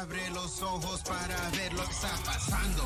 Abre 0.00 0.30
los 0.32 0.62
ojos 0.62 1.02
para 1.02 1.50
ver 1.56 1.72
lo 1.72 1.82
que 1.82 1.90
está 1.90 2.08
pasando. 2.24 2.84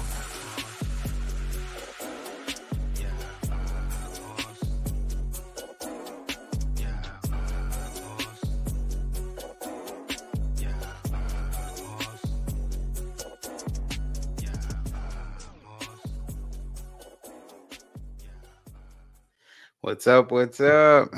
What's 19.82 20.06
up? 20.06 20.32
What's 20.32 20.60
up? 20.60 21.12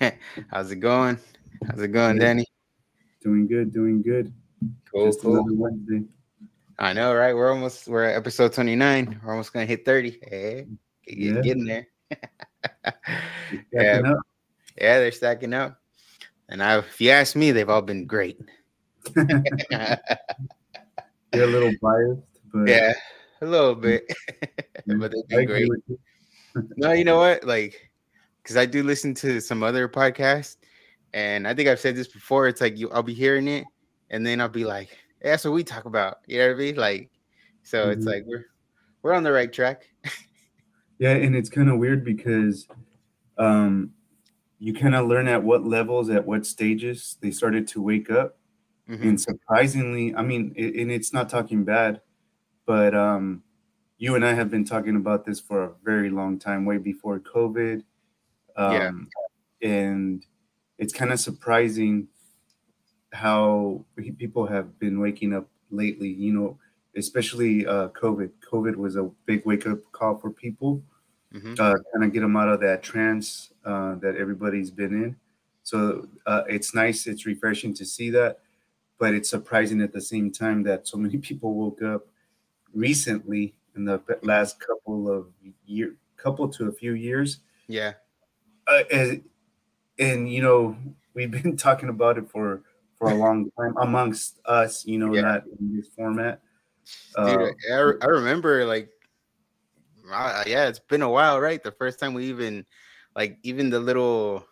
How's 0.50 0.72
it 0.72 0.80
going? 0.80 1.20
How's 1.68 1.80
it 1.82 1.92
going, 1.92 2.18
Danny? 2.18 2.46
Doing 3.22 3.46
good, 3.46 3.72
doing 3.72 4.02
good. 4.02 4.32
Cool, 4.92 5.06
Just 5.06 5.20
cool. 5.22 5.44
Wednesday. 5.48 6.02
I 6.78 6.92
know, 6.92 7.14
right? 7.14 7.34
We're 7.34 7.50
almost 7.50 7.88
we're 7.88 8.04
at 8.04 8.16
episode 8.16 8.52
29. 8.52 9.20
We're 9.24 9.30
almost 9.32 9.52
gonna 9.52 9.66
hit 9.66 9.84
30. 9.84 10.18
Hey, 10.22 10.66
get, 11.06 11.16
Yeah. 11.18 11.40
getting 11.42 11.64
there. 11.64 11.86
Yeah, 13.72 14.02
up. 14.04 14.18
yeah, 14.80 14.98
they're 14.98 15.12
stacking 15.12 15.54
up. 15.54 15.80
And 16.48 16.62
I 16.62 16.78
if 16.78 17.00
you 17.00 17.10
ask 17.10 17.36
me, 17.36 17.50
they've 17.52 17.68
all 17.68 17.82
been 17.82 18.06
great. 18.06 18.38
You're 19.16 19.98
a 21.44 21.46
little 21.46 21.72
biased, 21.82 22.22
but 22.52 22.68
yeah, 22.68 22.92
a 23.42 23.46
little 23.46 23.74
bit. 23.74 24.04
but 24.86 25.12
they've 25.12 25.28
been 25.28 25.46
great. 25.46 25.68
you. 25.86 25.98
No, 26.76 26.92
you 26.92 27.04
know 27.04 27.18
what? 27.18 27.44
Like, 27.44 27.90
because 28.42 28.56
I 28.56 28.66
do 28.66 28.82
listen 28.82 29.14
to 29.16 29.40
some 29.40 29.62
other 29.62 29.88
podcasts, 29.88 30.56
and 31.12 31.46
I 31.46 31.54
think 31.54 31.68
I've 31.68 31.80
said 31.80 31.96
this 31.96 32.08
before. 32.08 32.48
It's 32.48 32.60
like 32.60 32.78
you, 32.78 32.90
I'll 32.90 33.02
be 33.02 33.14
hearing 33.14 33.48
it, 33.48 33.64
and 34.10 34.26
then 34.26 34.40
I'll 34.40 34.48
be 34.48 34.64
like, 34.64 34.88
hey, 35.22 35.30
"That's 35.30 35.44
what 35.44 35.52
we 35.54 35.64
talk 35.64 35.84
about." 35.86 36.18
You 36.26 36.38
know 36.38 36.48
what 36.48 36.56
I 36.56 36.58
mean? 36.58 36.76
Like, 36.76 37.10
so 37.62 37.90
it's 37.90 38.06
Mhm. 38.06 38.06
like 38.06 38.24
we're 38.26 38.46
we're 39.02 39.14
on 39.14 39.24
the 39.24 39.32
right 39.32 39.52
track. 39.52 39.88
Yeah, 40.98 41.10
and 41.12 41.36
it's 41.36 41.50
kind 41.50 41.68
of 41.68 41.78
weird 41.78 42.04
because 42.04 42.66
um, 43.38 43.94
you 44.58 44.74
kind 44.74 44.94
of 44.96 45.08
learn 45.08 45.28
at 45.28 45.42
what 45.44 45.64
levels, 45.66 46.10
at 46.10 46.26
what 46.26 46.46
stages 46.46 47.18
they 47.22 47.30
started 47.32 47.68
to 47.68 47.82
wake 47.82 48.10
up. 48.10 48.38
Mhm. 48.88 49.02
And 49.08 49.20
surprisingly, 49.20 50.14
I 50.14 50.22
mean, 50.22 50.54
it, 50.56 50.76
and 50.76 50.90
it's 50.92 51.12
not 51.12 51.28
talking 51.30 51.64
bad, 51.64 52.02
but 52.66 52.94
um, 52.94 53.44
you 53.98 54.16
and 54.16 54.24
I 54.26 54.34
have 54.34 54.50
been 54.50 54.64
talking 54.64 54.96
about 54.96 55.24
this 55.26 55.40
for 55.40 55.64
a 55.64 55.74
very 55.84 56.10
long 56.10 56.38
time, 56.38 56.64
way 56.66 56.78
before 56.78 57.20
COVID. 57.20 57.84
Um, 58.56 59.08
And 59.62 60.26
it's 60.78 60.92
kind 60.94 61.12
of 61.12 61.20
surprising 61.20 62.08
how 63.12 63.84
people 64.18 64.46
have 64.46 64.78
been 64.78 65.00
waking 65.00 65.32
up 65.34 65.48
lately, 65.70 66.08
you 66.08 66.32
know, 66.32 66.58
especially 66.96 67.66
uh, 67.66 67.88
COVID. 67.90 68.30
COVID 68.50 68.76
was 68.76 68.96
a 68.96 69.04
big 69.26 69.44
wake 69.46 69.66
up 69.66 69.78
call 69.92 70.16
for 70.18 70.30
people 70.30 70.82
Mhm. 71.32 71.58
uh, 71.58 71.74
kind 71.92 72.04
of 72.04 72.12
get 72.12 72.20
them 72.20 72.36
out 72.36 72.48
of 72.48 72.60
that 72.60 72.82
trance 72.82 73.52
uh, 73.64 73.94
that 73.96 74.16
everybody's 74.16 74.70
been 74.70 74.92
in. 74.94 75.16
So 75.62 76.08
uh, 76.26 76.44
it's 76.48 76.74
nice, 76.74 77.06
it's 77.06 77.26
refreshing 77.26 77.74
to 77.74 77.84
see 77.84 78.10
that, 78.10 78.40
but 78.98 79.14
it's 79.14 79.30
surprising 79.30 79.80
at 79.82 79.92
the 79.92 80.00
same 80.00 80.32
time 80.32 80.62
that 80.64 80.86
so 80.88 80.96
many 80.98 81.18
people 81.28 81.54
woke 81.54 81.82
up 81.82 82.06
recently 82.74 83.56
in 83.76 83.84
the 83.84 84.02
last 84.22 84.60
couple 84.60 85.10
of 85.10 85.28
year, 85.66 85.96
couple 86.16 86.48
to 86.50 86.68
a 86.68 86.72
few 86.72 86.94
years, 86.94 87.40
Yeah, 87.68 87.94
uh, 88.66 88.82
and, 88.92 89.28
and 89.98 90.30
you 90.32 90.42
know 90.42 90.76
we've 91.14 91.30
been 91.30 91.56
talking 91.66 91.88
about 91.88 92.18
it 92.18 92.30
for 92.30 92.62
for 92.98 93.10
a 93.10 93.14
long 93.14 93.50
time 93.58 93.74
amongst 93.78 94.40
us, 94.46 94.84
you 94.86 94.98
know, 94.98 95.08
Yeah. 95.12 95.22
not 95.22 95.42
in 95.60 95.76
this 95.76 95.88
format. 95.94 96.40
dude, 97.24 97.40
Uh, 97.40 97.46
I, 97.70 97.74
I 97.76 97.92
I 98.02 98.06
remember 98.06 98.64
like, 98.64 98.90
uh, 100.10 100.44
yeah, 100.46 100.68
it's 100.68 100.78
been 100.78 101.02
a 101.02 101.10
while, 101.10 101.40
right? 101.40 101.62
The 101.62 101.72
first 101.72 101.98
time 101.98 102.14
we 102.14 102.26
even, 102.26 102.64
like, 103.14 103.38
even 103.42 103.70
the 103.70 103.80
little, 103.80 104.46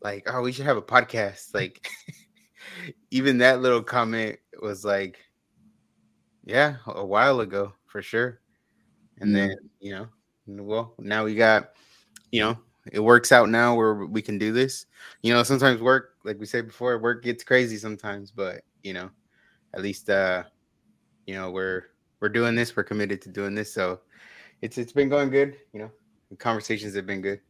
like, 0.00 0.24
oh, 0.26 0.42
we 0.42 0.52
should 0.52 0.66
have 0.66 0.76
a 0.76 0.82
podcast. 0.82 1.54
Like, 1.54 1.88
even 3.10 3.38
that 3.38 3.60
little 3.60 3.82
comment 3.82 4.38
was 4.62 4.84
like, 4.84 5.18
yeah, 6.44 6.76
a 6.86 7.04
while 7.04 7.40
ago 7.40 7.72
for 7.86 8.02
sure. 8.02 8.40
And 9.20 9.34
Yeah. 9.34 9.48
then 9.48 9.56
you 9.80 9.92
know, 9.92 10.08
well, 10.46 10.94
now 10.98 11.24
we 11.24 11.34
got, 11.34 11.72
you 12.30 12.40
know, 12.40 12.58
it 12.92 13.00
works 13.00 13.32
out 13.32 13.48
now 13.48 13.74
where 13.74 14.06
we 14.06 14.22
can 14.22 14.38
do 14.38 14.52
this. 14.52 14.86
You 15.22 15.32
know, 15.34 15.42
sometimes 15.42 15.80
work, 15.80 16.14
like 16.24 16.38
we 16.38 16.46
said 16.46 16.66
before, 16.66 16.98
work 16.98 17.22
gets 17.24 17.44
crazy 17.44 17.76
sometimes, 17.78 18.30
but 18.30 18.62
you 18.82 18.92
know, 18.94 19.10
at 19.74 19.82
least 19.82 20.08
uh 20.10 20.44
you 21.26 21.34
know 21.34 21.50
we're 21.50 21.84
we're 22.20 22.28
doing 22.28 22.54
this 22.54 22.76
we're 22.76 22.84
committed 22.84 23.20
to 23.22 23.28
doing 23.28 23.54
this 23.54 23.72
so 23.72 24.00
it's 24.62 24.78
it's 24.78 24.92
been 24.92 25.08
going 25.08 25.28
good 25.30 25.56
you 25.72 25.80
know 25.80 25.90
the 26.30 26.36
conversations 26.36 26.94
have 26.94 27.06
been 27.06 27.20
good 27.20 27.40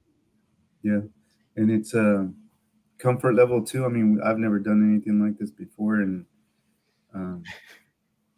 Yeah, 0.82 1.00
and 1.56 1.70
it's 1.70 1.94
a 1.94 2.30
comfort 2.98 3.34
level 3.34 3.64
too. 3.64 3.84
I 3.84 3.88
mean, 3.88 4.20
I've 4.24 4.38
never 4.38 4.58
done 4.58 4.82
anything 4.90 5.20
like 5.20 5.38
this 5.38 5.50
before, 5.50 5.96
and 5.96 6.24
um, 7.14 7.42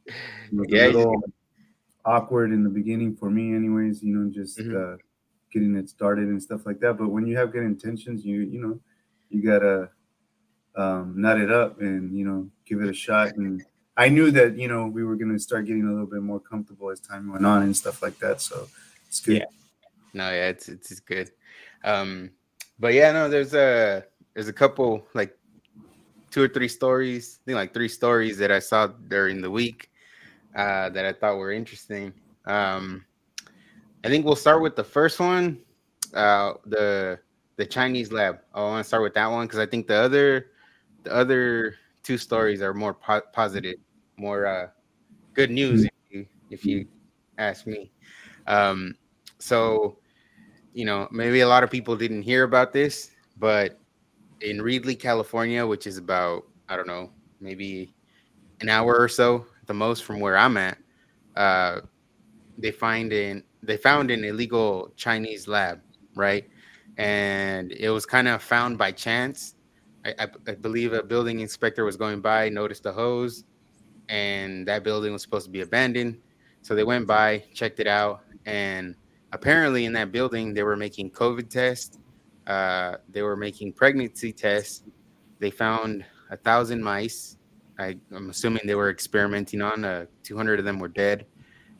Yeah, 0.68 0.86
a 0.86 0.88
little 0.88 1.22
awkward 2.04 2.52
in 2.52 2.62
the 2.62 2.70
beginning 2.70 3.16
for 3.16 3.30
me, 3.30 3.54
anyways. 3.54 4.02
You 4.02 4.16
know, 4.16 4.30
just 4.30 4.58
Mhm. 4.58 4.94
uh, 4.94 4.96
getting 5.52 5.76
it 5.76 5.88
started 5.88 6.28
and 6.28 6.42
stuff 6.42 6.66
like 6.66 6.80
that. 6.80 6.98
But 6.98 7.08
when 7.08 7.26
you 7.26 7.36
have 7.36 7.52
good 7.52 7.64
intentions, 7.64 8.24
you 8.24 8.40
you 8.40 8.60
know, 8.60 8.80
you 9.30 9.42
gotta 9.42 9.90
um, 10.76 11.14
nut 11.16 11.40
it 11.40 11.50
up 11.50 11.80
and 11.80 12.16
you 12.16 12.24
know 12.24 12.48
give 12.66 12.80
it 12.80 12.88
a 12.88 12.94
shot. 12.94 13.34
And 13.36 13.62
I 13.96 14.08
knew 14.08 14.30
that 14.32 14.56
you 14.56 14.68
know 14.68 14.86
we 14.86 15.04
were 15.04 15.16
gonna 15.16 15.38
start 15.38 15.66
getting 15.66 15.84
a 15.84 15.90
little 15.90 16.06
bit 16.06 16.22
more 16.22 16.40
comfortable 16.40 16.90
as 16.90 17.00
time 17.00 17.30
went 17.32 17.44
on 17.46 17.62
and 17.62 17.76
stuff 17.76 18.02
like 18.02 18.18
that. 18.18 18.40
So 18.40 18.68
it's 19.06 19.20
good. 19.20 19.38
Yeah. 19.38 19.44
no 20.14 20.30
yeah 20.30 20.48
it's 20.48 20.68
it's, 20.68 20.90
it's 20.90 21.00
good 21.00 21.30
um 21.84 22.30
but 22.78 22.94
yeah 22.94 23.12
no 23.12 23.28
there's 23.28 23.54
a 23.54 24.04
there's 24.34 24.48
a 24.48 24.52
couple 24.52 25.06
like 25.14 25.36
two 26.30 26.42
or 26.42 26.48
three 26.48 26.68
stories 26.68 27.40
i 27.40 27.44
think 27.44 27.56
like 27.56 27.74
three 27.74 27.88
stories 27.88 28.38
that 28.38 28.50
i 28.50 28.58
saw 28.58 28.86
during 29.08 29.40
the 29.40 29.50
week 29.50 29.90
uh 30.56 30.88
that 30.90 31.04
i 31.04 31.12
thought 31.12 31.36
were 31.36 31.52
interesting 31.52 32.12
um 32.46 33.04
i 34.04 34.08
think 34.08 34.24
we'll 34.24 34.36
start 34.36 34.62
with 34.62 34.76
the 34.76 34.84
first 34.84 35.20
one 35.20 35.58
uh 36.14 36.54
the 36.66 37.18
the 37.56 37.66
chinese 37.66 38.12
lab. 38.12 38.38
I 38.54 38.60
want 38.60 38.84
to 38.84 38.88
start 38.88 39.02
with 39.02 39.14
that 39.14 39.26
one 39.26 39.46
because 39.46 39.58
i 39.58 39.66
think 39.66 39.86
the 39.86 39.96
other 39.96 40.46
the 41.04 41.12
other 41.12 41.74
two 42.02 42.18
stories 42.18 42.62
are 42.62 42.74
more 42.74 42.94
po- 42.94 43.22
positive 43.32 43.76
more 44.16 44.46
uh 44.46 44.68
good 45.34 45.50
news 45.50 45.84
if 45.84 45.90
you 46.10 46.26
if 46.50 46.64
you 46.64 46.86
ask 47.38 47.66
me. 47.66 47.92
Um 48.46 48.96
so 49.38 49.98
you 50.72 50.84
know 50.84 51.08
maybe 51.10 51.40
a 51.40 51.48
lot 51.48 51.62
of 51.62 51.70
people 51.70 51.96
didn't 51.96 52.22
hear 52.22 52.44
about 52.44 52.72
this 52.72 53.10
but 53.38 53.80
in 54.40 54.58
reedley 54.58 54.98
california 54.98 55.66
which 55.66 55.86
is 55.86 55.96
about 55.96 56.44
i 56.68 56.76
don't 56.76 56.86
know 56.86 57.10
maybe 57.40 57.94
an 58.60 58.68
hour 58.68 58.96
or 58.96 59.08
so 59.08 59.46
the 59.66 59.74
most 59.74 60.04
from 60.04 60.20
where 60.20 60.36
i'm 60.36 60.56
at 60.56 60.78
uh 61.36 61.80
they 62.58 62.70
find 62.70 63.12
in 63.12 63.42
they 63.62 63.76
found 63.76 64.10
an 64.10 64.24
illegal 64.24 64.92
chinese 64.96 65.48
lab 65.48 65.80
right? 66.18 66.44
And 66.98 67.72
it 67.72 67.90
was 67.90 68.04
kind 68.04 68.28
of 68.28 68.42
found 68.42 68.76
by 68.76 68.92
chance. 68.92 69.54
I, 70.04 70.14
I, 70.18 70.26
I 70.48 70.54
believe 70.56 70.92
a 70.92 71.02
building 71.02 71.40
inspector 71.40 71.84
was 71.84 71.96
going 71.96 72.20
by 72.20 72.48
noticed 72.48 72.82
the 72.82 72.92
hose 72.92 73.44
and 74.08 74.66
that 74.66 74.82
building 74.82 75.12
was 75.12 75.22
supposed 75.22 75.46
to 75.46 75.50
be 75.50 75.60
abandoned. 75.60 76.18
So 76.62 76.74
they 76.74 76.84
went 76.84 77.06
by 77.06 77.44
checked 77.54 77.80
it 77.80 77.86
out 77.86 78.24
and 78.44 78.96
apparently 79.32 79.84
in 79.84 79.92
that 79.92 80.10
building 80.10 80.54
they 80.54 80.62
were 80.62 80.76
making 80.76 81.10
covid 81.10 81.48
tests 81.48 81.98
uh, 82.46 82.96
they 83.10 83.20
were 83.20 83.36
making 83.36 83.74
pregnancy 83.74 84.32
tests. 84.32 84.82
They 85.38 85.50
found 85.50 86.04
a 86.30 86.36
thousand 86.36 86.82
mice. 86.82 87.36
I, 87.78 87.96
i'm 88.12 88.28
assuming 88.30 88.62
they 88.66 88.74
were 88.74 88.90
experimenting 88.90 89.62
on 89.62 89.84
uh, 89.84 90.06
200 90.24 90.58
of 90.58 90.64
them 90.64 90.80
were 90.80 90.88
dead 90.88 91.26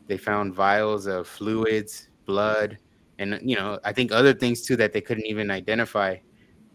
they 0.08 0.18
found 0.18 0.54
vials 0.54 1.06
of 1.06 1.28
fluids 1.28 2.08
blood 2.26 2.78
and 3.18 3.38
you 3.42 3.56
know 3.56 3.78
i 3.84 3.92
think 3.92 4.12
other 4.12 4.34
things 4.34 4.62
too 4.62 4.76
that 4.76 4.92
they 4.92 5.00
couldn't 5.02 5.26
even 5.26 5.50
identify. 5.50 6.16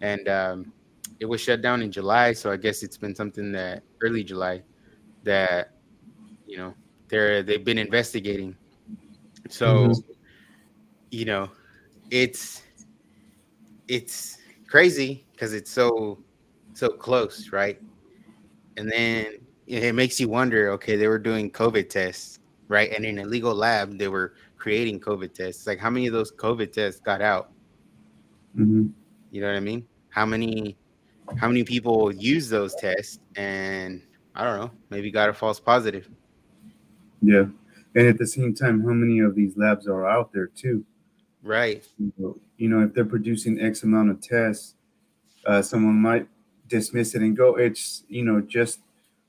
And 0.01 0.27
um, 0.29 0.73
it 1.19 1.25
was 1.25 1.41
shut 1.41 1.61
down 1.61 1.81
in 1.81 1.91
july 1.91 2.33
so 2.33 2.51
i 2.51 2.57
guess 2.57 2.83
it's 2.83 2.97
been 2.97 3.15
something 3.15 3.51
that 3.53 3.83
early 4.03 4.23
july 4.23 4.63
that 5.23 5.69
you 6.45 6.57
know 6.57 6.75
they're 7.09 7.43
they've 7.43 7.65
been 7.65 7.77
investigating. 7.79 8.57
So 9.49 9.87
Mhm. 9.87 10.03
you 11.11 11.25
know 11.25 11.49
it's 12.11 12.61
it's 13.87 14.37
crazy 14.67 15.27
because 15.31 15.53
it's 15.53 15.71
so 15.71 16.19
so 16.73 16.89
close 16.89 17.51
right? 17.51 17.79
And 18.77 18.91
then 18.91 19.25
it 19.67 19.95
makes 19.95 20.19
you 20.19 20.29
wonder 20.29 20.71
okay 20.73 20.95
they 20.97 21.07
were 21.07 21.19
doing 21.19 21.51
covid 21.51 21.89
tests 21.89 22.39
right 22.67 22.91
and 22.93 23.05
in 23.05 23.19
a 23.19 23.25
legal 23.25 23.53
lab 23.53 23.97
they 23.97 24.07
were 24.07 24.33
creating 24.57 24.99
covid 24.99 25.33
tests 25.33 25.67
like 25.67 25.79
how 25.79 25.89
many 25.89 26.07
of 26.07 26.13
those 26.13 26.31
covid 26.31 26.71
tests 26.71 26.99
got 27.01 27.21
out 27.21 27.51
Mhm. 28.57 28.91
you 29.31 29.41
know 29.41 29.47
what 29.47 29.55
i 29.55 29.59
mean 29.59 29.85
how 30.09 30.25
many 30.25 30.77
how 31.37 31.47
many 31.47 31.63
people 31.63 32.11
use 32.13 32.49
those 32.49 32.75
tests 32.75 33.19
and 33.35 34.01
I 34.35 34.43
don't 34.43 34.59
know, 34.59 34.71
maybe 34.89 35.11
got 35.11 35.29
a 35.29 35.33
false 35.33 35.59
positive. 35.59 36.09
Yeah. 37.21 37.45
And 37.95 38.07
at 38.07 38.17
the 38.17 38.25
same 38.25 38.55
time, 38.55 38.81
how 38.81 38.93
many 38.93 39.19
of 39.19 39.35
these 39.35 39.55
labs 39.55 39.87
are 39.87 40.07
out 40.07 40.33
there 40.33 40.47
too? 40.47 40.83
Right. 41.43 41.87
You 42.17 42.69
know, 42.69 42.81
if 42.81 42.93
they're 42.93 43.05
producing 43.05 43.61
X 43.61 43.83
amount 43.83 44.09
of 44.09 44.21
tests, 44.21 44.73
uh, 45.45 45.61
someone 45.61 45.95
might 45.95 46.27
dismiss 46.67 47.13
it 47.13 47.21
and 47.21 47.37
go, 47.37 47.55
it's, 47.55 48.05
you 48.07 48.25
know, 48.25 48.41
just 48.41 48.79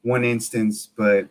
one 0.02 0.24
instance, 0.24 0.88
but 0.96 1.28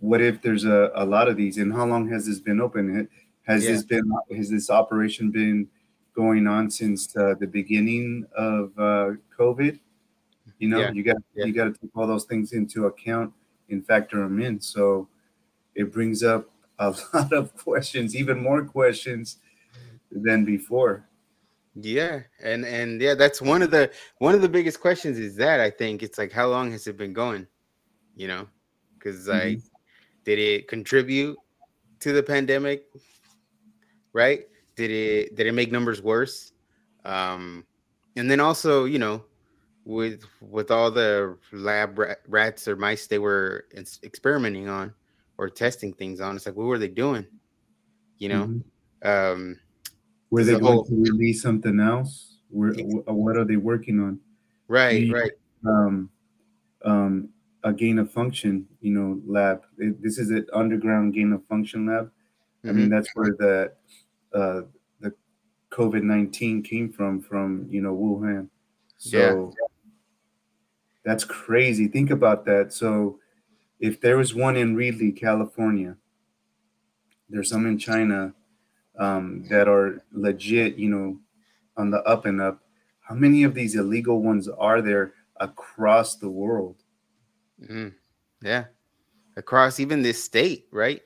what 0.00 0.20
if 0.20 0.40
there's 0.42 0.64
a, 0.64 0.90
a 0.94 1.04
lot 1.04 1.28
of 1.28 1.36
these 1.36 1.58
and 1.58 1.72
how 1.72 1.86
long 1.86 2.08
has 2.08 2.26
this 2.26 2.40
been 2.40 2.60
open? 2.60 3.08
Has 3.42 3.64
yeah. 3.64 3.72
this 3.72 3.82
been, 3.82 4.10
has 4.36 4.50
this 4.50 4.70
operation 4.70 5.30
been 5.30 5.68
going 6.14 6.46
on 6.46 6.70
since 6.70 7.16
uh, 7.16 7.34
the 7.38 7.46
beginning 7.46 8.26
of 8.36 8.72
uh, 8.78 9.12
COVID? 9.38 9.78
You 10.58 10.68
know, 10.68 10.80
yeah. 10.80 10.92
you 10.92 11.02
got 11.04 11.16
yeah. 11.34 11.44
you 11.44 11.52
got 11.52 11.64
to 11.64 11.72
take 11.72 11.96
all 11.96 12.06
those 12.06 12.24
things 12.24 12.52
into 12.52 12.86
account 12.86 13.32
and 13.70 13.86
factor 13.86 14.18
them 14.18 14.40
in. 14.40 14.60
So 14.60 15.08
it 15.74 15.92
brings 15.92 16.22
up 16.22 16.50
a 16.78 16.94
lot 17.14 17.32
of 17.32 17.56
questions, 17.56 18.16
even 18.16 18.42
more 18.42 18.64
questions 18.64 19.38
than 20.10 20.44
before. 20.44 21.04
Yeah, 21.80 22.22
and 22.42 22.64
and 22.64 23.00
yeah, 23.00 23.14
that's 23.14 23.40
one 23.40 23.62
of 23.62 23.70
the 23.70 23.90
one 24.18 24.34
of 24.34 24.42
the 24.42 24.48
biggest 24.48 24.80
questions 24.80 25.18
is 25.18 25.36
that 25.36 25.60
I 25.60 25.70
think 25.70 26.02
it's 26.02 26.18
like 26.18 26.32
how 26.32 26.48
long 26.48 26.72
has 26.72 26.86
it 26.88 26.96
been 26.96 27.12
going? 27.12 27.46
You 28.16 28.26
know, 28.26 28.48
because 28.94 29.28
mm-hmm. 29.28 29.58
Did 30.28 30.38
it 30.38 30.68
contribute 30.68 31.38
to 32.00 32.12
the 32.12 32.22
pandemic? 32.22 32.84
Right? 34.12 34.42
Did 34.76 34.90
it 34.90 35.36
did 35.36 35.46
it 35.46 35.52
make 35.52 35.72
numbers 35.72 36.02
worse? 36.02 36.52
Um, 37.06 37.64
and 38.14 38.30
then 38.30 38.38
also, 38.38 38.84
you 38.84 38.98
know, 38.98 39.24
with 39.86 40.24
with 40.42 40.70
all 40.70 40.90
the 40.90 41.38
lab 41.50 41.98
rats 42.28 42.68
or 42.68 42.76
mice 42.76 43.06
they 43.06 43.18
were 43.18 43.68
experimenting 44.02 44.68
on 44.68 44.92
or 45.38 45.48
testing 45.48 45.94
things 45.94 46.20
on. 46.20 46.36
It's 46.36 46.44
like, 46.44 46.56
what 46.56 46.66
were 46.66 46.78
they 46.78 46.88
doing? 46.88 47.24
You 48.18 48.28
know, 48.28 48.46
mm-hmm. 48.48 49.08
um, 49.08 49.58
were 50.28 50.44
they 50.44 50.52
going 50.52 50.64
whole, 50.64 50.84
to 50.84 50.94
release 50.94 51.40
something 51.40 51.80
else? 51.80 52.36
Where, 52.50 52.74
what 52.74 53.38
are 53.38 53.46
they 53.46 53.56
working 53.56 53.98
on? 53.98 54.20
Right, 54.68 55.10
right. 55.10 55.32
Um, 55.66 56.10
um, 56.84 57.30
a 57.64 57.72
gain 57.72 57.98
of 57.98 58.10
function, 58.12 58.66
you 58.80 58.92
know, 58.92 59.20
lab. 59.26 59.62
It, 59.78 60.02
this 60.02 60.18
is 60.18 60.30
an 60.30 60.46
underground 60.52 61.14
gain 61.14 61.32
of 61.32 61.44
function 61.46 61.86
lab. 61.86 62.06
Mm-hmm. 62.06 62.68
I 62.68 62.72
mean, 62.72 62.84
mm-hmm. 62.84 62.94
that's 62.94 63.10
where 63.14 63.34
the 63.38 63.72
uh, 64.32 64.60
the 65.00 65.12
COVID 65.70 66.02
nineteen 66.02 66.62
came 66.62 66.92
from, 66.92 67.20
from 67.20 67.66
you 67.70 67.80
know 67.80 67.94
Wuhan. 67.94 68.48
So 68.98 69.18
yeah. 69.56 69.66
That's 71.08 71.24
crazy. 71.24 71.88
Think 71.88 72.10
about 72.10 72.44
that. 72.44 72.70
So, 72.74 73.18
if 73.80 73.98
there 73.98 74.18
was 74.18 74.34
one 74.34 74.56
in 74.58 74.76
Reedley, 74.76 75.16
California, 75.16 75.96
there's 77.30 77.48
some 77.48 77.64
in 77.64 77.78
China 77.78 78.34
um, 78.98 79.46
that 79.48 79.68
are 79.68 80.02
legit, 80.12 80.76
you 80.76 80.90
know, 80.90 81.18
on 81.78 81.90
the 81.90 82.02
up 82.02 82.26
and 82.26 82.42
up. 82.42 82.60
How 83.00 83.14
many 83.14 83.42
of 83.44 83.54
these 83.54 83.74
illegal 83.74 84.20
ones 84.22 84.48
are 84.48 84.82
there 84.82 85.14
across 85.36 86.16
the 86.16 86.28
world? 86.28 86.82
Mm, 87.60 87.94
yeah, 88.42 88.66
across 89.36 89.80
even 89.80 90.02
this 90.02 90.22
state, 90.22 90.68
right? 90.72 91.02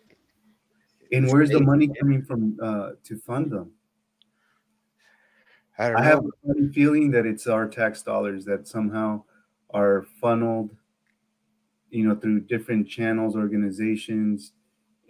And 1.13 1.29
where's 1.29 1.51
the 1.51 1.61
money 1.61 1.89
coming 1.89 2.23
from 2.23 2.59
uh, 2.63 2.93
to 3.05 3.19
fund 3.19 3.51
them? 3.53 3.73
I, 5.79 5.95
I 5.95 6.03
have 6.03 6.25
a 6.25 6.31
funny 6.47 6.69
feeling 6.73 7.11
that 7.13 7.27
it's 7.27 7.47
our 7.47 7.69
tax 7.69 8.03
dollars 8.03 8.45
that 8.45 8.67
somehow 8.69 9.25
are 9.71 10.07
funneled 10.21 10.77
you 11.91 12.05
know 12.07 12.15
through 12.15 12.41
different 12.41 12.89
channels 12.89 13.37
organizations 13.37 14.53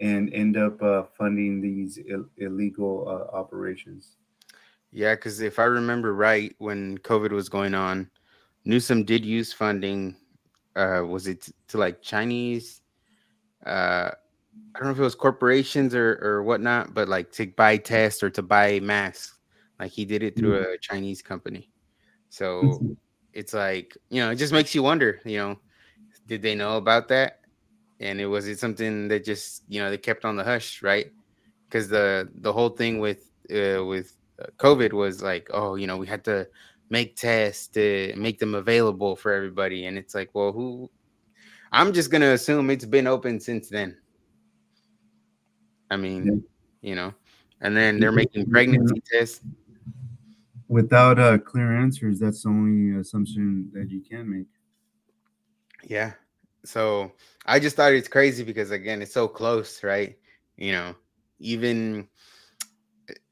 and 0.01 0.33
end 0.33 0.57
up 0.57 0.81
uh, 0.81 1.03
funding 1.17 1.61
these 1.61 1.99
Ill- 2.07 2.29
illegal 2.37 3.05
uh, 3.07 3.35
operations. 3.35 4.17
Yeah 4.91 5.15
because 5.15 5.39
if 5.41 5.57
i 5.59 5.63
remember 5.63 6.13
right 6.13 6.55
when 6.59 6.97
covid 6.99 7.31
was 7.31 7.49
going 7.49 7.73
on 7.73 8.09
newsom 8.65 9.03
did 9.03 9.25
use 9.25 9.51
funding 9.51 10.15
uh, 10.75 11.03
was 11.05 11.27
it 11.27 11.49
to 11.67 11.77
like 11.77 12.01
chinese 12.01 12.81
uh, 13.65 14.09
i 14.75 14.79
don't 14.79 14.85
know 14.85 14.91
if 14.91 14.99
it 14.99 15.03
was 15.03 15.15
corporations 15.15 15.95
or, 15.95 16.19
or 16.21 16.43
whatnot 16.43 16.93
but 16.93 17.07
like 17.07 17.31
to 17.31 17.45
buy 17.47 17.77
tests 17.77 18.23
or 18.23 18.29
to 18.29 18.41
buy 18.41 18.79
masks 18.79 19.37
like 19.79 19.91
he 19.91 20.05
did 20.05 20.23
it 20.23 20.35
through 20.37 20.53
mm-hmm. 20.53 20.73
a 20.73 20.77
chinese 20.77 21.21
company. 21.21 21.69
So 22.29 22.63
mm-hmm. 22.63 22.93
it's 23.33 23.53
like 23.53 23.97
you 24.09 24.21
know 24.21 24.31
it 24.31 24.35
just 24.35 24.53
makes 24.53 24.73
you 24.73 24.83
wonder 24.83 25.19
you 25.25 25.37
know 25.37 25.59
did 26.27 26.41
they 26.41 26.55
know 26.55 26.77
about 26.77 27.09
that? 27.09 27.41
And 27.99 28.19
it 28.19 28.27
was 28.27 28.47
it 28.47 28.59
something 28.59 29.07
that 29.09 29.25
just 29.25 29.63
you 29.67 29.81
know 29.81 29.89
they 29.89 29.97
kept 29.97 30.25
on 30.25 30.35
the 30.35 30.43
hush 30.43 30.81
right? 30.81 31.11
Because 31.65 31.89
the 31.89 32.29
the 32.35 32.53
whole 32.53 32.69
thing 32.69 32.99
with 32.99 33.29
uh, 33.51 33.83
with 33.83 34.15
uh, 34.41 34.47
covid 34.57 34.93
was 34.93 35.21
like 35.21 35.49
oh 35.53 35.75
you 35.75 35.85
know 35.85 35.97
we 35.97 36.07
had 36.07 36.23
to 36.23 36.47
make 36.93 37.15
tests 37.15 37.67
to 37.67 38.13
make 38.15 38.37
them 38.39 38.55
available 38.55 39.15
for 39.15 39.31
everybody 39.33 39.85
and 39.87 39.97
it's 39.97 40.13
like 40.13 40.29
well 40.33 40.51
who 40.51 40.89
i'm 41.71 41.91
just 41.91 42.11
gonna 42.11 42.33
assume 42.33 42.69
it's 42.69 42.85
been 42.85 43.07
open 43.07 43.39
since 43.39 43.69
then 43.69 43.97
i 45.89 45.97
mean 45.97 46.25
yeah. 46.81 46.89
you 46.89 46.95
know 46.95 47.13
and 47.61 47.75
then 47.75 47.99
they're 47.99 48.11
making 48.11 48.49
pregnancy 48.49 49.01
tests 49.11 49.41
without 50.73 51.19
uh, 51.19 51.37
clear 51.37 51.77
answers, 51.77 52.19
that's 52.19 52.43
the 52.43 52.49
only 52.49 52.99
assumption 52.99 53.69
that 53.73 53.91
you 53.91 54.01
can 54.01 54.27
make. 54.27 54.47
Yeah. 55.83 56.13
So 56.65 57.11
I 57.45 57.59
just 57.59 57.75
thought 57.75 57.93
it's 57.93 58.07
crazy 58.07 58.43
because 58.43 58.71
again, 58.71 59.01
it's 59.01 59.13
so 59.13 59.27
close, 59.27 59.83
right? 59.83 60.17
You 60.57 60.71
know, 60.71 60.95
even 61.39 62.07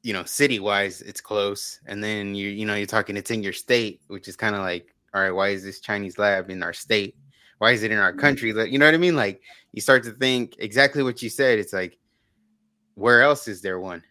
you 0.04 0.14
know, 0.14 0.24
city 0.24 0.60
wise, 0.60 1.02
it's 1.02 1.22
close. 1.22 1.80
And 1.86 2.04
then 2.04 2.36
you 2.36 2.50
you 2.50 2.66
know, 2.66 2.76
you're 2.76 2.88
talking 2.88 3.18
it's 3.18 3.32
in 3.32 3.44
your 3.44 3.54
state, 3.54 4.02
which 4.08 4.28
is 4.28 4.36
kind 4.36 4.56
of 4.56 4.62
like, 4.62 4.94
all 5.14 5.22
right, 5.22 5.32
why 5.32 5.50
is 5.50 5.64
this 5.64 5.80
Chinese 5.80 6.18
lab 6.18 6.50
in 6.50 6.64
our 6.64 6.74
state? 6.74 7.16
Why 7.60 7.72
is 7.72 7.84
it 7.84 7.92
in 7.92 7.98
our 7.98 8.12
mm-hmm. 8.12 8.20
country? 8.20 8.50
You 8.50 8.80
know 8.80 8.86
what 8.86 8.96
I 8.96 8.98
mean? 8.98 9.16
Like 9.16 9.42
you 9.72 9.82
start 9.82 10.04
to 10.04 10.12
think 10.12 10.56
exactly 10.60 11.04
what 11.04 11.22
you 11.22 11.30
said. 11.30 11.60
It's 11.60 11.74
like, 11.74 11.98
where 12.96 13.22
else 13.22 13.48
is 13.48 13.62
there 13.62 13.80
one? 13.80 14.04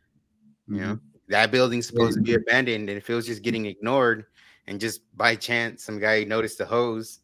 You 0.68 0.76
mm-hmm. 0.76 0.84
know? 0.84 0.98
that 1.30 1.52
building's 1.52 1.86
supposed 1.86 2.16
to 2.16 2.20
be 2.20 2.34
abandoned 2.34 2.88
and 2.88 2.98
if 2.98 3.08
it 3.08 3.14
was 3.14 3.24
just 3.24 3.42
getting 3.42 3.66
ignored 3.66 4.26
and 4.66 4.80
just 4.80 5.00
by 5.16 5.34
chance 5.34 5.84
some 5.84 5.98
guy 5.98 6.24
noticed 6.24 6.58
the 6.58 6.66
hose 6.66 7.20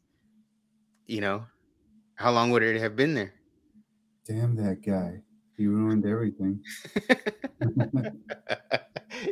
you 1.07 1.21
know 1.21 1.45
how 2.15 2.31
long 2.31 2.51
would 2.51 2.63
it 2.63 2.81
have 2.81 2.97
been 2.97 3.15
there 3.15 3.35
damn 4.25 4.55
that 4.55 4.81
guy 4.81 5.21
he 5.57 5.67
ruined 5.67 6.07
everything 6.07 6.61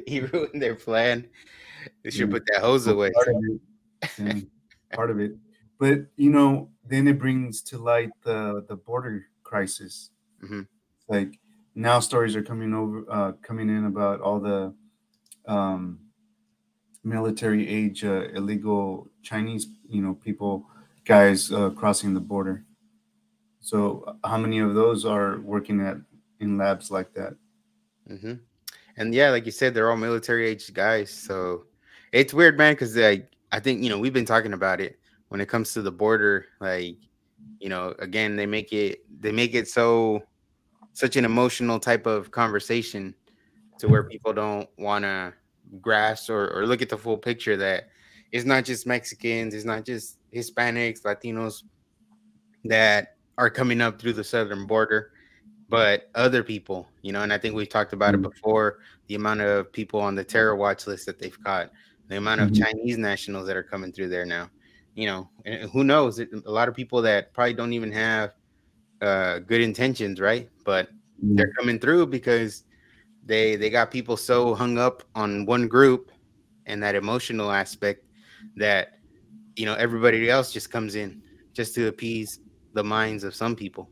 he 0.06 0.20
ruined 0.20 0.62
their 0.62 0.74
plan 0.74 1.26
they 2.02 2.10
should 2.10 2.28
yeah. 2.28 2.34
put 2.34 2.46
that 2.46 2.60
hose 2.60 2.86
away 2.86 3.10
part 3.12 3.28
of, 3.28 3.34
yeah, 4.18 4.40
part 4.92 5.10
of 5.10 5.20
it 5.20 5.32
but 5.78 6.00
you 6.16 6.30
know 6.30 6.70
then 6.86 7.08
it 7.08 7.18
brings 7.18 7.62
to 7.62 7.78
light 7.78 8.10
the 8.22 8.64
the 8.68 8.76
border 8.76 9.26
crisis 9.42 10.10
mm-hmm. 10.42 10.62
like 11.08 11.38
now 11.74 11.98
stories 11.98 12.36
are 12.36 12.42
coming 12.42 12.72
over 12.72 13.04
uh, 13.10 13.32
coming 13.42 13.68
in 13.68 13.86
about 13.86 14.20
all 14.20 14.40
the 14.40 14.72
um, 15.46 15.98
military 17.02 17.68
age 17.68 18.04
uh, 18.04 18.28
illegal 18.34 19.08
Chinese 19.22 19.66
you 19.88 20.00
know 20.00 20.14
people 20.14 20.66
guys 21.04 21.52
uh, 21.52 21.70
crossing 21.70 22.14
the 22.14 22.20
border. 22.20 22.64
So 23.60 24.16
how 24.24 24.38
many 24.38 24.58
of 24.58 24.74
those 24.74 25.04
are 25.04 25.40
working 25.40 25.80
at 25.80 25.96
in 26.40 26.58
labs 26.58 26.90
like 26.90 27.12
that? 27.14 27.34
Mm-hmm. 28.10 28.34
And 28.96 29.14
yeah, 29.14 29.30
like 29.30 29.46
you 29.46 29.52
said, 29.52 29.74
they're 29.74 29.90
all 29.90 29.96
military 29.96 30.48
age 30.48 30.72
guys. 30.72 31.10
So 31.10 31.64
it's 32.12 32.34
weird, 32.34 32.56
man, 32.56 32.74
because 32.74 32.96
like 32.96 33.30
I 33.52 33.60
think 33.60 33.82
you 33.82 33.88
know 33.88 33.98
we've 33.98 34.12
been 34.12 34.24
talking 34.24 34.52
about 34.52 34.80
it 34.80 34.98
when 35.28 35.40
it 35.40 35.48
comes 35.48 35.72
to 35.74 35.82
the 35.82 35.92
border. 35.92 36.46
Like 36.60 36.96
you 37.58 37.68
know, 37.68 37.94
again, 37.98 38.36
they 38.36 38.46
make 38.46 38.72
it 38.72 39.04
they 39.20 39.32
make 39.32 39.54
it 39.54 39.68
so 39.68 40.22
such 40.92 41.16
an 41.16 41.24
emotional 41.24 41.80
type 41.80 42.06
of 42.06 42.30
conversation 42.30 43.14
to 43.78 43.88
where 43.88 44.04
people 44.04 44.32
don't 44.32 44.68
want 44.78 45.04
to 45.04 45.34
grasp 45.80 46.30
or, 46.30 46.56
or 46.56 46.66
look 46.66 46.82
at 46.82 46.88
the 46.88 46.96
full 46.96 47.16
picture 47.16 47.56
that 47.56 47.88
it's 48.30 48.44
not 48.44 48.64
just 48.64 48.86
Mexicans, 48.86 49.54
it's 49.54 49.64
not 49.64 49.84
just 49.84 50.18
Hispanics, 50.32 51.02
Latinos 51.02 51.64
that 52.64 53.16
are 53.38 53.50
coming 53.50 53.80
up 53.80 54.00
through 54.00 54.12
the 54.12 54.24
southern 54.24 54.66
border, 54.66 55.12
but 55.74 56.08
other 56.14 56.44
people, 56.44 56.86
you 57.02 57.10
know, 57.10 57.22
and 57.22 57.32
I 57.32 57.38
think 57.38 57.56
we've 57.56 57.68
talked 57.68 57.92
about 57.92 58.14
mm-hmm. 58.14 58.26
it 58.26 58.30
before 58.30 58.78
the 59.08 59.16
amount 59.16 59.40
of 59.40 59.72
people 59.72 59.98
on 59.98 60.14
the 60.14 60.22
terror 60.22 60.54
watch 60.54 60.86
list 60.86 61.04
that 61.06 61.18
they've 61.18 61.36
caught, 61.42 61.72
the 62.06 62.16
amount 62.16 62.42
of 62.42 62.50
mm-hmm. 62.50 62.62
Chinese 62.62 62.96
nationals 62.96 63.48
that 63.48 63.56
are 63.56 63.64
coming 63.64 63.90
through 63.90 64.08
there 64.08 64.24
now, 64.24 64.48
you 64.94 65.08
know, 65.08 65.28
and 65.44 65.68
who 65.70 65.82
knows, 65.82 66.20
a 66.20 66.28
lot 66.46 66.68
of 66.68 66.76
people 66.76 67.02
that 67.02 67.32
probably 67.32 67.54
don't 67.54 67.72
even 67.72 67.90
have 67.90 68.34
uh, 69.02 69.40
good 69.40 69.60
intentions, 69.60 70.20
right? 70.20 70.48
But 70.64 70.86
mm-hmm. 70.86 71.34
they're 71.34 71.52
coming 71.58 71.80
through 71.80 72.06
because 72.06 72.62
they 73.26 73.56
they 73.56 73.68
got 73.68 73.90
people 73.90 74.16
so 74.16 74.54
hung 74.54 74.78
up 74.78 75.02
on 75.16 75.44
one 75.44 75.66
group 75.66 76.12
and 76.66 76.80
that 76.84 76.94
emotional 76.94 77.50
aspect 77.50 78.04
that 78.54 79.00
you 79.56 79.66
know 79.66 79.74
everybody 79.74 80.30
else 80.30 80.52
just 80.52 80.70
comes 80.70 80.94
in 80.94 81.20
just 81.52 81.74
to 81.74 81.88
appease 81.88 82.38
the 82.74 82.84
minds 82.84 83.24
of 83.24 83.34
some 83.34 83.56
people. 83.56 83.90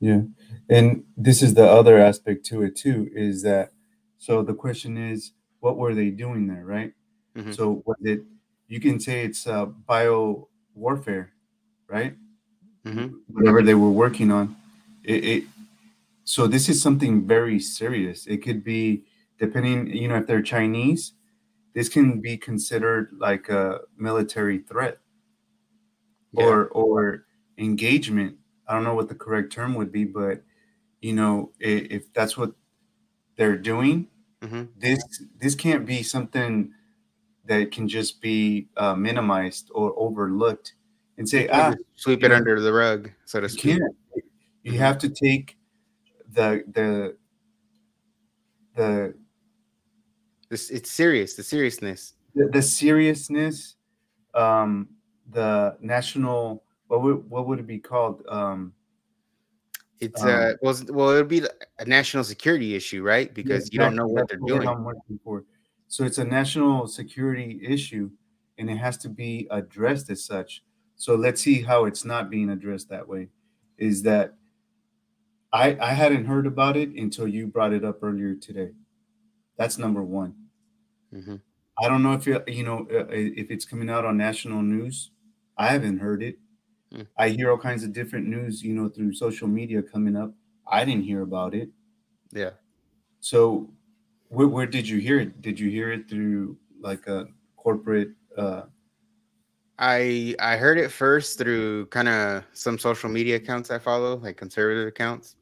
Yeah. 0.00 0.22
And 0.68 1.04
this 1.16 1.42
is 1.42 1.54
the 1.54 1.68
other 1.68 1.98
aspect 1.98 2.44
to 2.46 2.62
it 2.62 2.76
too 2.76 3.10
is 3.14 3.42
that 3.42 3.72
so 4.18 4.42
the 4.42 4.54
question 4.54 4.96
is 4.96 5.32
what 5.60 5.76
were 5.76 5.94
they 5.94 6.10
doing 6.10 6.46
there, 6.46 6.64
right? 6.64 6.92
Mm-hmm. 7.36 7.52
So 7.52 7.82
was 7.86 7.96
it 8.02 8.22
you 8.68 8.80
can 8.80 8.98
say 8.98 9.24
it's 9.24 9.46
uh, 9.46 9.66
bio 9.66 10.48
warfare, 10.74 11.32
right? 11.88 12.16
Mm-hmm. 12.84 13.16
Whatever 13.28 13.62
they 13.62 13.74
were 13.74 13.90
working 13.90 14.30
on. 14.30 14.56
It, 15.04 15.24
it 15.24 15.44
so 16.24 16.46
this 16.46 16.68
is 16.68 16.82
something 16.82 17.26
very 17.26 17.60
serious. 17.60 18.26
It 18.26 18.38
could 18.38 18.64
be 18.64 19.04
depending, 19.38 19.94
you 19.94 20.08
know, 20.08 20.16
if 20.16 20.26
they're 20.26 20.42
Chinese, 20.42 21.12
this 21.74 21.88
can 21.88 22.20
be 22.20 22.36
considered 22.36 23.10
like 23.18 23.48
a 23.48 23.80
military 23.96 24.58
threat 24.58 24.98
yeah. 26.32 26.44
or 26.44 26.66
or 26.68 27.26
engagement. 27.58 28.36
I 28.68 28.74
don't 28.74 28.84
know 28.84 28.94
what 28.94 29.08
the 29.08 29.14
correct 29.14 29.52
term 29.52 29.74
would 29.74 29.92
be, 29.92 30.04
but 30.04 30.42
you 31.00 31.12
know, 31.12 31.52
if, 31.60 31.84
if 31.90 32.12
that's 32.12 32.36
what 32.36 32.52
they're 33.36 33.56
doing, 33.56 34.08
mm-hmm. 34.42 34.64
this 34.78 35.02
this 35.38 35.54
can't 35.54 35.86
be 35.86 36.02
something 36.02 36.72
that 37.44 37.70
can 37.70 37.88
just 37.88 38.20
be 38.20 38.68
uh, 38.76 38.94
minimized 38.94 39.70
or 39.74 39.94
overlooked 39.96 40.74
and 41.18 41.28
say, 41.28 41.48
ah, 41.48 41.74
sweep 41.94 42.24
it 42.24 42.28
know, 42.28 42.34
under 42.34 42.60
the 42.60 42.72
rug, 42.72 43.10
so 43.24 43.40
to 43.40 43.48
speak. 43.48 43.76
You, 43.76 43.88
you 44.62 44.72
mm-hmm. 44.72 44.80
have 44.80 44.98
to 44.98 45.08
take 45.08 45.56
the 46.32 46.64
the 46.72 47.16
the 48.74 49.14
this 50.48 50.70
it's 50.70 50.90
serious 50.90 51.34
the 51.34 51.42
seriousness 51.42 52.14
the, 52.34 52.48
the 52.52 52.62
seriousness 52.62 53.76
um 54.34 54.88
the 55.30 55.76
national 55.80 56.62
what 56.88 57.02
would 57.02 57.28
what 57.30 57.46
would 57.46 57.58
it 57.58 57.66
be 57.66 57.78
called 57.78 58.22
um 58.28 58.72
it's 60.00 60.22
um, 60.22 60.28
uh 60.28 60.52
well, 60.62 60.76
well 60.88 61.10
it 61.10 61.16
would 61.16 61.28
be 61.28 61.42
a 61.78 61.84
national 61.84 62.24
security 62.24 62.74
issue 62.74 63.02
right 63.02 63.32
because 63.34 63.68
yeah, 63.72 63.72
you 63.72 63.78
don't 63.78 63.96
know 63.96 64.06
what 64.06 64.28
they're 64.28 64.38
doing 64.46 64.68
I'm 64.68 64.84
working 64.84 65.18
for. 65.24 65.44
so 65.88 66.04
it's 66.04 66.18
a 66.18 66.24
national 66.24 66.86
security 66.86 67.60
issue 67.62 68.10
and 68.58 68.70
it 68.70 68.76
has 68.76 68.96
to 68.98 69.08
be 69.08 69.46
addressed 69.50 70.10
as 70.10 70.24
such 70.24 70.62
so 70.96 71.14
let's 71.14 71.40
see 71.40 71.62
how 71.62 71.84
it's 71.84 72.04
not 72.04 72.30
being 72.30 72.50
addressed 72.50 72.88
that 72.90 73.06
way 73.06 73.28
is 73.78 74.02
that 74.02 74.34
I, 75.52 75.76
I 75.80 75.92
hadn't 75.92 76.26
heard 76.26 76.46
about 76.46 76.76
it 76.76 76.90
until 76.90 77.26
you 77.26 77.46
brought 77.46 77.72
it 77.72 77.84
up 77.84 78.02
earlier 78.02 78.34
today. 78.34 78.72
That's 79.56 79.78
number 79.78 80.02
one. 80.02 80.34
Mm-hmm. 81.14 81.36
I 81.78 81.88
don't 81.88 82.02
know 82.02 82.12
if 82.12 82.26
you 82.26 82.42
you 82.46 82.62
know 82.62 82.86
uh, 82.92 83.06
if 83.08 83.50
it's 83.50 83.64
coming 83.64 83.88
out 83.88 84.04
on 84.04 84.16
national 84.16 84.62
news. 84.62 85.10
I 85.56 85.68
haven't 85.68 85.98
heard 85.98 86.22
it. 86.22 86.38
Mm. 86.94 87.06
I 87.18 87.28
hear 87.30 87.50
all 87.50 87.58
kinds 87.58 87.84
of 87.84 87.92
different 87.92 88.26
news, 88.26 88.62
you 88.62 88.72
know, 88.74 88.88
through 88.88 89.12
social 89.14 89.48
media 89.48 89.82
coming 89.82 90.16
up. 90.16 90.32
I 90.66 90.84
didn't 90.84 91.04
hear 91.04 91.22
about 91.22 91.54
it. 91.54 91.70
Yeah. 92.32 92.50
So, 93.20 93.70
where, 94.28 94.48
where 94.48 94.66
did 94.66 94.88
you 94.88 94.98
hear 94.98 95.20
it? 95.20 95.40
Did 95.42 95.58
you 95.58 95.70
hear 95.70 95.92
it 95.92 96.08
through 96.08 96.56
like 96.80 97.06
a 97.06 97.26
corporate? 97.56 98.10
uh 98.36 98.62
I 99.78 100.34
I 100.38 100.56
heard 100.56 100.78
it 100.78 100.90
first 100.90 101.38
through 101.38 101.86
kind 101.86 102.08
of 102.08 102.44
some 102.52 102.78
social 102.78 103.10
media 103.10 103.36
accounts 103.36 103.70
I 103.70 103.78
follow, 103.78 104.16
like 104.16 104.36
conservative 104.36 104.88
accounts. 104.88 105.36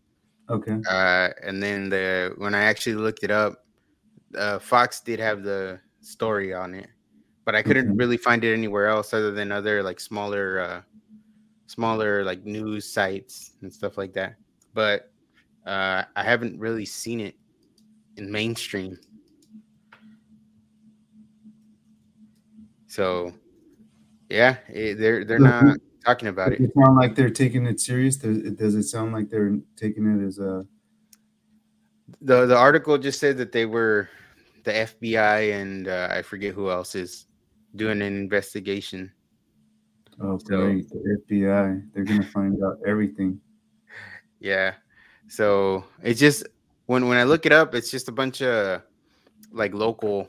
Okay. 0.50 0.78
Uh, 0.88 1.30
and 1.42 1.62
then 1.62 1.88
the 1.88 2.34
when 2.36 2.54
I 2.54 2.64
actually 2.64 2.96
looked 2.96 3.22
it 3.22 3.30
up, 3.30 3.64
uh, 4.36 4.58
Fox 4.58 5.00
did 5.00 5.20
have 5.20 5.42
the 5.42 5.80
story 6.00 6.52
on 6.52 6.74
it, 6.74 6.88
but 7.44 7.54
I 7.54 7.62
couldn't 7.62 7.88
okay. 7.88 7.96
really 7.96 8.16
find 8.16 8.44
it 8.44 8.52
anywhere 8.52 8.88
else 8.88 9.14
other 9.14 9.30
than 9.30 9.52
other 9.52 9.82
like 9.82 10.00
smaller, 10.00 10.60
uh, 10.60 10.82
smaller 11.66 12.24
like 12.24 12.44
news 12.44 12.90
sites 12.90 13.52
and 13.62 13.72
stuff 13.72 13.98
like 13.98 14.12
that. 14.14 14.36
But 14.72 15.10
uh, 15.66 16.04
I 16.14 16.22
haven't 16.22 16.58
really 16.58 16.84
seen 16.84 17.20
it 17.20 17.36
in 18.16 18.30
mainstream. 18.30 18.98
So, 22.86 23.32
yeah, 24.28 24.58
it, 24.68 24.98
they're 24.98 25.24
they're 25.24 25.38
not 25.38 25.78
talking 26.04 26.28
about 26.28 26.52
it. 26.52 26.58
Does 26.58 26.68
it 26.68 26.74
sound 26.74 26.96
like 26.96 27.14
they're 27.14 27.30
taking 27.30 27.66
it 27.66 27.80
serious? 27.80 28.16
Does 28.16 28.38
it, 28.38 28.82
sound 28.84 29.12
like 29.12 29.30
they're 29.30 29.58
taking 29.76 30.06
it 30.06 30.24
as 30.24 30.38
a? 30.38 30.64
The 32.20 32.46
the 32.46 32.56
article 32.56 32.96
just 32.98 33.18
said 33.18 33.36
that 33.38 33.52
they 33.52 33.66
were, 33.66 34.08
the 34.64 34.72
FBI 34.72 35.60
and 35.60 35.88
uh, 35.88 36.08
I 36.10 36.22
forget 36.22 36.54
who 36.54 36.70
else 36.70 36.94
is 36.94 37.26
doing 37.74 38.00
an 38.00 38.16
investigation. 38.16 39.10
Oh, 40.20 40.38
great! 40.38 40.88
The 40.90 41.18
FBI, 41.28 41.92
they're 41.92 42.04
gonna 42.04 42.22
find 42.24 42.62
out 42.62 42.78
everything. 42.86 43.40
Yeah, 44.40 44.74
so 45.28 45.84
it's 46.02 46.20
just 46.20 46.46
when 46.86 47.08
when 47.08 47.18
I 47.18 47.24
look 47.24 47.46
it 47.46 47.52
up, 47.52 47.74
it's 47.74 47.90
just 47.90 48.08
a 48.08 48.12
bunch 48.12 48.42
of 48.42 48.82
like 49.52 49.74
local, 49.74 50.28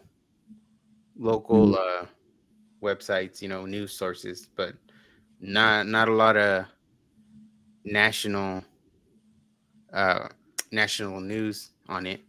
local 1.18 1.70
mm. 1.70 1.76
uh 1.76 2.06
websites, 2.82 3.42
you 3.42 3.48
know, 3.48 3.66
news 3.66 3.94
sources, 3.94 4.48
but 4.56 4.74
not 5.40 5.88
not 5.88 6.08
a 6.08 6.14
lot 6.14 6.38
of 6.38 6.66
national 7.84 8.64
uh 9.94 10.28
national 10.72 11.20
news 11.20 11.72
on 11.88 12.06
it. 12.06 12.22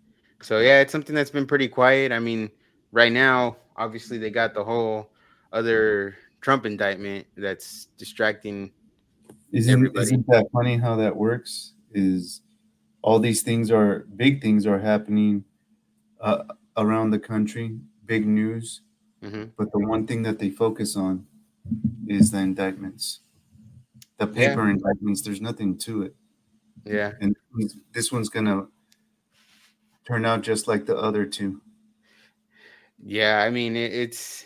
So 0.42 0.58
yeah, 0.60 0.80
it's 0.80 0.92
something 0.92 1.14
that's 1.14 1.30
been 1.30 1.46
pretty 1.46 1.68
quiet. 1.68 2.12
I 2.12 2.18
mean, 2.18 2.50
right 2.92 3.12
now, 3.12 3.56
obviously 3.76 4.18
they 4.18 4.30
got 4.30 4.54
the 4.54 4.64
whole 4.64 5.10
other 5.52 6.16
Trump 6.40 6.66
indictment 6.66 7.26
that's 7.36 7.86
distracting 7.98 8.72
isn't, 9.52 9.72
everybody. 9.72 10.02
Isn't 10.02 10.26
that 10.28 10.46
funny 10.52 10.76
how 10.76 10.96
that 10.96 11.16
works? 11.16 11.72
Is 11.92 12.42
all 13.02 13.18
these 13.18 13.42
things 13.42 13.70
are 13.70 14.06
big 14.16 14.42
things 14.42 14.66
are 14.66 14.78
happening 14.78 15.44
uh, 16.20 16.44
around 16.76 17.10
the 17.10 17.18
country, 17.18 17.78
big 18.04 18.26
news, 18.26 18.82
mm-hmm. 19.22 19.44
but 19.56 19.70
the 19.72 19.78
one 19.78 20.06
thing 20.06 20.22
that 20.22 20.38
they 20.38 20.50
focus 20.50 20.96
on 20.96 21.26
is 22.06 22.30
the 22.30 22.38
indictments. 22.38 23.20
The 24.18 24.26
paper 24.26 24.64
yeah. 24.64 24.70
indictments, 24.70 25.22
there's 25.22 25.40
nothing 25.40 25.76
to 25.78 26.02
it. 26.02 26.14
Yeah. 26.84 27.12
And 27.20 27.36
this 27.92 28.12
one's 28.12 28.28
going 28.28 28.46
to 28.46 28.68
turn 30.06 30.24
out 30.24 30.42
just 30.42 30.68
like 30.68 30.86
the 30.86 30.96
other 30.96 31.26
two. 31.26 31.60
Yeah, 33.04 33.42
I 33.42 33.50
mean 33.50 33.76
it, 33.76 33.92
it's 33.92 34.45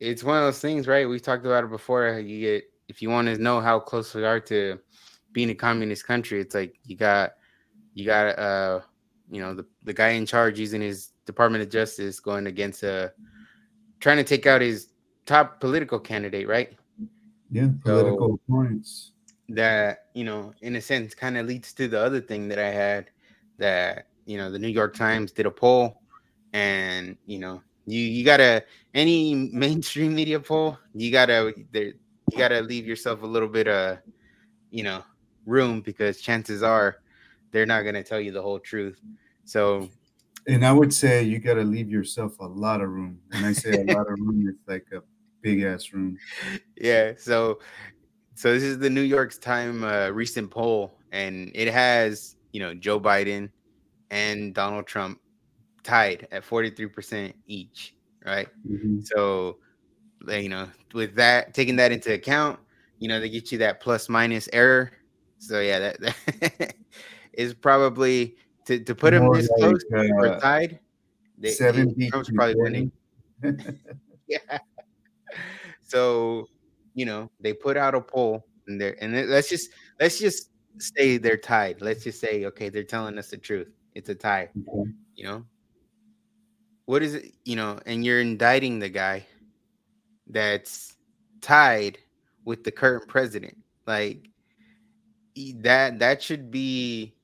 it's 0.00 0.24
one 0.24 0.38
of 0.38 0.44
those 0.44 0.60
things, 0.60 0.88
right? 0.88 1.08
We've 1.08 1.22
talked 1.22 1.44
about 1.44 1.64
it 1.64 1.70
before. 1.70 2.18
You 2.18 2.40
get 2.40 2.64
if 2.88 3.00
you 3.00 3.10
want 3.10 3.28
to 3.28 3.38
know 3.38 3.60
how 3.60 3.78
close 3.78 4.14
we 4.14 4.24
are 4.24 4.40
to 4.40 4.78
being 5.32 5.50
a 5.50 5.54
communist 5.54 6.06
country, 6.06 6.40
it's 6.40 6.54
like 6.54 6.74
you 6.84 6.96
got 6.96 7.32
you 7.94 8.06
got 8.06 8.38
uh 8.38 8.80
you 9.30 9.40
know 9.40 9.54
the, 9.54 9.66
the 9.84 9.92
guy 9.92 10.08
in 10.10 10.26
charge 10.26 10.58
using 10.58 10.80
his 10.80 11.10
Department 11.26 11.62
of 11.62 11.70
Justice 11.70 12.18
going 12.18 12.46
against 12.46 12.82
a 12.82 13.12
trying 14.00 14.16
to 14.16 14.24
take 14.24 14.46
out 14.46 14.60
his 14.60 14.88
top 15.26 15.60
political 15.60 16.00
candidate, 16.00 16.48
right? 16.48 16.72
Yeah, 17.50 17.68
political 17.84 18.40
so 18.48 18.52
points. 18.52 19.12
That 19.50 20.06
you 20.14 20.24
know, 20.24 20.54
in 20.62 20.76
a 20.76 20.80
sense, 20.80 21.14
kind 21.14 21.36
of 21.36 21.46
leads 21.46 21.72
to 21.74 21.88
the 21.88 22.00
other 22.00 22.20
thing 22.20 22.48
that 22.48 22.58
I 22.58 22.70
had 22.70 23.10
that 23.58 24.06
you 24.24 24.38
know 24.38 24.50
the 24.50 24.58
New 24.58 24.68
York 24.68 24.96
Times 24.96 25.30
did 25.30 25.46
a 25.46 25.50
poll, 25.50 26.00
and 26.52 27.16
you 27.26 27.38
know, 27.38 27.62
you 27.92 28.02
you 28.02 28.24
gotta 28.24 28.64
any 28.94 29.34
mainstream 29.34 30.14
media 30.14 30.40
poll, 30.40 30.78
you 30.94 31.10
gotta 31.10 31.54
there 31.72 31.92
you 32.30 32.38
gotta 32.38 32.60
leave 32.60 32.86
yourself 32.86 33.22
a 33.22 33.26
little 33.26 33.48
bit 33.48 33.68
of 33.68 33.98
you 34.70 34.82
know 34.82 35.02
room 35.46 35.80
because 35.80 36.20
chances 36.20 36.62
are 36.62 36.96
they're 37.50 37.66
not 37.66 37.82
gonna 37.82 38.02
tell 38.02 38.20
you 38.20 38.32
the 38.32 38.42
whole 38.42 38.58
truth. 38.58 39.00
So 39.44 39.88
and 40.46 40.64
I 40.64 40.72
would 40.72 40.92
say 40.92 41.22
you 41.22 41.38
got 41.38 41.54
to 41.54 41.62
leave 41.62 41.90
yourself 41.90 42.38
a 42.40 42.46
lot 42.46 42.80
of 42.80 42.88
room. 42.90 43.20
When 43.28 43.44
I 43.44 43.52
say 43.52 43.72
a 43.72 43.84
lot 43.84 44.06
of 44.10 44.18
room, 44.18 44.46
it's 44.48 44.66
like 44.66 44.86
a 44.92 45.02
big 45.42 45.62
ass 45.62 45.92
room. 45.92 46.18
Yeah. 46.76 47.12
So, 47.18 47.58
so 48.34 48.54
this 48.54 48.62
is 48.62 48.78
the 48.78 48.88
New 48.88 49.02
York 49.02 49.38
Times 49.38 49.82
uh, 49.84 50.10
recent 50.14 50.50
poll, 50.50 50.98
and 51.12 51.52
it 51.54 51.68
has 51.68 52.36
you 52.52 52.60
know 52.60 52.72
Joe 52.72 52.98
Biden 52.98 53.50
and 54.10 54.54
Donald 54.54 54.86
Trump 54.86 55.20
tied 55.82 56.28
at 56.30 56.44
forty 56.44 56.70
three 56.70 56.88
percent 56.88 57.34
each. 57.46 57.94
Right. 58.24 58.48
Mm-hmm. 58.68 59.00
So, 59.02 59.58
you 60.28 60.48
know, 60.48 60.68
with 60.92 61.14
that 61.14 61.54
taking 61.54 61.76
that 61.76 61.92
into 61.92 62.12
account, 62.12 62.58
you 62.98 63.08
know, 63.08 63.18
they 63.18 63.30
get 63.30 63.50
you 63.50 63.58
that 63.58 63.80
plus 63.80 64.08
minus 64.08 64.48
error. 64.52 64.92
So 65.38 65.60
yeah, 65.60 65.78
that, 65.78 66.00
that 66.00 66.74
is 67.32 67.54
probably 67.54 68.36
to, 68.66 68.78
to 68.78 68.94
put 68.94 69.12
them 69.12 69.32
this 69.32 69.48
like, 69.48 69.58
close 69.58 69.84
uh, 69.94 70.14
or 70.16 70.38
tied, 70.38 70.78
they, 71.38 71.54
Trump's 71.54 72.30
probably 72.30 72.54
winning. 72.56 72.92
yeah. 74.28 74.58
So, 75.82 76.46
you 76.94 77.06
know, 77.06 77.30
they 77.40 77.54
put 77.54 77.76
out 77.76 77.94
a 77.94 78.00
poll 78.00 78.44
and 78.66 78.80
there 78.80 78.96
and 79.02 79.28
let's 79.28 79.48
just 79.48 79.70
let's 79.98 80.18
just 80.18 80.50
say 80.78 81.16
they're 81.16 81.36
tied. 81.36 81.80
Let's 81.80 82.04
just 82.04 82.20
say, 82.20 82.44
okay, 82.46 82.68
they're 82.68 82.84
telling 82.84 83.18
us 83.18 83.30
the 83.30 83.38
truth. 83.38 83.68
It's 83.94 84.08
a 84.08 84.14
tie. 84.14 84.50
Okay. 84.68 84.90
You 85.16 85.24
know, 85.24 85.44
what 86.90 87.04
is 87.04 87.14
it? 87.14 87.32
You 87.44 87.54
know, 87.54 87.78
and 87.86 88.04
you're 88.04 88.20
indicting 88.20 88.80
the 88.80 88.88
guy 88.88 89.24
that's 90.26 90.96
tied 91.40 91.98
with 92.44 92.64
the 92.64 92.72
current 92.72 93.06
president. 93.06 93.56
Like, 93.86 94.28
that 95.58 96.00
that 96.00 96.20
should 96.20 96.50
be 96.50 97.14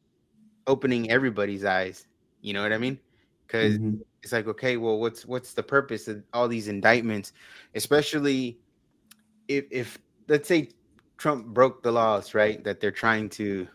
opening 0.69 1.11
everybody's 1.11 1.65
eyes. 1.65 2.07
You 2.43 2.53
know 2.53 2.63
what 2.63 2.73
I 2.73 2.79
mean? 2.79 2.97
Because 3.45 3.77
mm-hmm. 3.77 3.97
it's 4.23 4.31
like, 4.31 4.47
okay, 4.47 4.77
well, 4.77 5.01
what's 5.01 5.27
what's 5.27 5.53
the 5.53 5.65
purpose 5.65 6.07
of 6.07 6.23
all 6.33 6.47
these 6.47 6.69
indictments, 6.69 7.33
especially 7.75 8.61
if 9.49 9.65
if 9.73 9.99
let's 10.29 10.47
say 10.47 10.71
Trump 11.19 11.45
broke 11.45 11.83
the 11.83 11.91
laws, 11.91 12.35
right? 12.35 12.63
That 12.63 12.81
they're 12.81 12.93
trying 12.93 13.31
to 13.31 13.67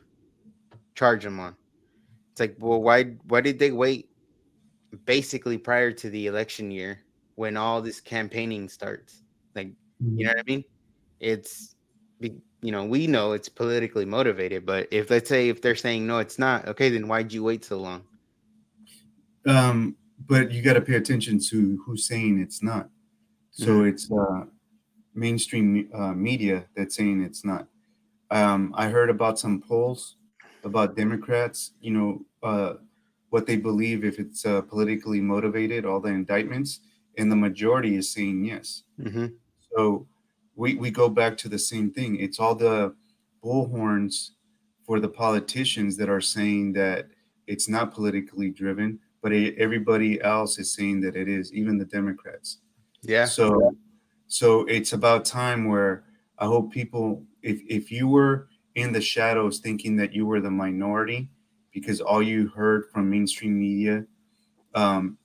charge 0.95 1.25
him 1.25 1.37
on. 1.41 1.53
It's 2.31 2.39
like, 2.39 2.55
well, 2.59 2.81
why 2.81 3.15
why 3.27 3.41
did 3.41 3.59
they 3.59 3.71
wait 3.71 4.10
basically 5.05 5.57
prior 5.57 5.91
to 5.91 6.09
the 6.09 6.27
election 6.27 6.71
year 6.71 6.99
when 7.35 7.57
all 7.57 7.81
this 7.81 7.99
campaigning 7.99 8.69
starts? 8.69 9.23
Like, 9.55 9.67
mm-hmm. 9.67 10.19
you 10.19 10.25
know 10.25 10.31
what 10.31 10.39
I 10.39 10.43
mean? 10.45 10.63
It's 11.19 11.75
you 12.61 12.71
know, 12.71 12.85
we 12.85 13.07
know 13.07 13.31
it's 13.31 13.49
politically 13.49 14.05
motivated, 14.05 14.65
but 14.65 14.87
if 14.91 15.09
let's 15.09 15.27
say 15.27 15.49
if 15.49 15.61
they're 15.61 15.75
saying 15.75 16.05
no, 16.05 16.19
it's 16.19 16.37
not, 16.37 16.67
okay, 16.67 16.89
then 16.89 17.07
why'd 17.07 17.33
you 17.33 17.43
wait 17.43 17.65
so 17.65 17.77
long? 17.77 18.03
Um, 19.47 19.95
but 20.27 20.51
you 20.51 20.61
got 20.61 20.73
to 20.73 20.81
pay 20.81 20.95
attention 20.95 21.39
to 21.49 21.81
who's 21.83 22.07
saying 22.07 22.39
it's 22.39 22.61
not. 22.61 22.89
So 23.49 23.65
mm-hmm. 23.65 23.87
it's 23.87 24.11
uh, 24.11 24.45
mainstream 25.15 25.89
uh, 25.93 26.13
media 26.13 26.65
that's 26.75 26.95
saying 26.95 27.23
it's 27.23 27.43
not. 27.43 27.67
Um, 28.29 28.73
I 28.77 28.89
heard 28.89 29.09
about 29.09 29.39
some 29.39 29.61
polls 29.61 30.17
about 30.63 30.95
Democrats, 30.95 31.71
you 31.81 31.91
know, 31.91 32.25
uh, 32.43 32.73
what 33.31 33.47
they 33.47 33.55
believe 33.55 34.03
if 34.05 34.19
it's 34.19 34.45
uh, 34.45 34.61
politically 34.61 35.21
motivated, 35.21 35.85
all 35.85 35.99
the 35.99 36.09
indictments, 36.09 36.81
and 37.17 37.31
the 37.31 37.35
majority 37.35 37.95
is 37.95 38.11
saying 38.11 38.45
yes. 38.45 38.83
Mm-hmm. 38.99 39.27
So 39.73 40.07
we, 40.55 40.75
we 40.75 40.91
go 40.91 41.09
back 41.09 41.37
to 41.37 41.49
the 41.49 41.57
same 41.57 41.91
thing. 41.91 42.17
It's 42.17 42.39
all 42.39 42.55
the 42.55 42.93
bullhorns 43.43 44.31
for 44.85 44.99
the 44.99 45.09
politicians 45.09 45.95
that 45.97 46.09
are 46.09 46.21
saying 46.21 46.73
that 46.73 47.07
it's 47.47 47.69
not 47.69 47.93
politically 47.93 48.49
driven, 48.49 48.99
but 49.23 49.31
it, 49.31 49.57
everybody 49.57 50.21
else 50.21 50.59
is 50.59 50.73
saying 50.73 50.99
that 51.01 51.15
it 51.15 51.29
is, 51.29 51.53
even 51.53 51.77
the 51.77 51.85
Democrats. 51.85 52.57
Yeah. 53.01 53.25
So, 53.25 53.75
so 54.27 54.65
it's 54.65 54.91
about 54.91 55.23
time 55.23 55.65
where 55.65 56.03
I 56.37 56.45
hope 56.45 56.73
people, 56.73 57.23
if 57.41 57.61
if 57.67 57.91
you 57.91 58.07
were 58.07 58.49
in 58.75 58.91
the 58.91 59.01
shadows 59.01 59.59
thinking 59.59 59.95
that 59.97 60.13
you 60.13 60.25
were 60.25 60.41
the 60.41 60.51
minority 60.51 61.29
because 61.73 62.01
all 62.01 62.21
you 62.21 62.49
heard 62.49 62.85
from 62.91 63.09
mainstream 63.09 63.59
media 63.59 64.05
um, 64.75 65.17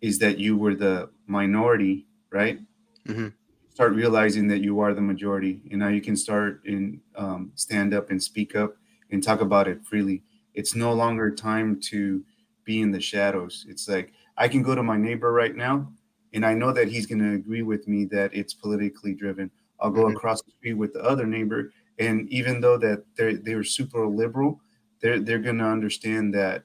is 0.00 0.18
that 0.18 0.38
you 0.38 0.56
were 0.56 0.74
the 0.74 1.10
minority, 1.26 2.06
right? 2.30 2.58
Mm-hmm 3.06 3.28
start 3.74 3.92
realizing 3.92 4.46
that 4.46 4.60
you 4.60 4.78
are 4.78 4.94
the 4.94 5.00
majority 5.00 5.60
and 5.70 5.80
now 5.80 5.88
you 5.88 6.00
can 6.00 6.16
start 6.16 6.62
and 6.64 7.00
um, 7.16 7.50
stand 7.56 7.92
up 7.92 8.10
and 8.10 8.22
speak 8.22 8.54
up 8.54 8.76
and 9.10 9.22
talk 9.22 9.40
about 9.40 9.66
it 9.66 9.84
freely 9.84 10.22
it's 10.54 10.76
no 10.76 10.92
longer 10.92 11.30
time 11.30 11.78
to 11.80 12.24
be 12.64 12.80
in 12.80 12.92
the 12.92 13.00
shadows 13.00 13.66
it's 13.68 13.88
like 13.88 14.12
i 14.38 14.46
can 14.46 14.62
go 14.62 14.74
to 14.74 14.82
my 14.82 14.96
neighbor 14.96 15.32
right 15.32 15.56
now 15.56 15.90
and 16.32 16.46
i 16.46 16.54
know 16.54 16.72
that 16.72 16.88
he's 16.88 17.04
going 17.04 17.18
to 17.18 17.34
agree 17.34 17.62
with 17.62 17.86
me 17.88 18.04
that 18.04 18.32
it's 18.32 18.54
politically 18.54 19.12
driven 19.12 19.50
i'll 19.80 19.90
go 19.90 20.04
mm-hmm. 20.04 20.16
across 20.16 20.40
the 20.42 20.52
street 20.52 20.74
with 20.74 20.92
the 20.92 21.02
other 21.02 21.26
neighbor 21.26 21.72
and 21.98 22.28
even 22.30 22.60
though 22.60 22.78
that 22.78 23.04
they're 23.16 23.36
they're 23.38 23.64
super 23.64 24.06
liberal 24.06 24.60
they're 25.04 25.20
they're 25.20 25.38
going 25.38 25.58
to 25.58 25.66
understand 25.66 26.32
that 26.32 26.64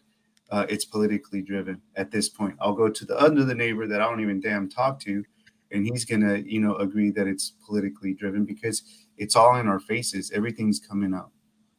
uh, 0.49 0.65
it's 0.69 0.85
politically 0.85 1.41
driven 1.41 1.81
at 1.97 2.09
this 2.09 2.29
point. 2.29 2.55
I'll 2.61 2.73
go 2.73 2.89
to 2.89 3.05
the 3.05 3.19
other 3.19 3.43
the 3.43 3.53
neighbor 3.53 3.85
that 3.85 4.01
i 4.01 4.05
don't 4.05 4.21
even 4.21 4.39
damn 4.39 4.69
talk 4.69 4.99
to 5.01 5.23
and 5.71 5.85
he's 5.85 6.05
gonna 6.05 6.37
you 6.37 6.61
know 6.61 6.75
agree 6.77 7.11
that 7.11 7.27
it's 7.27 7.53
politically 7.65 8.13
driven 8.13 8.45
because 8.45 8.81
it's 9.17 9.35
all 9.35 9.57
in 9.57 9.67
our 9.67 9.81
faces. 9.81 10.31
Everything's 10.31 10.79
coming 10.79 11.13
out 11.13 11.31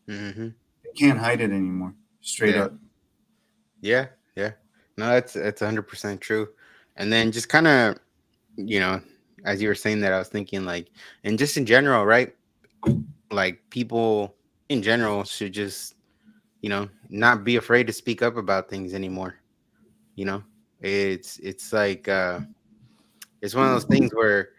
mm-hmm. 0.06 0.48
they 0.84 0.92
can't 0.94 1.18
hide 1.18 1.40
it 1.40 1.50
anymore. 1.50 1.94
Straight 2.20 2.54
yeah. 2.54 2.64
up. 2.64 2.74
Yeah 3.80 4.06
yeah. 4.36 4.52
No 4.98 5.06
that's 5.06 5.32
that's 5.32 5.62
100% 5.62 6.20
true. 6.20 6.46
And 6.96 7.10
then 7.10 7.32
just 7.32 7.48
kind 7.48 7.66
of 7.66 7.98
you 8.56 8.80
know 8.80 9.00
as 9.46 9.62
you 9.62 9.68
were 9.68 9.74
saying 9.74 10.00
that 10.00 10.12
i 10.12 10.18
was 10.18 10.28
thinking 10.28 10.66
like 10.66 10.90
and 11.24 11.38
just 11.38 11.56
in 11.56 11.64
general 11.64 12.04
right? 12.04 12.36
Like 13.30 13.62
people 13.70 14.36
in 14.68 14.82
general 14.82 15.24
should 15.24 15.52
just 15.52 15.94
you 16.60 16.68
know 16.68 16.88
not 17.08 17.44
be 17.44 17.56
afraid 17.56 17.86
to 17.86 17.92
speak 17.92 18.22
up 18.22 18.36
about 18.36 18.68
things 18.68 18.94
anymore 18.94 19.36
you 20.16 20.24
know 20.24 20.42
it's 20.80 21.38
it's 21.38 21.72
like 21.72 22.08
uh 22.08 22.40
it's 23.42 23.54
one 23.54 23.66
of 23.66 23.72
those 23.72 23.84
things 23.84 24.10
where 24.14 24.50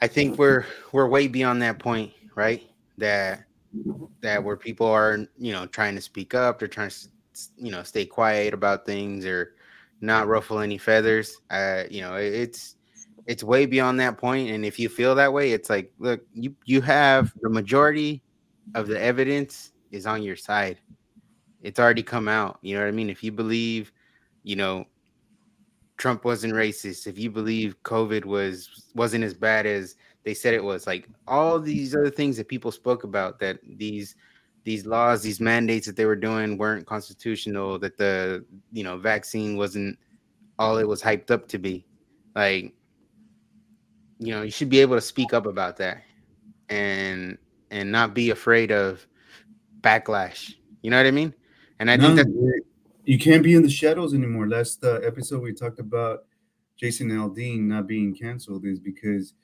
I 0.00 0.08
think 0.08 0.36
we're 0.38 0.66
we're 0.90 1.06
way 1.06 1.28
beyond 1.28 1.62
that 1.62 1.78
point, 1.78 2.12
right? 2.34 2.62
That 2.98 3.44
that 4.20 4.42
where 4.42 4.56
people 4.56 4.86
are, 4.88 5.26
you 5.38 5.52
know, 5.52 5.66
trying 5.66 5.94
to 5.94 6.00
speak 6.00 6.34
up, 6.34 6.58
they're 6.58 6.68
trying 6.68 6.90
to, 6.90 7.08
you 7.56 7.70
know, 7.70 7.84
stay 7.84 8.04
quiet 8.04 8.52
about 8.52 8.84
things 8.84 9.24
or 9.24 9.54
not 10.00 10.26
ruffle 10.26 10.58
any 10.58 10.76
feathers. 10.76 11.40
Uh, 11.50 11.84
you 11.88 12.02
know, 12.02 12.16
it's 12.16 12.76
it's 13.26 13.44
way 13.44 13.64
beyond 13.64 14.00
that. 14.00 14.20
And 14.22 14.64
if 14.64 14.78
you 14.78 14.88
feel 14.88 15.14
that 15.14 15.32
way, 15.32 15.52
it's 15.52 15.70
like, 15.70 15.92
look, 16.00 16.20
you 16.34 16.54
you 16.64 16.80
have 16.80 17.32
the 17.40 17.48
majority 17.48 18.22
of 18.74 18.88
the 18.88 19.00
evidence 19.00 19.71
is 19.92 20.06
on 20.06 20.22
your 20.22 20.36
side. 20.36 20.78
It's 21.62 21.78
already 21.78 22.02
come 22.02 22.26
out. 22.26 22.58
You 22.62 22.74
know 22.74 22.82
what 22.82 22.88
I 22.88 22.92
mean? 22.92 23.10
If 23.10 23.22
you 23.22 23.30
believe, 23.30 23.92
you 24.42 24.56
know, 24.56 24.86
Trump 25.96 26.24
wasn't 26.24 26.54
racist, 26.54 27.06
if 27.06 27.18
you 27.18 27.30
believe 27.30 27.80
COVID 27.84 28.24
was 28.24 28.90
wasn't 28.94 29.22
as 29.22 29.34
bad 29.34 29.66
as 29.66 29.94
they 30.24 30.34
said 30.34 30.54
it 30.54 30.64
was, 30.64 30.86
like 30.86 31.08
all 31.28 31.60
these 31.60 31.94
other 31.94 32.10
things 32.10 32.36
that 32.36 32.48
people 32.48 32.72
spoke 32.72 33.04
about, 33.04 33.38
that 33.38 33.58
these 33.76 34.16
these 34.64 34.86
laws, 34.86 35.22
these 35.22 35.40
mandates 35.40 35.86
that 35.86 35.96
they 35.96 36.06
were 36.06 36.16
doing 36.16 36.56
weren't 36.56 36.86
constitutional, 36.86 37.78
that 37.78 37.96
the 37.96 38.44
you 38.72 38.82
know 38.82 38.96
vaccine 38.96 39.56
wasn't 39.56 39.96
all 40.58 40.78
it 40.78 40.88
was 40.88 41.02
hyped 41.02 41.30
up 41.30 41.46
to 41.48 41.58
be, 41.58 41.86
like 42.34 42.72
you 44.18 44.32
know 44.32 44.42
you 44.42 44.50
should 44.50 44.70
be 44.70 44.80
able 44.80 44.96
to 44.96 45.00
speak 45.00 45.32
up 45.32 45.46
about 45.46 45.76
that 45.76 46.02
and 46.68 47.38
and 47.70 47.90
not 47.90 48.14
be 48.14 48.30
afraid 48.30 48.72
of 48.72 49.06
backlash. 49.82 50.54
You 50.82 50.90
know 50.90 50.96
what 50.96 51.06
I 51.06 51.10
mean? 51.10 51.34
And 51.78 51.90
I 51.90 51.96
no, 51.96 52.14
think 52.14 52.18
that 52.18 52.62
you 53.04 53.18
can't 53.18 53.42
be 53.42 53.54
in 53.54 53.62
the 53.62 53.70
shadows 53.70 54.14
anymore. 54.14 54.48
Last 54.48 54.84
uh, 54.84 54.94
episode 55.00 55.42
we 55.42 55.52
talked 55.52 55.80
about 55.80 56.24
Jason 56.76 57.10
Aldean 57.10 57.60
not 57.62 57.86
being 57.86 58.14
canceled 58.14 58.64
is 58.64 58.78
because 58.78 59.34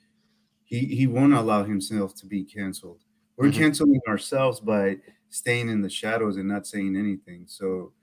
he 0.63 0.79
he 0.85 1.07
won't 1.07 1.33
allow 1.33 1.63
himself 1.63 2.15
to 2.15 2.25
be 2.25 2.43
canceled. 2.43 3.01
We're 3.37 3.49
mm-hmm. 3.49 3.61
canceling 3.61 4.01
ourselves 4.07 4.59
by 4.59 4.97
staying 5.29 5.69
in 5.69 5.81
the 5.81 5.89
shadows 5.89 6.37
and 6.37 6.47
not 6.47 6.67
saying 6.67 6.95
anything. 6.95 7.45
So, 7.47 7.93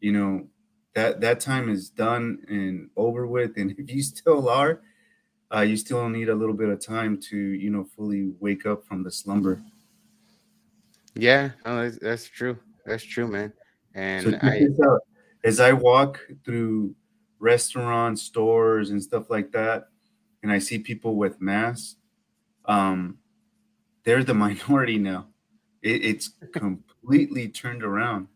you 0.00 0.12
know, 0.12 0.48
that 0.94 1.20
that 1.20 1.40
time 1.40 1.68
is 1.68 1.90
done 1.90 2.38
and 2.48 2.90
over 2.96 3.26
with. 3.26 3.56
And 3.56 3.70
if 3.78 3.90
you 3.90 4.02
still 4.02 4.48
are, 4.48 4.80
uh, 5.54 5.60
you 5.60 5.76
still 5.76 6.08
need 6.08 6.28
a 6.28 6.34
little 6.34 6.54
bit 6.54 6.68
of 6.68 6.84
time 6.84 7.20
to 7.30 7.36
you 7.36 7.70
know 7.70 7.84
fully 7.96 8.32
wake 8.40 8.66
up 8.66 8.84
from 8.84 9.02
the 9.02 9.10
slumber. 9.10 9.62
Yeah, 11.18 11.50
oh, 11.66 11.82
that's, 11.82 11.98
that's 11.98 12.28
true. 12.28 12.56
That's 12.86 13.02
true, 13.02 13.26
man. 13.26 13.52
And 13.94 14.24
so 14.24 14.38
I, 14.40 14.68
as 15.42 15.58
I 15.58 15.72
walk 15.72 16.20
through 16.44 16.94
restaurants, 17.40 18.22
stores, 18.22 18.90
and 18.90 19.02
stuff 19.02 19.28
like 19.28 19.50
that, 19.50 19.88
and 20.44 20.52
I 20.52 20.60
see 20.60 20.78
people 20.78 21.16
with 21.16 21.40
masks, 21.40 21.96
um, 22.66 23.18
they're 24.04 24.22
the 24.22 24.34
minority 24.46 24.96
now. 24.96 25.26
It, 25.82 26.04
it's 26.04 26.30
completely 26.52 27.48
turned 27.48 27.82
around. 27.82 28.28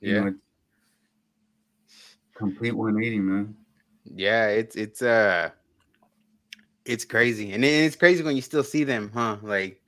You 0.00 0.14
yeah. 0.14 0.20
Know, 0.20 0.34
complete 2.34 2.72
180, 2.72 3.18
man. 3.18 3.56
Yeah, 4.04 4.46
it's 4.46 4.76
it's 4.76 5.02
uh 5.02 5.50
it's 6.84 7.04
crazy. 7.04 7.52
And 7.52 7.64
it's 7.64 7.96
crazy 7.96 8.22
when 8.22 8.36
you 8.36 8.42
still 8.42 8.64
see 8.64 8.84
them, 8.84 9.10
huh? 9.12 9.36
Like 9.42 9.79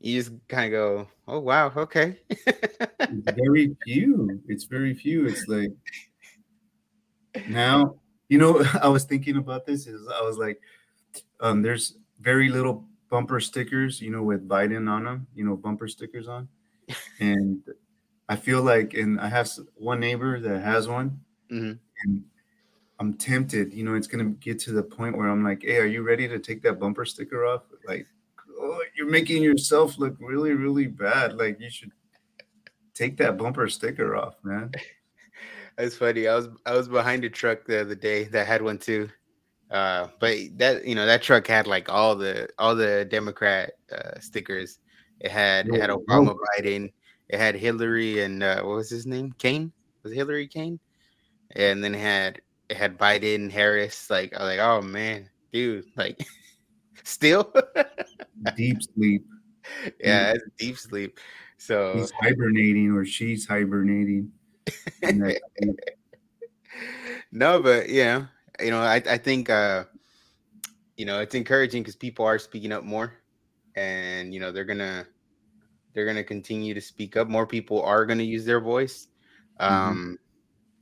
you 0.00 0.20
just 0.22 0.32
kind 0.48 0.66
of 0.66 0.70
go, 0.78 1.08
"Oh 1.26 1.40
wow, 1.40 1.72
okay." 1.76 2.18
very 3.06 3.76
few. 3.84 4.42
It's 4.48 4.64
very 4.64 4.94
few. 4.94 5.26
It's 5.26 5.46
like 5.48 5.70
now, 7.48 7.96
you 8.28 8.38
know, 8.38 8.64
I 8.82 8.88
was 8.88 9.04
thinking 9.04 9.36
about 9.36 9.66
this. 9.66 9.86
Is 9.86 10.06
I 10.08 10.22
was 10.22 10.38
like, 10.38 10.60
um, 11.40 11.62
there's 11.62 11.96
very 12.20 12.48
little 12.48 12.84
bumper 13.10 13.40
stickers, 13.40 14.00
you 14.00 14.10
know, 14.10 14.22
with 14.22 14.48
Biden 14.48 14.90
on 14.90 15.04
them. 15.04 15.26
You 15.34 15.44
know, 15.44 15.56
bumper 15.56 15.88
stickers 15.88 16.28
on, 16.28 16.48
and 17.20 17.62
I 18.28 18.36
feel 18.36 18.62
like, 18.62 18.94
and 18.94 19.20
I 19.20 19.28
have 19.28 19.50
one 19.76 20.00
neighbor 20.00 20.40
that 20.40 20.62
has 20.62 20.88
one, 20.88 21.20
mm-hmm. 21.50 21.72
and 22.04 22.24
I'm 22.98 23.14
tempted. 23.14 23.72
You 23.72 23.84
know, 23.84 23.94
it's 23.94 24.06
gonna 24.06 24.30
get 24.30 24.58
to 24.60 24.72
the 24.72 24.82
point 24.82 25.16
where 25.16 25.28
I'm 25.28 25.44
like, 25.44 25.62
"Hey, 25.62 25.78
are 25.78 25.86
you 25.86 26.02
ready 26.02 26.28
to 26.28 26.38
take 26.38 26.62
that 26.62 26.78
bumper 26.78 27.04
sticker 27.04 27.46
off?" 27.46 27.62
Like 27.86 28.06
oh, 28.60 28.82
you're 28.96 29.10
making 29.10 29.42
yourself 29.42 29.98
look 29.98 30.16
really, 30.20 30.52
really 30.52 30.86
bad. 30.86 31.36
Like 31.36 31.60
you 31.60 31.70
should 31.70 31.92
take 32.94 33.16
that 33.18 33.36
bumper 33.36 33.68
sticker 33.68 34.16
off, 34.16 34.36
man. 34.42 34.72
That's 35.76 35.96
funny. 35.96 36.26
I 36.26 36.34
was 36.34 36.48
I 36.64 36.74
was 36.74 36.88
behind 36.88 37.24
a 37.24 37.30
truck 37.30 37.66
the 37.66 37.80
other 37.82 37.94
day 37.94 38.24
that 38.24 38.46
had 38.46 38.62
one 38.62 38.78
too. 38.78 39.08
Uh, 39.70 40.08
but 40.20 40.36
that 40.56 40.86
you 40.86 40.94
know 40.94 41.06
that 41.06 41.22
truck 41.22 41.46
had 41.46 41.66
like 41.66 41.90
all 41.90 42.14
the 42.16 42.48
all 42.58 42.74
the 42.74 43.04
Democrat 43.04 43.72
uh, 43.92 44.18
stickers, 44.20 44.78
It 45.20 45.30
had 45.30 45.68
it 45.68 45.80
had 45.80 45.90
Obama, 45.90 46.34
Biden. 46.58 46.92
It 47.28 47.38
had 47.38 47.56
Hillary 47.56 48.22
and 48.22 48.42
uh, 48.42 48.62
what 48.62 48.76
was 48.76 48.88
his 48.88 49.06
name? 49.06 49.34
Kaine 49.38 49.72
was 50.02 50.12
it 50.12 50.16
Hillary 50.16 50.46
Kaine, 50.46 50.78
and 51.56 51.82
then 51.82 51.94
it 51.94 52.00
had 52.00 52.40
it 52.70 52.76
had 52.76 52.96
Biden, 52.96 53.50
Harris. 53.50 54.08
Like 54.08 54.32
I 54.34 54.42
was 54.42 54.56
like, 54.56 54.60
oh 54.60 54.80
man, 54.80 55.28
dude, 55.52 55.84
like 55.96 56.18
still 57.04 57.52
deep 58.56 58.82
sleep. 58.82 59.26
Yeah, 60.00 60.32
it's 60.32 60.44
deep 60.58 60.78
sleep. 60.78 61.18
So 61.58 61.94
he's 61.94 62.12
hibernating 62.20 62.92
or 62.92 63.04
she's 63.04 63.46
hibernating. 63.46 64.30
no, 67.32 67.62
but 67.62 67.88
yeah, 67.88 68.26
you 68.60 68.70
know, 68.70 68.80
I, 68.80 68.96
I 68.96 69.18
think 69.18 69.50
uh 69.50 69.84
you 70.96 71.04
know 71.04 71.20
it's 71.20 71.34
encouraging 71.34 71.82
because 71.82 71.96
people 71.96 72.24
are 72.24 72.38
speaking 72.38 72.72
up 72.72 72.84
more 72.84 73.14
and 73.76 74.32
you 74.32 74.40
know 74.40 74.50
they're 74.50 74.64
gonna 74.64 75.06
they're 75.94 76.06
gonna 76.06 76.24
continue 76.24 76.74
to 76.74 76.80
speak 76.80 77.16
up. 77.16 77.28
More 77.28 77.46
people 77.46 77.82
are 77.82 78.04
gonna 78.06 78.22
use 78.22 78.44
their 78.44 78.60
voice. 78.60 79.08
Mm-hmm. 79.60 79.74
Um, 79.74 79.96
mm-hmm. 79.96 80.14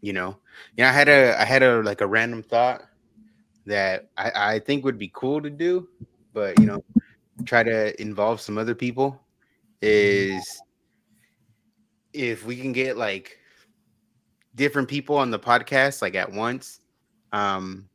you 0.00 0.12
know, 0.12 0.36
yeah, 0.76 0.90
I 0.90 0.92
had 0.92 1.08
a 1.08 1.40
I 1.40 1.44
had 1.44 1.62
a 1.62 1.82
like 1.82 2.00
a 2.00 2.06
random 2.06 2.42
thought 2.42 2.82
that 3.66 4.08
I, 4.16 4.54
I 4.54 4.58
think 4.58 4.84
would 4.84 4.98
be 4.98 5.10
cool 5.14 5.40
to 5.40 5.50
do, 5.50 5.88
but 6.32 6.58
you 6.58 6.66
know, 6.66 6.84
try 7.44 7.62
to 7.62 8.00
involve 8.00 8.40
some 8.40 8.58
other 8.58 8.74
people 8.74 9.20
is 9.82 10.62
if 12.12 12.46
we 12.46 12.56
can 12.56 12.72
get 12.72 12.96
like 12.96 13.38
different 14.54 14.88
people 14.88 15.16
on 15.16 15.30
the 15.30 15.38
podcast 15.38 16.00
like 16.00 16.14
at 16.14 16.30
once. 16.30 16.80
Um 17.32 17.88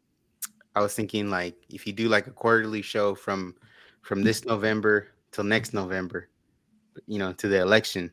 i 0.76 0.82
was 0.82 0.94
thinking 0.94 1.30
like 1.30 1.56
if 1.70 1.86
you 1.86 1.94
do 1.94 2.08
like 2.08 2.28
a 2.28 2.32
quarterly 2.32 2.82
show 2.82 3.16
from 3.16 3.56
from 4.02 4.24
this 4.24 4.46
november 4.46 5.10
till 5.32 5.44
next 5.44 5.74
november 5.74 6.30
you 7.08 7.20
know 7.20 7.34
to 7.34 7.48
the 7.48 7.60
election 7.60 8.12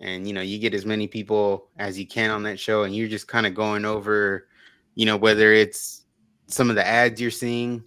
and 0.00 0.26
you 0.26 0.34
know 0.34 0.40
you 0.40 0.58
get 0.58 0.74
as 0.74 0.84
many 0.84 1.06
people 1.06 1.68
as 1.78 1.98
you 1.98 2.06
can 2.06 2.30
on 2.30 2.42
that 2.42 2.58
show 2.58 2.82
and 2.84 2.94
you're 2.94 3.08
just 3.08 3.28
kind 3.28 3.46
of 3.46 3.54
going 3.54 3.84
over 3.84 4.48
you 4.94 5.06
know 5.06 5.16
whether 5.16 5.52
it's 5.52 6.05
some 6.46 6.70
of 6.70 6.76
the 6.76 6.86
ads 6.86 7.20
you're 7.20 7.30
seeing 7.30 7.82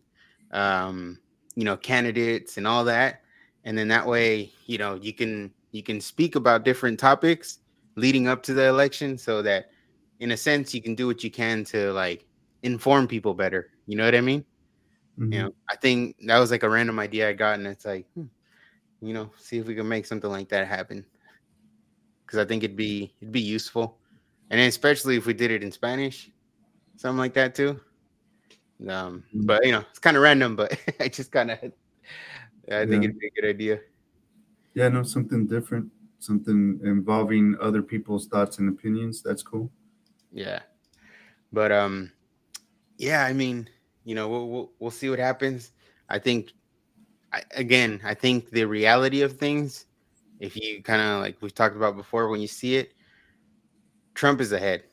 um 0.52 1.20
you 1.56 1.64
know 1.64 1.78
candidates 1.78 2.58
and 2.58 2.68
all 2.68 2.84
that. 2.86 3.22
And 3.66 3.78
then 3.78 3.88
that 3.90 4.06
way 4.08 4.52
you 4.66 4.78
know 4.78 4.96
you 4.96 5.14
can 5.14 5.52
you 5.72 5.84
can 5.84 6.02
speak 6.02 6.36
about 6.36 6.64
different 6.64 7.00
topics 7.00 7.60
leading 7.96 8.28
up 8.28 8.42
to 8.44 8.54
the 8.54 8.66
election 8.66 9.18
so 9.18 9.42
that 9.42 9.70
in 10.20 10.32
a 10.32 10.38
sense 10.38 10.74
you 10.74 10.82
can 10.82 10.96
do 10.96 11.08
what 11.08 11.24
you 11.24 11.32
can 11.32 11.64
to 11.66 11.92
like 11.94 12.26
inform 12.64 13.08
people 13.08 13.34
better. 13.34 13.72
You 13.88 13.98
know 13.98 14.06
what 14.06 14.16
i 14.16 14.22
mean? 14.22 14.46
Mm-hmm. 15.20 15.34
you 15.34 15.40
know 15.42 15.54
i 15.70 15.76
think 15.76 16.16
that 16.28 16.40
was 16.40 16.50
like 16.50 16.64
a 16.64 16.70
random 16.70 16.98
idea 16.98 17.28
i 17.28 17.34
got 17.34 17.56
and 17.56 17.68
it's 17.68 17.84
like 17.84 18.06
hmm, 18.14 18.24
you 19.02 19.14
know 19.14 19.30
see 19.38 19.58
if 19.58 19.68
we 19.68 19.76
can 19.76 19.86
make 19.86 20.06
something 20.06 20.32
like 20.32 20.48
that 20.50 20.68
happen. 20.68 21.06
Because 22.26 22.40
i 22.40 22.46
think 22.46 22.64
it'd 22.64 22.78
be 22.78 23.14
it'd 23.22 23.32
be 23.32 23.42
useful. 23.42 23.98
And 24.52 24.60
especially 24.62 25.16
if 25.16 25.26
we 25.26 25.34
did 25.34 25.52
it 25.52 25.62
in 25.62 25.72
spanish 25.72 26.32
something 26.96 27.18
like 27.18 27.34
that 27.34 27.54
too 27.54 27.80
um 28.88 29.24
mm-hmm. 29.28 29.46
but 29.46 29.66
you 29.66 29.72
know 29.72 29.84
it's 29.90 30.00
kind 30.00 30.16
of 30.16 30.24
random 30.24 30.56
but 30.56 30.80
i 31.00 31.08
just 31.08 31.32
kind 31.32 31.52
of 31.52 31.58
i 31.58 31.62
think 31.62 31.74
yeah. 32.70 33.10
it'd 33.10 33.20
be 33.20 33.28
a 33.28 33.42
good 33.42 33.50
idea 33.50 33.80
yeah 34.74 34.88
no 34.88 35.04
something 35.04 35.46
different 35.46 35.90
something 36.20 36.80
involving 36.84 37.56
other 37.62 37.82
people's 37.82 38.28
thoughts 38.28 38.60
and 38.60 38.70
opinions 38.70 39.22
that's 39.22 39.44
cool 39.44 39.70
yeah. 40.32 40.60
But 41.52 41.72
um 41.72 42.12
yeah, 42.98 43.24
I 43.24 43.34
mean, 43.34 43.70
you 44.04 44.16
know, 44.16 44.28
we'll 44.28 44.48
we'll, 44.48 44.72
we'll 44.80 44.92
see 44.92 45.10
what 45.10 45.20
happens. 45.20 45.72
I 46.10 46.20
think 46.20 46.52
I, 47.32 47.44
again, 47.56 48.02
I 48.04 48.14
think 48.14 48.50
the 48.50 48.66
reality 48.66 49.22
of 49.22 49.38
things 49.38 49.86
if 50.40 50.56
you 50.56 50.82
kind 50.84 51.02
of 51.02 51.22
like 51.22 51.38
we've 51.42 51.54
talked 51.54 51.76
about 51.76 51.98
before 51.98 52.30
when 52.30 52.40
you 52.40 52.48
see 52.48 52.76
it 52.76 52.94
Trump 54.14 54.42
is 54.42 54.52
ahead. 54.52 54.84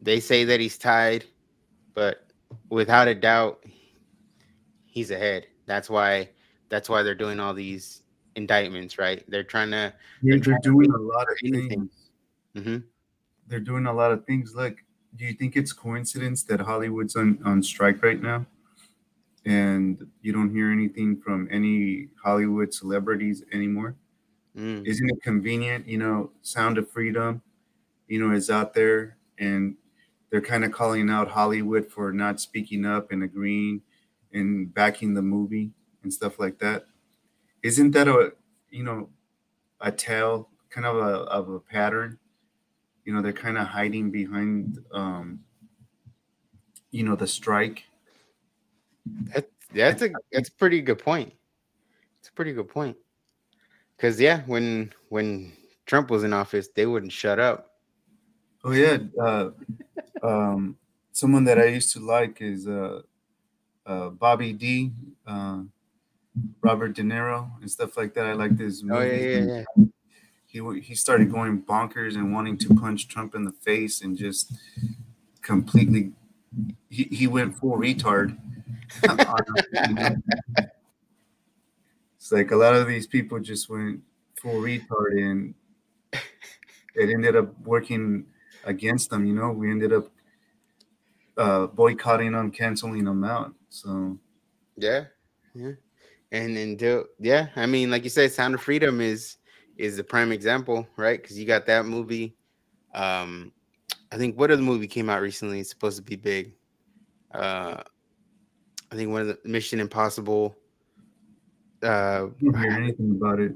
They 0.00 0.20
say 0.20 0.44
that 0.44 0.60
he's 0.60 0.78
tied, 0.78 1.24
but 1.94 2.27
without 2.68 3.08
a 3.08 3.14
doubt 3.14 3.64
he's 4.86 5.10
ahead. 5.10 5.46
That's 5.66 5.88
why 5.90 6.30
that's 6.68 6.88
why 6.88 7.02
they're 7.02 7.14
doing 7.14 7.40
all 7.40 7.54
these 7.54 8.02
indictments, 8.36 8.98
right? 8.98 9.24
They're 9.28 9.44
trying 9.44 9.70
to 9.70 9.92
they're, 10.22 10.38
they're, 10.38 10.40
they're 10.40 10.58
doing 10.62 10.90
a 10.90 10.98
lot 10.98 11.22
of 11.22 11.36
anything. 11.44 11.68
things. 11.68 11.92
Mm-hmm 12.56 12.78
they're 13.48 13.60
doing 13.60 13.86
a 13.86 13.92
lot 13.92 14.12
of 14.12 14.24
things. 14.26 14.54
Look, 14.54 14.76
do 15.16 15.24
you 15.24 15.32
think 15.32 15.56
it's 15.56 15.72
coincidence 15.72 16.42
that 16.44 16.60
Hollywood's 16.60 17.16
on, 17.16 17.38
on 17.44 17.62
strike 17.62 18.02
right 18.02 18.20
now? 18.22 18.46
And 19.44 20.06
you 20.20 20.32
don't 20.32 20.50
hear 20.50 20.70
anything 20.70 21.16
from 21.16 21.48
any 21.50 22.08
Hollywood 22.22 22.74
celebrities 22.74 23.42
anymore? 23.52 23.96
Mm. 24.56 24.86
Isn't 24.86 25.08
it 25.08 25.22
convenient? 25.22 25.88
You 25.88 25.98
know, 25.98 26.30
Sound 26.42 26.76
of 26.76 26.90
Freedom, 26.90 27.40
you 28.06 28.20
know, 28.20 28.34
is 28.34 28.50
out 28.50 28.74
there 28.74 29.16
and 29.38 29.76
they're 30.30 30.40
kind 30.40 30.64
of 30.64 30.72
calling 30.72 31.10
out 31.10 31.28
Hollywood 31.28 31.90
for 31.90 32.12
not 32.12 32.40
speaking 32.40 32.84
up 32.84 33.12
and 33.12 33.22
agreeing 33.22 33.82
and 34.32 34.72
backing 34.72 35.14
the 35.14 35.22
movie 35.22 35.72
and 36.02 36.12
stuff 36.12 36.38
like 36.38 36.58
that. 36.58 36.86
Isn't 37.62 37.92
that 37.92 38.08
a, 38.08 38.32
you 38.70 38.82
know, 38.84 39.08
a 39.80 39.90
tale, 39.90 40.48
kind 40.70 40.86
of 40.86 40.96
a, 40.96 41.22
of 41.30 41.48
a 41.48 41.60
pattern? 41.60 42.18
You 43.04 43.14
know 43.14 43.22
they're 43.22 43.32
kind 43.32 43.56
of 43.56 43.66
hiding 43.66 44.10
behind 44.10 44.78
um 44.92 45.40
you 46.90 47.04
know 47.04 47.16
the 47.16 47.26
strike. 47.26 47.84
That, 49.34 49.48
that's 49.72 50.02
a 50.02 50.10
that's 50.30 50.50
a 50.50 50.52
pretty 50.52 50.82
good 50.82 50.98
point. 50.98 51.32
It's 52.20 52.28
a 52.28 52.32
pretty 52.32 52.52
good 52.52 52.68
point. 52.68 52.98
Because 53.96 54.20
yeah 54.20 54.42
when 54.42 54.92
when 55.08 55.52
trump 55.86 56.10
was 56.10 56.22
in 56.22 56.34
office 56.34 56.68
they 56.68 56.84
wouldn't 56.84 57.12
shut 57.12 57.38
up. 57.38 57.78
Oh 58.62 58.72
yeah 58.72 58.98
uh 59.18 59.50
um 60.22 60.76
someone 61.12 61.44
that 61.44 61.58
i 61.58 61.64
used 61.64 61.92
to 61.92 62.00
like 62.00 62.40
is 62.40 62.66
uh 62.66 63.00
uh 63.86 64.08
bobby 64.10 64.52
d 64.52 64.92
uh 65.26 65.60
robert 66.60 66.94
de 66.94 67.02
niro 67.02 67.50
and 67.60 67.70
stuff 67.70 67.96
like 67.96 68.14
that 68.14 68.26
i 68.26 68.32
like 68.32 68.56
this 68.56 68.82
oh 68.90 69.00
yeah 69.00 69.14
yeah, 69.14 69.62
yeah 69.76 69.84
he 70.48 70.80
he 70.80 70.94
started 70.94 71.30
going 71.30 71.62
bonkers 71.62 72.14
and 72.14 72.32
wanting 72.32 72.56
to 72.56 72.74
punch 72.74 73.06
Trump 73.06 73.34
in 73.34 73.44
the 73.44 73.52
face 73.52 74.00
and 74.00 74.16
just 74.16 74.52
completely 75.42 76.12
he, 76.88 77.04
he 77.04 77.26
went 77.26 77.56
full 77.58 77.76
retard. 77.76 78.36
it's 82.16 82.32
like 82.32 82.50
a 82.50 82.56
lot 82.56 82.74
of 82.74 82.86
these 82.86 83.06
people 83.06 83.38
just 83.38 83.68
went 83.68 84.00
full 84.40 84.54
retard 84.54 85.18
and 85.18 85.54
it 86.94 87.10
ended 87.10 87.36
up 87.36 87.52
working 87.60 88.24
against 88.68 89.10
them, 89.10 89.26
you 89.26 89.34
know. 89.34 89.50
We 89.50 89.70
ended 89.70 89.92
up 89.92 90.08
uh, 91.36 91.66
boycotting 91.66 92.32
them, 92.32 92.50
canceling 92.50 93.04
them 93.04 93.24
out. 93.24 93.54
So 93.70 94.18
yeah, 94.76 95.04
yeah. 95.54 95.72
And 96.30 96.56
until 96.56 97.06
yeah, 97.18 97.48
I 97.56 97.66
mean, 97.66 97.90
like 97.90 98.04
you 98.04 98.10
said, 98.10 98.30
Sound 98.30 98.54
of 98.54 98.62
Freedom 98.62 99.00
is 99.00 99.38
is 99.76 99.96
the 99.96 100.04
prime 100.04 100.30
example, 100.30 100.86
right? 100.96 101.20
Because 101.20 101.38
you 101.38 101.46
got 101.46 101.66
that 101.66 101.86
movie. 101.86 102.36
Um, 102.94 103.52
I 104.12 104.16
think 104.16 104.38
what 104.38 104.50
other 104.50 104.62
movie 104.62 104.86
came 104.86 105.08
out 105.08 105.22
recently? 105.22 105.60
It's 105.60 105.70
supposed 105.70 105.96
to 105.96 106.02
be 106.02 106.16
big. 106.16 106.54
Uh, 107.32 107.82
I 108.90 108.94
think 108.94 109.10
one 109.10 109.22
of 109.22 109.28
the 109.28 109.38
Mission 109.44 109.80
Impossible. 109.80 110.56
Uh, 111.82 111.86
I 111.86 112.28
didn't 112.40 112.58
hear 112.58 112.72
anything 112.72 113.10
about 113.12 113.38
it. 113.38 113.52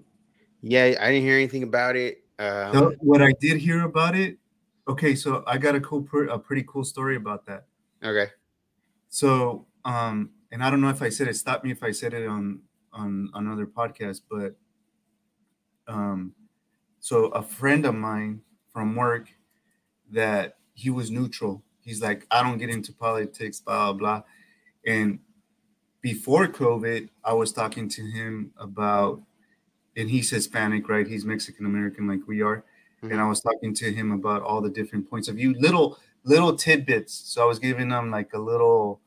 Yeah, 0.61 0.95
I 1.01 1.11
didn't 1.11 1.23
hear 1.23 1.37
anything 1.37 1.65
about 1.65 1.97
it. 1.97 2.23
Um, 2.39 2.95
what 3.01 3.21
I 3.21 3.33
did 3.41 3.59
hear 3.59 3.83
about 3.83 4.17
it. 4.17 4.39
Okay, 4.89 5.15
so 5.15 5.45
I 5.47 5.59
got 5.59 5.75
a 5.75 5.81
cool, 5.81 6.07
a 6.31 6.39
pretty 6.39 6.65
cool 6.67 6.85
story 6.85 7.17
about 7.17 7.47
that. 7.47 7.67
Okay. 8.03 8.31
So, 9.09 9.67
um, 9.85 10.31
and 10.51 10.63
I 10.63 10.71
don't 10.71 10.81
know 10.81 10.89
if 10.89 11.03
I 11.03 11.09
said 11.09 11.29
it. 11.29 11.37
Stop 11.37 11.65
me 11.65 11.71
if 11.71 11.83
I 11.83 11.93
said 11.93 12.15
it 12.15 12.27
on 12.27 12.61
on 12.93 13.31
another 13.35 13.67
podcast, 13.67 14.21
but 14.31 14.55
um, 15.89 16.35
so 17.01 17.27
a 17.27 17.43
friend 17.43 17.87
of 17.87 17.95
mine 17.95 18.43
from 18.73 18.97
work 18.97 19.29
that 20.11 20.57
he 20.75 20.91
was 20.91 21.11
neutral. 21.11 21.63
He's 21.81 22.01
like, 22.01 22.27
I 22.31 22.43
don't 22.43 22.59
get 22.59 22.71
into 22.71 22.93
politics, 22.93 23.61
blah, 23.61 23.93
blah, 23.93 23.99
blah. 23.99 24.23
And 24.87 25.19
before 26.01 26.47
COVID, 26.49 27.09
I 27.25 27.33
was 27.33 27.53
talking 27.53 27.89
to 27.91 28.03
him 28.03 28.53
about, 28.57 29.23
and 29.97 30.11
he's 30.11 30.31
Hispanic, 30.31 30.89
right? 30.89 31.07
He's 31.07 31.25
Mexican 31.25 31.67
American 31.67 32.07
like 32.07 32.21
we 32.27 32.43
are. 32.43 32.65
Mm-hmm. 33.03 33.13
And 33.13 33.21
I 33.21 33.29
was 33.29 33.41
talking 33.41 33.75
to 33.75 33.93
him 33.93 34.13
about 34.13 34.43
all 34.43 34.61
the 34.61 34.71
different 34.71 35.09
points 35.09 35.29
of 35.29 35.37
view, 35.37 35.55
little, 35.59 35.99
little 36.25 36.55
tidbits. 36.55 37.15
So 37.15 37.43
I 37.43 37.47
was 37.47 37.59
giving 37.59 37.91
him 37.91 38.11
like 38.11 38.33
a 38.35 38.39
little, 38.39 39.01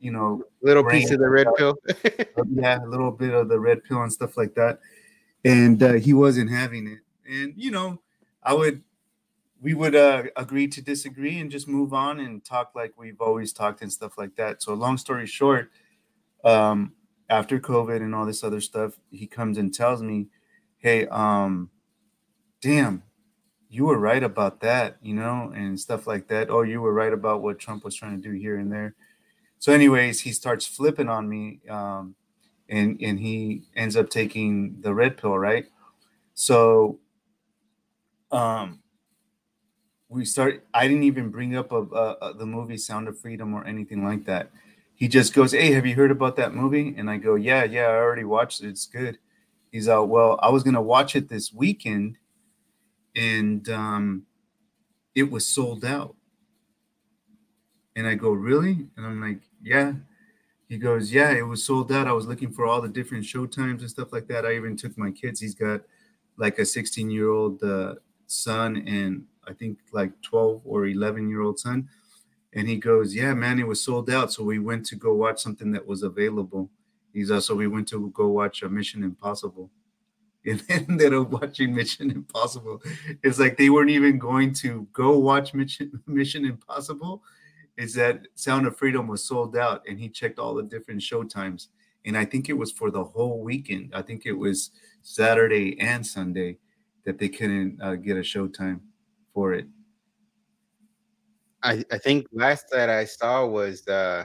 you 0.00 0.10
know, 0.10 0.42
little 0.62 0.84
piece 0.84 1.10
of 1.10 1.18
the 1.18 1.28
red 1.28 1.46
pill. 1.56 1.76
yeah, 2.52 2.78
a 2.84 2.86
little 2.86 3.10
bit 3.10 3.34
of 3.34 3.48
the 3.48 3.58
red 3.58 3.84
pill 3.84 4.02
and 4.02 4.12
stuff 4.12 4.36
like 4.36 4.54
that 4.54 4.80
and 5.44 5.82
uh, 5.82 5.92
he 5.94 6.12
wasn't 6.12 6.50
having 6.50 6.86
it. 6.86 6.98
And 7.26 7.54
you 7.56 7.70
know, 7.70 8.00
I 8.42 8.54
would, 8.54 8.82
we 9.60 9.74
would 9.74 9.94
uh, 9.94 10.24
agree 10.36 10.68
to 10.68 10.82
disagree 10.82 11.38
and 11.38 11.50
just 11.50 11.68
move 11.68 11.92
on 11.92 12.20
and 12.20 12.44
talk 12.44 12.72
like 12.74 12.92
we've 12.96 13.20
always 13.20 13.52
talked 13.52 13.82
and 13.82 13.92
stuff 13.92 14.16
like 14.16 14.36
that. 14.36 14.62
So, 14.62 14.74
long 14.74 14.98
story 14.98 15.26
short, 15.26 15.70
um, 16.44 16.92
after 17.28 17.58
COVID 17.58 17.96
and 17.96 18.14
all 18.14 18.26
this 18.26 18.44
other 18.44 18.60
stuff, 18.60 18.98
he 19.10 19.26
comes 19.26 19.58
and 19.58 19.72
tells 19.72 20.02
me 20.02 20.28
hey, 20.78 21.08
um, 21.08 21.70
damn, 22.60 23.02
you 23.70 23.84
were 23.86 23.98
right 23.98 24.22
about 24.22 24.60
that, 24.60 24.96
you 25.02 25.14
know, 25.14 25.52
and 25.54 25.78
stuff 25.78 26.06
like 26.06 26.28
that. 26.28 26.50
Oh, 26.50 26.62
you 26.62 26.80
were 26.80 26.92
right 26.92 27.12
about 27.12 27.42
what 27.42 27.58
Trump 27.58 27.84
was 27.84 27.94
trying 27.94 28.20
to 28.20 28.28
do 28.28 28.34
here 28.34 28.56
and 28.58 28.72
there. 28.72 28.94
So, 29.58 29.72
anyways, 29.72 30.20
he 30.20 30.32
starts 30.32 30.66
flipping 30.66 31.08
on 31.08 31.28
me, 31.28 31.60
um, 31.68 32.14
and 32.68 32.98
and 33.02 33.20
he 33.20 33.64
ends 33.76 33.96
up 33.96 34.10
taking 34.10 34.80
the 34.82 34.94
red 34.94 35.16
pill, 35.16 35.38
right? 35.38 35.66
So, 36.34 37.00
um, 38.30 38.80
we 40.08 40.24
start. 40.24 40.64
I 40.72 40.88
didn't 40.88 41.02
even 41.04 41.30
bring 41.30 41.56
up 41.56 41.72
a, 41.72 41.82
a, 41.82 42.16
a, 42.22 42.34
the 42.34 42.46
movie 42.46 42.76
Sound 42.76 43.08
of 43.08 43.18
Freedom 43.18 43.54
or 43.54 43.64
anything 43.66 44.04
like 44.04 44.24
that. 44.24 44.50
He 44.94 45.08
just 45.08 45.34
goes, 45.34 45.52
"Hey, 45.52 45.72
have 45.72 45.86
you 45.86 45.94
heard 45.94 46.10
about 46.10 46.36
that 46.36 46.54
movie?" 46.54 46.94
And 46.96 47.10
I 47.10 47.18
go, 47.18 47.34
"Yeah, 47.34 47.64
yeah, 47.64 47.82
I 47.82 47.96
already 47.96 48.24
watched 48.24 48.62
it. 48.62 48.68
It's 48.68 48.86
good." 48.86 49.18
He's 49.70 49.88
out. 49.88 50.08
Well, 50.08 50.38
I 50.42 50.48
was 50.50 50.62
gonna 50.62 50.82
watch 50.82 51.14
it 51.14 51.28
this 51.28 51.52
weekend, 51.52 52.16
and 53.16 53.68
um, 53.68 54.26
it 55.14 55.30
was 55.30 55.46
sold 55.46 55.84
out. 55.84 56.16
And 57.96 58.06
I 58.06 58.14
go, 58.14 58.30
"Really?" 58.30 58.88
And 58.96 59.06
I'm 59.06 59.20
like, 59.20 59.40
"Yeah." 59.62 59.94
He 60.68 60.78
goes, 60.78 61.12
"Yeah, 61.12 61.32
it 61.32 61.42
was 61.46 61.64
sold 61.64 61.92
out. 61.92 62.08
I 62.08 62.12
was 62.12 62.26
looking 62.26 62.52
for 62.52 62.66
all 62.66 62.80
the 62.82 62.88
different 62.88 63.26
show 63.26 63.46
times 63.46 63.82
and 63.82 63.90
stuff 63.90 64.12
like 64.12 64.28
that. 64.28 64.46
I 64.46 64.56
even 64.56 64.76
took 64.76 64.98
my 64.98 65.10
kids. 65.12 65.40
He's 65.40 65.54
got 65.54 65.82
like 66.38 66.58
a 66.58 66.66
16 66.66 67.10
year 67.10 67.30
old 67.30 67.62
uh, 67.62 67.96
son 68.26 68.76
and 68.88 69.26
I 69.46 69.54
think 69.54 69.78
like 69.92 70.20
12 70.22 70.62
or 70.66 70.86
11 70.86 71.28
year 71.28 71.42
old 71.42 71.58
son." 71.60 71.88
And 72.54 72.68
he 72.68 72.76
goes, 72.76 73.14
"Yeah, 73.14 73.34
man, 73.34 73.58
it 73.60 73.68
was 73.68 73.82
sold 73.84 74.10
out. 74.10 74.32
So 74.32 74.44
we 74.44 74.58
went 74.58 74.86
to 74.86 74.96
go 74.96 75.14
watch 75.14 75.42
something 75.42 75.72
that 75.72 75.86
was 75.86 76.02
available." 76.02 76.70
He's 77.12 77.30
also 77.30 77.56
we 77.56 77.68
went 77.68 77.88
to 77.88 78.10
go 78.10 78.28
watch 78.28 78.62
a 78.62 78.68
Mission 78.68 79.02
Impossible. 79.04 79.70
And 80.46 80.62
ended 80.68 81.12
up 81.12 81.30
watching 81.30 81.74
Mission 81.74 82.10
Impossible. 82.10 82.80
It's 83.22 83.38
like 83.38 83.56
they 83.56 83.70
weren't 83.70 83.90
even 83.90 84.18
going 84.18 84.54
to 84.54 84.86
go 84.92 85.18
watch 85.18 85.52
Mission 85.52 86.00
Mission 86.06 86.44
Impossible. 86.44 87.22
Is 87.76 87.94
that 87.94 88.26
Sound 88.34 88.66
of 88.66 88.76
Freedom 88.76 89.06
was 89.08 89.24
sold 89.24 89.56
out, 89.56 89.82
and 89.88 89.98
he 89.98 90.08
checked 90.08 90.38
all 90.38 90.54
the 90.54 90.62
different 90.62 91.02
show 91.02 91.22
times, 91.22 91.68
and 92.04 92.16
I 92.16 92.24
think 92.24 92.48
it 92.48 92.54
was 92.54 92.72
for 92.72 92.90
the 92.90 93.04
whole 93.04 93.42
weekend. 93.42 93.92
I 93.94 94.02
think 94.02 94.26
it 94.26 94.32
was 94.32 94.70
Saturday 95.02 95.78
and 95.80 96.06
Sunday 96.06 96.58
that 97.04 97.18
they 97.18 97.28
couldn't 97.28 97.80
uh, 97.82 97.96
get 97.96 98.16
a 98.16 98.22
show 98.22 98.46
time 98.46 98.80
for 99.34 99.54
it. 99.54 99.66
I, 101.62 101.84
I 101.90 101.98
think 101.98 102.26
last 102.32 102.66
that 102.70 102.88
I 102.88 103.04
saw 103.04 103.46
was 103.46 103.86
uh, 103.88 104.24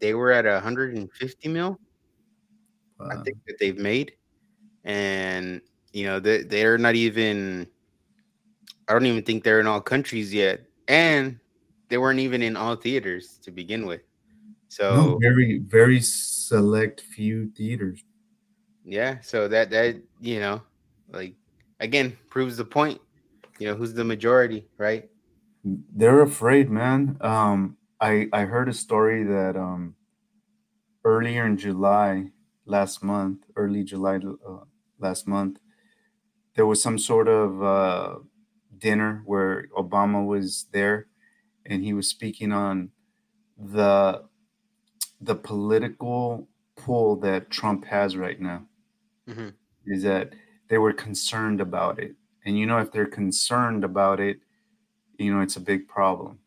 they 0.00 0.14
were 0.14 0.32
at 0.32 0.44
150 0.44 1.48
mil. 1.48 1.78
Wow. 2.98 3.08
I 3.10 3.22
think 3.22 3.38
that 3.46 3.56
they've 3.58 3.78
made, 3.78 4.12
and 4.84 5.60
you 5.92 6.04
know 6.04 6.20
they 6.20 6.42
they're 6.42 6.78
not 6.78 6.94
even. 6.94 7.68
I 8.88 8.92
don't 8.92 9.06
even 9.06 9.22
think 9.22 9.44
they're 9.44 9.60
in 9.60 9.66
all 9.66 9.80
countries 9.80 10.32
yet, 10.32 10.60
and 10.88 11.38
they 11.88 11.96
weren't 11.96 12.20
even 12.20 12.42
in 12.42 12.56
all 12.56 12.76
theaters 12.76 13.38
to 13.42 13.50
begin 13.50 13.86
with. 13.86 14.02
So 14.68 14.94
no, 14.94 15.18
very 15.18 15.58
very 15.58 16.00
select 16.00 17.00
few 17.00 17.50
theaters. 17.50 18.02
Yeah, 18.84 19.20
so 19.22 19.48
that 19.48 19.70
that 19.70 19.96
you 20.20 20.40
know, 20.40 20.60
like 21.10 21.34
again 21.80 22.16
proves 22.28 22.56
the 22.56 22.64
point. 22.64 23.00
You 23.58 23.68
know, 23.68 23.74
who's 23.74 23.94
the 23.94 24.04
majority, 24.04 24.66
right? 24.78 25.08
They're 25.64 26.22
afraid, 26.22 26.70
man. 26.70 27.16
Um, 27.20 27.76
I 28.00 28.28
I 28.32 28.42
heard 28.42 28.68
a 28.68 28.74
story 28.74 29.24
that 29.24 29.56
um 29.56 29.94
earlier 31.04 31.46
in 31.46 31.56
July 31.56 32.30
last 32.66 33.02
month, 33.02 33.44
early 33.56 33.84
July 33.84 34.16
uh, 34.16 34.64
last 35.04 35.28
month, 35.28 35.58
there 36.54 36.66
was 36.66 36.82
some 36.82 36.98
sort 36.98 37.28
of 37.28 37.62
uh, 37.62 38.16
dinner 38.78 39.22
where 39.26 39.68
Obama 39.76 40.26
was 40.26 40.66
there, 40.72 41.06
and 41.66 41.84
he 41.84 41.92
was 41.92 42.08
speaking 42.08 42.52
on 42.52 42.90
the 43.56 44.24
the 45.20 45.34
political 45.34 46.48
pull 46.76 47.16
that 47.16 47.50
Trump 47.50 47.84
has 47.84 48.16
right 48.16 48.40
now. 48.40 48.66
Mm-hmm. 49.28 49.50
Is 49.86 50.02
that 50.02 50.34
they 50.68 50.78
were 50.78 50.92
concerned 50.92 51.60
about 51.60 51.98
it, 51.98 52.16
and 52.44 52.58
you 52.58 52.66
know 52.66 52.78
if 52.78 52.90
they're 52.90 53.06
concerned 53.06 53.84
about 53.84 54.18
it, 54.18 54.38
you 55.18 55.32
know 55.32 55.40
it's 55.40 55.56
a 55.56 55.60
big 55.60 55.86
problem 55.86 56.38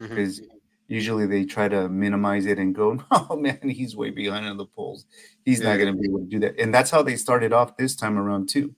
because 0.00 0.40
mm-hmm 0.40 0.57
usually 0.88 1.26
they 1.26 1.44
try 1.44 1.68
to 1.68 1.88
minimize 1.88 2.46
it 2.46 2.58
and 2.58 2.74
go, 2.74 2.98
oh 3.10 3.36
man, 3.36 3.60
he's 3.68 3.94
way 3.94 4.10
behind 4.10 4.46
on 4.46 4.56
the 4.56 4.66
polls. 4.66 5.04
He's 5.44 5.60
yeah. 5.60 5.70
not 5.70 5.76
going 5.76 5.94
to 5.94 6.00
be 6.00 6.08
able 6.08 6.20
to 6.20 6.26
do 6.26 6.40
that. 6.40 6.58
And 6.58 6.74
that's 6.74 6.90
how 6.90 7.02
they 7.02 7.16
started 7.16 7.52
off 7.52 7.76
this 7.76 7.94
time 7.94 8.18
around 8.18 8.48
too. 8.48 8.74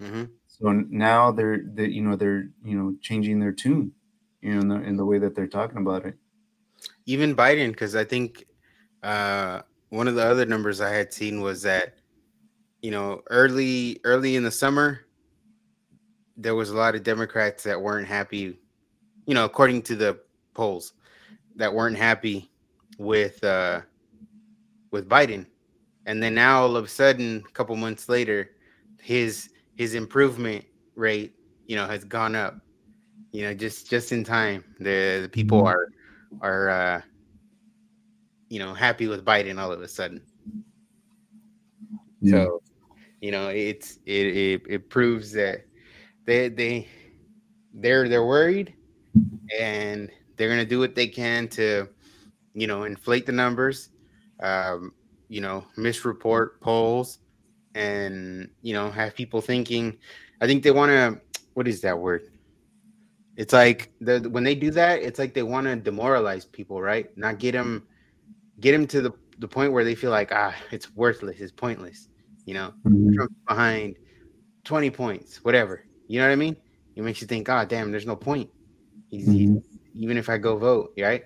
Mm-hmm. 0.00 0.24
So 0.48 0.72
now 0.72 1.30
they're, 1.30 1.60
they, 1.64 1.86
you 1.86 2.02
know, 2.02 2.16
they're, 2.16 2.48
you 2.64 2.76
know, 2.76 2.96
changing 3.00 3.38
their 3.38 3.52
tune, 3.52 3.92
you 4.40 4.54
know, 4.54 4.60
in 4.60 4.68
the, 4.68 4.88
in 4.88 4.96
the 4.96 5.04
way 5.04 5.18
that 5.18 5.34
they're 5.34 5.46
talking 5.46 5.78
about 5.78 6.06
it. 6.06 6.14
Even 7.04 7.36
Biden, 7.36 7.70
because 7.70 7.94
I 7.94 8.04
think 8.04 8.46
uh, 9.02 9.60
one 9.90 10.08
of 10.08 10.14
the 10.14 10.24
other 10.24 10.46
numbers 10.46 10.80
I 10.80 10.90
had 10.90 11.12
seen 11.12 11.42
was 11.42 11.62
that, 11.62 11.94
you 12.80 12.90
know, 12.90 13.22
early 13.28 14.00
early 14.04 14.36
in 14.36 14.42
the 14.42 14.50
summer, 14.50 15.00
there 16.38 16.54
was 16.54 16.70
a 16.70 16.76
lot 16.76 16.94
of 16.94 17.02
Democrats 17.02 17.64
that 17.64 17.78
weren't 17.78 18.08
happy, 18.08 18.58
you 19.26 19.34
know, 19.34 19.44
according 19.44 19.82
to 19.82 19.96
the 19.96 20.18
polls 20.54 20.94
that 21.56 21.72
weren't 21.72 21.96
happy 21.96 22.50
with 22.98 23.42
uh, 23.44 23.80
with 24.90 25.08
Biden, 25.08 25.46
and 26.06 26.22
then 26.22 26.34
now 26.34 26.62
all 26.62 26.76
of 26.76 26.84
a 26.84 26.88
sudden, 26.88 27.42
a 27.46 27.52
couple 27.52 27.76
months 27.76 28.08
later, 28.08 28.50
his 29.00 29.50
his 29.76 29.94
improvement 29.94 30.64
rate, 30.94 31.34
you 31.66 31.76
know, 31.76 31.86
has 31.86 32.04
gone 32.04 32.34
up. 32.34 32.58
You 33.32 33.42
know, 33.42 33.54
just 33.54 33.88
just 33.88 34.12
in 34.12 34.24
time, 34.24 34.64
the, 34.78 35.20
the 35.22 35.28
people 35.28 35.62
mm-hmm. 35.62 36.38
are 36.42 36.68
are 36.68 36.68
uh, 36.68 37.02
you 38.48 38.58
know 38.58 38.74
happy 38.74 39.06
with 39.06 39.24
Biden 39.24 39.58
all 39.58 39.72
of 39.72 39.80
a 39.80 39.88
sudden. 39.88 40.20
Yeah. 42.20 42.44
So, 42.44 42.62
you 43.20 43.30
know, 43.30 43.48
it's 43.48 43.98
it, 44.06 44.26
it 44.36 44.62
it 44.68 44.90
proves 44.90 45.32
that 45.32 45.64
they 46.26 46.48
they 46.48 46.88
they're 47.74 48.08
they're 48.08 48.26
worried 48.26 48.74
and 49.58 50.10
they're 50.40 50.48
going 50.48 50.58
to 50.58 50.64
do 50.64 50.78
what 50.78 50.94
they 50.94 51.06
can 51.06 51.46
to, 51.48 51.86
you 52.54 52.66
know, 52.66 52.84
inflate 52.84 53.26
the 53.26 53.32
numbers, 53.32 53.90
um, 54.42 54.94
you 55.28 55.42
know, 55.42 55.66
misreport 55.76 56.60
polls, 56.62 57.18
and 57.74 58.48
you 58.62 58.72
know, 58.72 58.90
have 58.90 59.14
people 59.14 59.42
thinking. 59.42 59.98
I 60.40 60.46
think 60.46 60.62
they 60.62 60.70
want 60.70 60.90
to. 60.92 61.20
What 61.52 61.68
is 61.68 61.82
that 61.82 61.98
word? 61.98 62.22
It's 63.36 63.52
like 63.52 63.92
the 64.00 64.26
when 64.30 64.42
they 64.42 64.54
do 64.54 64.70
that, 64.70 65.02
it's 65.02 65.18
like 65.18 65.34
they 65.34 65.42
want 65.42 65.66
to 65.66 65.76
demoralize 65.76 66.46
people, 66.46 66.80
right? 66.80 67.14
Not 67.18 67.38
get 67.38 67.52
them, 67.52 67.86
get 68.60 68.72
them 68.72 68.86
to 68.86 69.02
the 69.02 69.12
the 69.40 69.48
point 69.48 69.74
where 69.74 69.84
they 69.84 69.94
feel 69.94 70.10
like 70.10 70.32
ah, 70.32 70.54
it's 70.70 70.96
worthless, 70.96 71.38
it's 71.40 71.52
pointless. 71.52 72.08
You 72.46 72.54
know, 72.54 72.72
mm-hmm. 72.86 73.26
behind 73.46 73.96
twenty 74.64 74.88
points, 74.88 75.44
whatever. 75.44 75.84
You 76.08 76.18
know 76.18 76.26
what 76.26 76.32
I 76.32 76.36
mean? 76.36 76.56
It 76.96 77.02
makes 77.02 77.20
you 77.20 77.26
think, 77.26 77.50
oh 77.50 77.66
damn, 77.66 77.90
there's 77.90 78.06
no 78.06 78.16
point. 78.16 78.48
He's, 79.10 79.28
mm-hmm 79.28 79.69
even 79.94 80.16
if 80.16 80.28
I 80.28 80.38
go 80.38 80.56
vote, 80.56 80.92
right? 80.98 81.24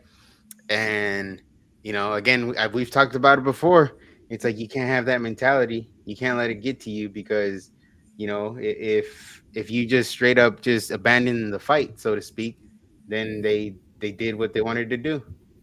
And 0.69 1.43
you 1.83 1.93
know, 1.93 2.15
again, 2.15 2.55
we've 2.73 2.91
talked 2.91 3.15
about 3.15 3.39
it 3.39 3.45
before. 3.45 3.99
It's 4.31 4.43
like 4.43 4.59
you 4.59 4.67
can't 4.67 4.89
have 4.89 5.05
that 5.07 5.21
mentality. 5.21 5.91
You 6.07 6.17
can't 6.17 6.39
let 6.39 6.51
it 6.51 6.57
get 6.57 6.81
to 6.81 6.91
you 6.91 7.09
because, 7.11 7.71
you 8.17 8.27
know, 8.27 8.57
if 8.59 9.43
if 9.53 9.71
you 9.71 9.87
just 9.87 10.11
straight 10.11 10.39
up 10.39 10.63
just 10.63 10.91
abandon 10.91 11.51
the 11.51 11.59
fight, 11.59 12.01
so 12.01 12.15
to 12.15 12.23
speak, 12.23 12.59
then 13.07 13.43
they 13.43 13.77
they 14.01 14.13
did 14.13 14.35
what 14.35 14.55
they 14.55 14.63
wanted 14.63 14.89
to 14.91 14.97
do. 14.97 15.23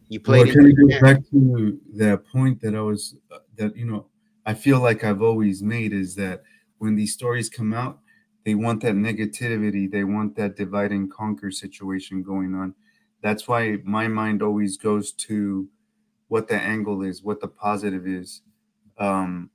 You 0.10 0.20
played. 0.20 0.46
Well, 0.46 0.54
can 0.54 0.64
we 0.64 0.74
go 0.74 1.02
back 1.02 1.18
to 1.32 1.80
that 1.96 2.26
point 2.28 2.62
that 2.62 2.76
I 2.76 2.82
was 2.82 3.16
uh, 3.32 3.40
that 3.58 3.76
you 3.76 3.86
know 3.86 4.06
I 4.46 4.54
feel 4.54 4.80
like 4.80 5.04
I've 5.04 5.24
always 5.24 5.64
made 5.64 5.92
is 5.92 6.14
that 6.16 6.44
when 6.78 6.96
these 6.96 7.14
stories 7.14 7.50
come 7.50 7.74
out, 7.74 8.00
they 8.46 8.54
want 8.54 8.82
that 8.84 8.94
negativity, 8.94 9.90
they 9.90 10.04
want 10.04 10.36
that 10.36 10.56
divide 10.56 10.92
and 10.92 11.12
conquer 11.12 11.50
situation 11.50 12.22
going 12.22 12.54
on 12.54 12.76
that's 13.22 13.48
why 13.48 13.78
my 13.84 14.08
mind 14.08 14.42
always 14.42 14.78
goes 14.78 15.12
to 15.12 15.68
what 16.28 16.48
the 16.48 16.56
angle 16.56 17.04
is, 17.04 17.24
what 17.24 17.42
the 17.42 17.48
positive 17.48 18.08
is, 18.08 18.42
um, 18.98 19.50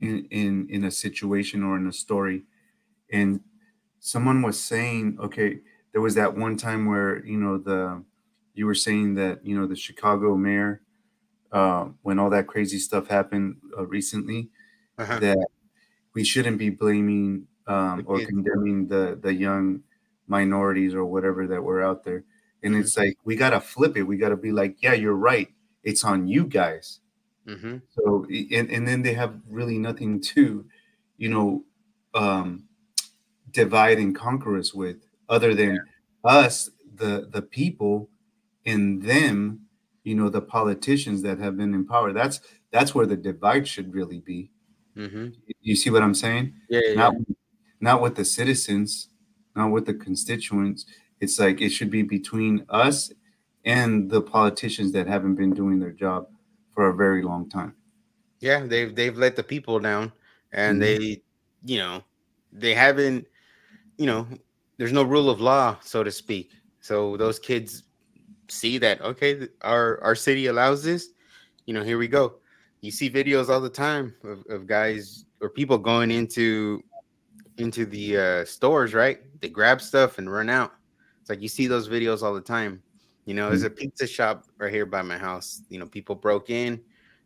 in 0.00 0.26
in 0.30 0.66
in 0.68 0.84
a 0.84 0.90
situation 0.90 1.62
or 1.62 1.76
in 1.76 1.86
a 1.86 1.92
story. 1.92 2.42
And 3.12 3.40
someone 3.98 4.42
was 4.42 4.60
saying, 4.60 5.18
okay, 5.20 5.60
there 5.92 6.00
was 6.00 6.14
that 6.14 6.36
one 6.36 6.56
time 6.56 6.86
where 6.86 7.24
you 7.24 7.36
know 7.36 7.58
the 7.58 8.02
you 8.54 8.66
were 8.66 8.74
saying 8.74 9.14
that 9.14 9.44
you 9.44 9.58
know 9.58 9.66
the 9.66 9.76
Chicago 9.76 10.36
mayor 10.36 10.82
uh, 11.52 11.86
when 12.02 12.18
all 12.18 12.30
that 12.30 12.46
crazy 12.46 12.78
stuff 12.78 13.08
happened 13.08 13.56
uh, 13.78 13.86
recently 13.86 14.50
uh-huh. 14.98 15.18
that 15.18 15.46
we 16.14 16.24
shouldn't 16.24 16.58
be 16.58 16.70
blaming 16.70 17.46
um, 17.66 18.04
or 18.06 18.18
condemning 18.20 18.86
the 18.88 19.18
the 19.22 19.32
young 19.32 19.82
minorities 20.26 20.94
or 20.94 21.04
whatever 21.04 21.46
that 21.46 21.62
were 21.62 21.82
out 21.82 22.04
there 22.04 22.24
and 22.62 22.76
it's 22.76 22.96
like 22.96 23.16
we 23.24 23.36
gotta 23.36 23.60
flip 23.60 23.96
it. 23.96 24.02
We 24.02 24.16
gotta 24.16 24.36
be 24.36 24.52
like, 24.52 24.82
yeah, 24.82 24.94
you're 24.94 25.14
right. 25.14 25.48
It's 25.82 26.04
on 26.04 26.28
you 26.28 26.44
guys. 26.44 27.00
Mm-hmm. 27.46 27.78
So 27.96 28.26
and, 28.28 28.70
and 28.70 28.86
then 28.86 29.02
they 29.02 29.14
have 29.14 29.34
really 29.48 29.78
nothing 29.78 30.20
to, 30.20 30.64
you 31.16 31.28
know, 31.28 31.64
um, 32.14 32.64
divide 33.50 33.98
and 33.98 34.14
conquer 34.14 34.56
us 34.56 34.74
with, 34.74 34.96
other 35.28 35.54
than 35.54 35.74
yeah. 35.74 36.30
us, 36.30 36.70
the 36.94 37.28
the 37.30 37.42
people, 37.42 38.08
and 38.66 39.02
them, 39.02 39.62
you 40.04 40.14
know, 40.14 40.28
the 40.28 40.42
politicians 40.42 41.22
that 41.22 41.38
have 41.38 41.56
been 41.56 41.74
in 41.74 41.86
power. 41.86 42.12
That's 42.12 42.40
that's 42.70 42.94
where 42.94 43.06
the 43.06 43.16
divide 43.16 43.66
should 43.66 43.94
really 43.94 44.20
be. 44.20 44.50
Mm-hmm. 44.96 45.28
You 45.62 45.76
see 45.76 45.90
what 45.90 46.02
I'm 46.02 46.14
saying? 46.14 46.54
Yeah, 46.68 46.80
yeah, 46.84 46.94
not, 46.94 47.14
not 47.80 48.02
with 48.02 48.16
the 48.16 48.24
citizens, 48.24 49.08
not 49.56 49.70
with 49.70 49.86
the 49.86 49.94
constituents. 49.94 50.84
It's 51.20 51.38
like 51.38 51.60
it 51.60 51.70
should 51.70 51.90
be 51.90 52.02
between 52.02 52.64
us 52.68 53.12
and 53.64 54.10
the 54.10 54.22
politicians 54.22 54.92
that 54.92 55.06
haven't 55.06 55.34
been 55.34 55.52
doing 55.52 55.78
their 55.78 55.92
job 55.92 56.28
for 56.74 56.88
a 56.88 56.94
very 56.94 57.22
long 57.22 57.48
time. 57.48 57.74
Yeah, 58.40 58.66
they've 58.66 58.94
they've 58.94 59.16
let 59.16 59.36
the 59.36 59.42
people 59.42 59.78
down, 59.78 60.12
and 60.52 60.80
mm-hmm. 60.80 60.98
they, 60.98 61.22
you 61.64 61.78
know, 61.78 62.02
they 62.52 62.74
haven't, 62.74 63.26
you 63.98 64.06
know, 64.06 64.26
there's 64.78 64.92
no 64.92 65.02
rule 65.02 65.28
of 65.28 65.40
law, 65.40 65.76
so 65.82 66.02
to 66.02 66.10
speak. 66.10 66.52
So 66.80 67.18
those 67.18 67.38
kids 67.38 67.82
see 68.48 68.78
that 68.78 69.00
okay, 69.02 69.46
our 69.60 70.02
our 70.02 70.14
city 70.14 70.46
allows 70.46 70.82
this, 70.82 71.10
you 71.66 71.74
know, 71.74 71.84
here 71.84 71.98
we 71.98 72.08
go. 72.08 72.36
You 72.80 72.90
see 72.90 73.10
videos 73.10 73.50
all 73.50 73.60
the 73.60 73.68
time 73.68 74.14
of, 74.24 74.42
of 74.48 74.66
guys 74.66 75.26
or 75.42 75.50
people 75.50 75.76
going 75.76 76.10
into 76.10 76.82
into 77.58 77.84
the 77.84 78.16
uh, 78.16 78.44
stores, 78.46 78.94
right? 78.94 79.20
They 79.40 79.50
grab 79.50 79.82
stuff 79.82 80.18
and 80.18 80.32
run 80.32 80.48
out. 80.48 80.72
Like 81.30 81.40
you 81.40 81.48
see 81.48 81.66
those 81.66 81.88
videos 81.88 82.22
all 82.22 82.34
the 82.34 82.40
time. 82.40 82.82
You 83.24 83.34
know, 83.34 83.48
there's 83.48 83.62
mm-hmm. 83.62 83.72
a 83.72 83.76
pizza 83.76 84.06
shop 84.06 84.44
right 84.58 84.72
here 84.72 84.86
by 84.86 85.02
my 85.02 85.16
house. 85.16 85.62
You 85.68 85.78
know, 85.78 85.86
people 85.86 86.14
broke 86.14 86.50
in, 86.50 86.80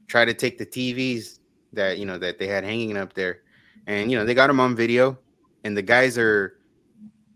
tried 0.07 0.27
to 0.27 0.35
take 0.35 0.59
the 0.59 0.67
TVs 0.67 1.39
that 1.73 1.99
you 1.99 2.05
know 2.05 2.19
that 2.19 2.39
they 2.39 2.47
had 2.47 2.63
hanging 2.63 2.97
up 2.97 3.15
there, 3.15 3.41
and 3.87 4.11
you 4.11 4.19
know 4.19 4.25
they 4.25 4.35
got 4.35 4.49
them 4.49 4.61
on 4.61 4.77
video. 4.77 5.19
And 5.65 5.75
the 5.75 5.83
guys 5.83 6.19
are, 6.19 6.59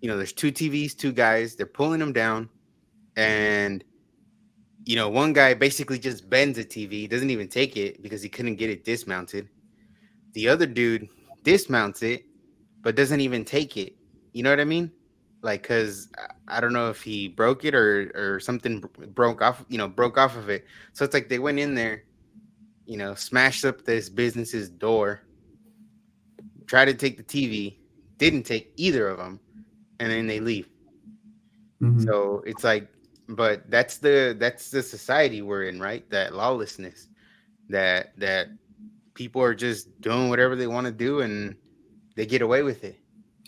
you 0.02 0.08
know, 0.08 0.18
there's 0.18 0.34
two 0.34 0.52
TVs, 0.52 0.94
two 0.94 1.12
guys. 1.12 1.56
They're 1.56 1.64
pulling 1.66 1.98
them 1.98 2.12
down, 2.12 2.44
mm-hmm. 2.44 3.20
and 3.20 3.84
you 4.84 4.96
know, 4.96 5.08
one 5.08 5.32
guy 5.32 5.54
basically 5.54 5.98
just 5.98 6.30
bends 6.30 6.58
a 6.58 6.64
TV, 6.64 7.08
doesn't 7.08 7.30
even 7.30 7.48
take 7.48 7.76
it 7.76 8.02
because 8.02 8.22
he 8.22 8.28
couldn't 8.28 8.56
get 8.56 8.70
it 8.70 8.84
dismounted. 8.84 9.48
The 10.32 10.48
other 10.48 10.66
dude 10.66 11.08
dismounts 11.42 12.02
it, 12.02 12.24
but 12.82 12.96
doesn't 12.96 13.20
even 13.20 13.44
take 13.44 13.76
it. 13.76 13.94
You 14.32 14.42
know 14.42 14.50
what 14.50 14.60
I 14.60 14.64
mean? 14.64 14.90
Like 15.42 15.62
because 15.62 16.08
I 16.46 16.60
don't 16.60 16.72
know 16.72 16.90
if 16.90 17.02
he 17.02 17.28
broke 17.28 17.64
it 17.64 17.74
or 17.74 18.10
or 18.14 18.40
something 18.40 18.80
broke 19.14 19.42
off, 19.42 19.64
you 19.68 19.78
know, 19.78 19.88
broke 19.88 20.18
off 20.18 20.36
of 20.36 20.48
it. 20.48 20.66
So 20.92 21.04
it's 21.04 21.14
like 21.14 21.28
they 21.28 21.38
went 21.38 21.58
in 21.58 21.74
there, 21.74 22.04
you 22.86 22.96
know, 22.96 23.14
smashed 23.14 23.64
up 23.64 23.84
this 23.84 24.08
business's 24.08 24.68
door, 24.68 25.22
tried 26.66 26.86
to 26.86 26.94
take 26.94 27.16
the 27.16 27.22
TV, 27.22 27.76
didn't 28.16 28.44
take 28.44 28.72
either 28.76 29.08
of 29.08 29.18
them, 29.18 29.40
and 30.00 30.10
then 30.10 30.26
they 30.26 30.40
leave. 30.40 30.68
Mm-hmm. 31.80 32.00
So 32.02 32.42
it's 32.46 32.64
like, 32.64 32.88
but 33.28 33.70
that's 33.70 33.98
the 33.98 34.36
that's 34.38 34.70
the 34.70 34.82
society 34.82 35.42
we're 35.42 35.64
in, 35.64 35.80
right? 35.80 36.08
That 36.10 36.34
lawlessness, 36.34 37.08
that 37.68 38.18
that 38.18 38.48
people 39.14 39.42
are 39.42 39.54
just 39.54 40.00
doing 40.00 40.28
whatever 40.28 40.56
they 40.56 40.66
want 40.66 40.86
to 40.86 40.92
do 40.92 41.20
and 41.20 41.56
they 42.16 42.26
get 42.26 42.42
away 42.42 42.62
with 42.62 42.84
it, 42.84 42.98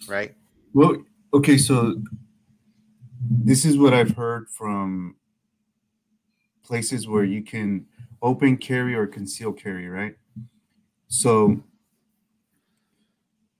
right? 0.09 0.35
Well, 0.72 1.03
okay, 1.32 1.56
so 1.56 1.96
this 3.22 3.64
is 3.64 3.78
what 3.78 3.94
I've 3.94 4.16
heard 4.16 4.48
from 4.48 5.16
places 6.64 7.06
where 7.06 7.24
you 7.24 7.42
can 7.42 7.86
open 8.22 8.56
carry 8.56 8.94
or 8.94 9.06
conceal 9.06 9.52
carry, 9.52 9.88
right? 9.88 10.16
So 11.08 11.62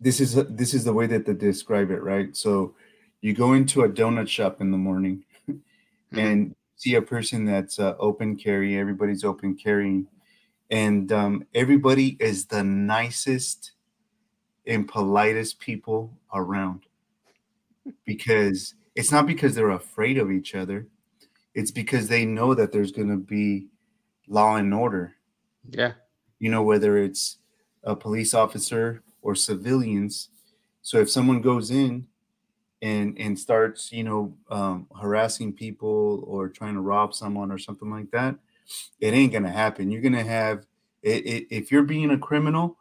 this 0.01 0.21
is 0.21 0.35
this 0.35 0.75
is 0.75 0.85
the 0.85 0.93
way 0.93 1.07
that 1.07 1.27
they 1.27 1.35
describe 1.35 1.91
it, 1.91 2.03
right? 2.03 2.37
So 2.37 2.75
you 3.21 3.35
go 3.35 3.53
into 3.53 3.83
a 3.83 3.89
donut 3.89 4.29
shop 4.29 4.61
in 4.61 4.71
the 4.71 4.79
morning 4.79 5.25
mm-hmm. 5.49 6.19
and 6.19 6.55
see 6.77 6.95
a 6.95 7.03
person 7.03 7.45
that's 7.45 7.79
uh, 7.79 7.95
open 7.99 8.37
carry. 8.37 8.79
Everybody's 8.79 9.25
open 9.25 9.57
carrying, 9.57 10.07
and 10.71 11.13
um, 11.13 11.47
everybody 11.55 12.17
is 12.21 12.47
the 12.47 12.65
nicest 12.65 13.73
and 14.67 14.89
politest 14.89 15.59
people 15.59 16.13
around 16.33 16.83
because 18.05 18.75
it's 18.95 19.13
not 19.13 19.27
because 19.27 19.55
they're 19.55 19.71
afraid 19.71 20.19
of 20.19 20.31
each 20.31 20.55
other. 20.55 20.87
It's 21.55 21.71
because 21.71 22.09
they 22.09 22.25
know 22.25 22.55
that 22.55 22.73
there's 22.73 22.93
going 22.93 23.09
to 23.09 23.17
be 23.17 23.69
law 24.29 24.57
and 24.57 24.73
order. 24.73 25.15
Yeah. 25.69 25.93
You 26.39 26.51
know, 26.51 26.63
whether 26.63 26.99
it's 26.99 27.39
a 27.85 27.97
police 27.97 28.35
officer 28.35 29.03
or 29.23 29.35
civilians. 29.35 30.29
So 30.83 30.99
if 30.99 31.11
someone 31.11 31.41
goes 31.41 31.71
in 31.71 32.07
and 32.83 33.19
and 33.19 33.39
starts, 33.39 33.93
you 33.93 34.05
know, 34.05 34.35
um, 34.51 34.87
harassing 34.99 35.53
people 35.53 36.25
or 36.27 36.49
trying 36.49 36.75
to 36.75 36.81
rob 36.81 37.15
someone 37.15 37.53
or 37.53 37.59
something 37.59 37.91
like 37.91 38.11
that, 38.13 38.37
it 39.01 39.13
ain't 39.13 39.33
gonna 39.33 39.51
happen. 39.51 39.91
You're 39.91 40.03
gonna 40.03 40.25
have 40.25 40.67
it, 41.03 41.27
it, 41.27 41.47
if 41.51 41.71
you're 41.71 41.83
being 41.83 42.11
a 42.11 42.19
criminal, 42.19 42.79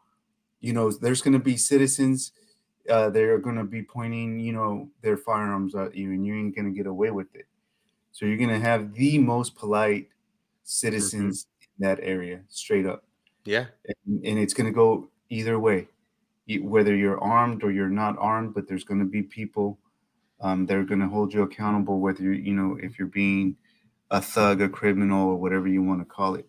you 0.61 0.73
know, 0.73 0.91
there's 0.91 1.21
gonna 1.21 1.39
be 1.39 1.57
citizens 1.57 2.31
uh, 2.89 3.09
they're 3.09 3.37
going 3.37 3.55
to 3.55 3.63
be 3.63 3.83
pointing, 3.83 4.39
you 4.39 4.53
know, 4.53 4.89
their 5.01 5.17
firearms 5.17 5.75
at 5.75 5.95
you, 5.95 6.11
and 6.11 6.25
you 6.25 6.35
ain't 6.35 6.55
going 6.55 6.65
to 6.65 6.75
get 6.75 6.87
away 6.87 7.11
with 7.11 7.33
it. 7.35 7.45
So 8.11 8.25
you're 8.25 8.37
going 8.37 8.49
to 8.49 8.59
have 8.59 8.93
the 8.93 9.17
most 9.17 9.55
polite 9.55 10.09
citizens 10.63 11.45
mm-hmm. 11.45 11.83
in 11.83 11.89
that 11.89 12.03
area, 12.03 12.41
straight 12.49 12.85
up. 12.85 13.03
Yeah, 13.45 13.65
and, 14.05 14.25
and 14.25 14.39
it's 14.39 14.53
going 14.53 14.67
to 14.67 14.73
go 14.73 15.09
either 15.29 15.59
way, 15.59 15.87
whether 16.61 16.95
you're 16.95 17.21
armed 17.21 17.63
or 17.63 17.71
you're 17.71 17.89
not 17.89 18.15
armed. 18.19 18.53
But 18.53 18.67
there's 18.67 18.83
going 18.83 18.99
to 18.99 19.05
be 19.05 19.23
people 19.23 19.79
um, 20.41 20.65
that 20.65 20.77
are 20.77 20.83
going 20.83 21.01
to 21.01 21.07
hold 21.07 21.33
you 21.33 21.43
accountable, 21.43 21.99
whether 21.99 22.23
you, 22.23 22.31
you 22.31 22.53
know, 22.53 22.77
if 22.81 22.99
you're 22.99 23.07
being 23.07 23.55
a 24.11 24.21
thug, 24.21 24.61
a 24.61 24.69
criminal, 24.69 25.29
or 25.29 25.35
whatever 25.35 25.67
you 25.67 25.83
want 25.83 26.01
to 26.01 26.05
call 26.05 26.35
it. 26.35 26.47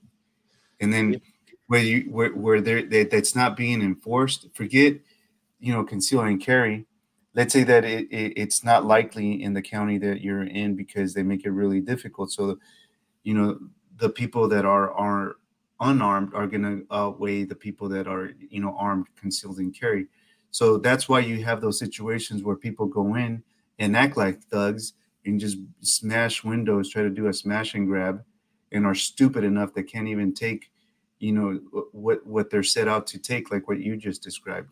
And 0.80 0.92
then 0.92 1.20
where 1.66 1.82
you 1.82 2.10
where 2.10 2.30
where 2.30 2.60
there 2.60 2.82
that, 2.82 3.10
that's 3.10 3.36
not 3.36 3.56
being 3.56 3.82
enforced, 3.82 4.48
forget 4.54 4.94
you 5.60 5.72
know 5.72 5.84
conceal 5.84 6.20
and 6.22 6.40
carry 6.40 6.86
let's 7.34 7.52
say 7.52 7.62
that 7.64 7.84
it, 7.84 8.08
it, 8.10 8.32
it's 8.36 8.64
not 8.64 8.84
likely 8.84 9.42
in 9.42 9.54
the 9.54 9.62
county 9.62 9.98
that 9.98 10.20
you're 10.20 10.42
in 10.42 10.74
because 10.74 11.14
they 11.14 11.22
make 11.22 11.44
it 11.44 11.50
really 11.50 11.80
difficult. 11.80 12.32
So 12.32 12.58
you 13.22 13.34
know 13.34 13.58
the 13.98 14.10
people 14.10 14.48
that 14.48 14.64
are 14.64 14.92
are 14.92 15.36
unarmed 15.80 16.34
are 16.34 16.46
going 16.46 16.62
to 16.62 16.86
outweigh 16.94 17.44
the 17.44 17.54
people 17.54 17.88
that 17.90 18.06
are 18.06 18.30
you 18.38 18.60
know 18.60 18.76
armed 18.78 19.06
concealed 19.16 19.58
and 19.58 19.78
carry. 19.78 20.06
So 20.50 20.78
that's 20.78 21.08
why 21.08 21.20
you 21.20 21.44
have 21.44 21.60
those 21.60 21.78
situations 21.78 22.42
where 22.42 22.56
people 22.56 22.86
go 22.86 23.14
in 23.14 23.42
and 23.78 23.96
act 23.96 24.16
like 24.16 24.42
thugs 24.42 24.94
and 25.24 25.38
just 25.38 25.58
smash 25.80 26.42
windows 26.42 26.88
try 26.90 27.02
to 27.02 27.10
do 27.10 27.28
a 27.28 27.32
smash 27.32 27.74
and 27.74 27.86
grab 27.86 28.24
and 28.72 28.86
are 28.86 28.94
stupid 28.94 29.44
enough 29.44 29.74
that 29.74 29.84
can't 29.84 30.08
even 30.08 30.32
take 30.32 30.70
you 31.18 31.32
know 31.32 31.60
what 31.92 32.26
what 32.26 32.50
they're 32.50 32.62
set 32.62 32.88
out 32.88 33.06
to 33.06 33.18
take 33.18 33.50
like 33.50 33.68
what 33.68 33.80
you 33.80 33.96
just 33.96 34.22
described 34.22 34.70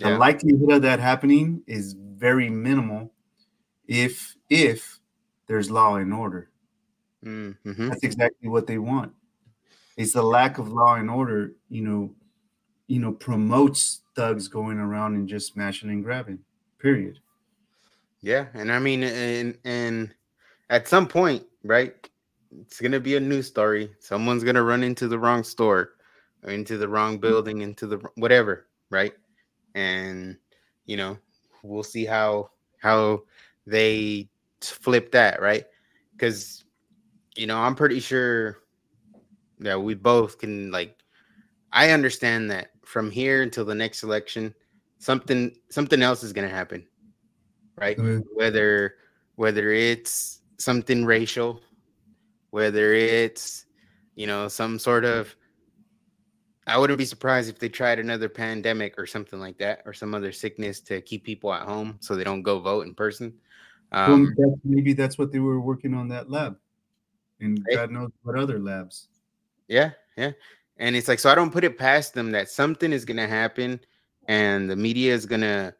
the 0.00 0.18
likelihood 0.18 0.72
of 0.72 0.82
that 0.82 1.00
happening 1.00 1.62
is 1.66 1.94
very 1.94 2.48
minimal 2.48 3.12
if 3.86 4.36
if 4.48 4.98
there's 5.46 5.70
law 5.70 5.96
and 5.96 6.12
order. 6.12 6.50
Mm-hmm. 7.24 7.88
That's 7.88 8.04
exactly 8.04 8.48
what 8.48 8.66
they 8.66 8.78
want. 8.78 9.12
It's 9.96 10.12
the 10.12 10.22
lack 10.22 10.58
of 10.58 10.68
law 10.68 10.94
and 10.94 11.10
order, 11.10 11.52
you 11.68 11.82
know, 11.82 12.14
you 12.86 13.00
know, 13.00 13.12
promotes 13.12 14.02
thugs 14.16 14.48
going 14.48 14.78
around 14.78 15.14
and 15.14 15.28
just 15.28 15.52
smashing 15.52 15.90
and 15.90 16.02
grabbing. 16.02 16.38
Period. 16.78 17.18
Yeah, 18.22 18.46
and 18.54 18.72
I 18.72 18.78
mean, 18.78 19.02
and 19.02 19.56
and 19.64 20.14
at 20.70 20.88
some 20.88 21.06
point, 21.06 21.44
right? 21.64 21.94
It's 22.60 22.80
gonna 22.80 23.00
be 23.00 23.16
a 23.16 23.20
news 23.20 23.46
story. 23.46 23.92
Someone's 24.00 24.44
gonna 24.44 24.62
run 24.62 24.82
into 24.82 25.08
the 25.08 25.18
wrong 25.18 25.44
store, 25.44 25.92
or 26.42 26.50
into 26.50 26.78
the 26.78 26.88
wrong 26.88 27.18
building, 27.18 27.60
into 27.60 27.86
the 27.86 27.98
whatever, 28.16 28.66
right? 28.90 29.14
And 29.74 30.36
you 30.86 30.96
know 30.96 31.16
we'll 31.62 31.82
see 31.82 32.04
how 32.04 32.50
how 32.78 33.22
they 33.66 34.28
flip 34.60 35.12
that 35.12 35.40
right 35.40 35.64
because 36.12 36.64
you 37.36 37.46
know 37.46 37.58
i'm 37.58 37.74
pretty 37.74 38.00
sure 38.00 38.58
that 39.58 39.80
we 39.80 39.94
both 39.94 40.38
can 40.38 40.70
like 40.70 40.96
i 41.72 41.90
understand 41.90 42.50
that 42.50 42.70
from 42.84 43.10
here 43.10 43.42
until 43.42 43.64
the 43.64 43.74
next 43.74 44.02
election 44.02 44.54
something 44.98 45.54
something 45.70 46.02
else 46.02 46.22
is 46.22 46.32
going 46.32 46.48
to 46.48 46.54
happen 46.54 46.86
right 47.76 47.96
mm-hmm. 47.96 48.20
whether 48.34 48.94
whether 49.36 49.70
it's 49.70 50.42
something 50.58 51.04
racial 51.04 51.60
whether 52.50 52.92
it's 52.92 53.66
you 54.16 54.26
know 54.26 54.48
some 54.48 54.78
sort 54.78 55.04
of 55.04 55.34
I 56.66 56.78
wouldn't 56.78 56.98
be 56.98 57.04
surprised 57.04 57.48
if 57.48 57.58
they 57.58 57.68
tried 57.68 57.98
another 57.98 58.28
pandemic 58.28 58.98
or 58.98 59.06
something 59.06 59.40
like 59.40 59.58
that, 59.58 59.82
or 59.86 59.92
some 59.92 60.14
other 60.14 60.32
sickness 60.32 60.80
to 60.82 61.00
keep 61.00 61.24
people 61.24 61.52
at 61.52 61.62
home 61.62 61.96
so 62.00 62.14
they 62.14 62.24
don't 62.24 62.42
go 62.42 62.60
vote 62.60 62.86
in 62.86 62.94
person. 62.94 63.34
Um, 63.92 64.34
well, 64.36 64.54
maybe 64.64 64.92
that's 64.92 65.18
what 65.18 65.32
they 65.32 65.40
were 65.40 65.60
working 65.60 65.94
on 65.94 66.08
that 66.08 66.30
lab, 66.30 66.56
and 67.40 67.64
God 67.72 67.90
knows 67.90 68.10
what 68.22 68.36
other 68.36 68.58
labs. 68.58 69.08
Yeah, 69.68 69.90
yeah, 70.16 70.32
and 70.76 70.94
it's 70.94 71.08
like 71.08 71.18
so. 71.18 71.30
I 71.30 71.34
don't 71.34 71.52
put 71.52 71.64
it 71.64 71.78
past 71.78 72.14
them 72.14 72.30
that 72.32 72.50
something 72.50 72.92
is 72.92 73.04
going 73.04 73.16
to 73.16 73.26
happen 73.26 73.80
and 74.30 74.70
the 74.70 74.76
media 74.76 75.12
is 75.12 75.26
gonna 75.26 75.74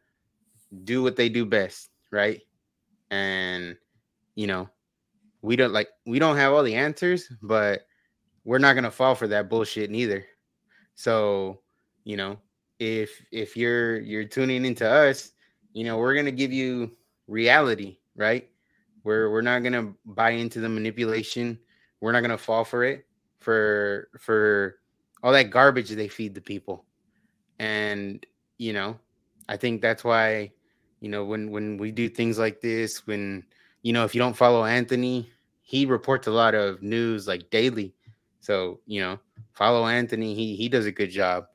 do 0.83 1.01
what 1.01 1.15
they 1.15 1.29
do 1.29 1.45
best, 1.45 1.89
right? 2.11 2.41
And 3.09 3.77
you 4.35 4.45
know, 4.45 4.69
we 5.41 5.55
don't 5.55 5.71
like 5.71 5.87
we 6.05 6.19
don't 6.19 6.35
have 6.35 6.51
all 6.51 6.63
the 6.63 6.75
answers, 6.75 7.31
but 7.41 7.85
we're 8.43 8.57
not 8.57 8.73
gonna 8.73 8.91
fall 8.91 9.15
for 9.15 9.27
that 9.27 9.49
bullshit 9.49 9.89
neither. 9.89 10.25
So, 11.01 11.61
you 12.03 12.15
know, 12.15 12.37
if 12.77 13.09
if 13.31 13.57
you're 13.57 13.99
you're 14.01 14.23
tuning 14.23 14.65
into 14.65 14.87
us, 14.87 15.31
you 15.73 15.83
know, 15.83 15.97
we're 15.97 16.13
gonna 16.13 16.29
give 16.31 16.53
you 16.53 16.91
reality, 17.27 17.97
right? 18.15 18.47
We're 19.03 19.31
we're 19.31 19.41
not 19.41 19.63
gonna 19.63 19.93
buy 20.05 20.31
into 20.31 20.59
the 20.59 20.69
manipulation. 20.69 21.57
We're 22.01 22.11
not 22.11 22.21
gonna 22.21 22.37
fall 22.37 22.63
for 22.63 22.83
it 22.83 23.07
for 23.39 24.09
for 24.19 24.75
all 25.23 25.31
that 25.31 25.49
garbage 25.49 25.89
they 25.89 26.07
feed 26.07 26.35
the 26.35 26.41
people. 26.41 26.85
And 27.57 28.23
you 28.59 28.71
know, 28.71 28.99
I 29.49 29.57
think 29.57 29.81
that's 29.81 30.03
why, 30.03 30.51
you 30.99 31.09
know, 31.09 31.25
when 31.25 31.49
when 31.49 31.77
we 31.77 31.91
do 31.91 32.09
things 32.09 32.37
like 32.37 32.61
this, 32.61 33.07
when 33.07 33.43
you 33.81 33.91
know, 33.91 34.05
if 34.05 34.13
you 34.13 34.19
don't 34.19 34.37
follow 34.37 34.65
Anthony, 34.65 35.31
he 35.63 35.87
reports 35.87 36.27
a 36.27 36.31
lot 36.31 36.53
of 36.53 36.83
news 36.83 37.27
like 37.27 37.49
daily. 37.49 37.95
So, 38.41 38.79
you 38.85 39.01
know, 39.01 39.19
follow 39.53 39.87
Anthony. 39.87 40.35
He 40.35 40.55
he 40.55 40.67
does 40.67 40.85
a 40.85 40.91
good 40.91 41.09
job. 41.09 41.45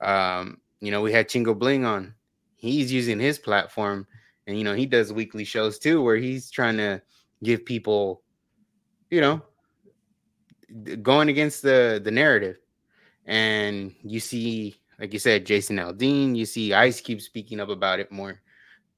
Um, 0.00 0.60
you 0.80 0.90
know, 0.90 1.00
we 1.00 1.12
had 1.12 1.28
Chingo 1.28 1.58
Bling 1.58 1.84
on. 1.84 2.14
He's 2.56 2.92
using 2.92 3.18
his 3.18 3.38
platform 3.38 4.06
and 4.46 4.58
you 4.58 4.64
know, 4.64 4.74
he 4.74 4.86
does 4.86 5.12
weekly 5.12 5.44
shows 5.44 5.78
too 5.78 6.02
where 6.02 6.16
he's 6.16 6.50
trying 6.50 6.76
to 6.78 7.00
give 7.42 7.64
people, 7.64 8.22
you 9.10 9.20
know, 9.20 9.42
going 11.02 11.28
against 11.28 11.62
the 11.62 12.00
the 12.02 12.10
narrative. 12.10 12.58
And 13.24 13.94
you 14.02 14.18
see, 14.18 14.76
like 14.98 15.12
you 15.12 15.18
said, 15.18 15.46
Jason 15.46 15.76
Aldean, 15.76 16.34
you 16.34 16.44
see 16.44 16.74
Ice 16.74 17.00
Cube 17.00 17.20
speaking 17.20 17.60
up 17.60 17.68
about 17.68 18.00
it 18.00 18.10
more. 18.10 18.40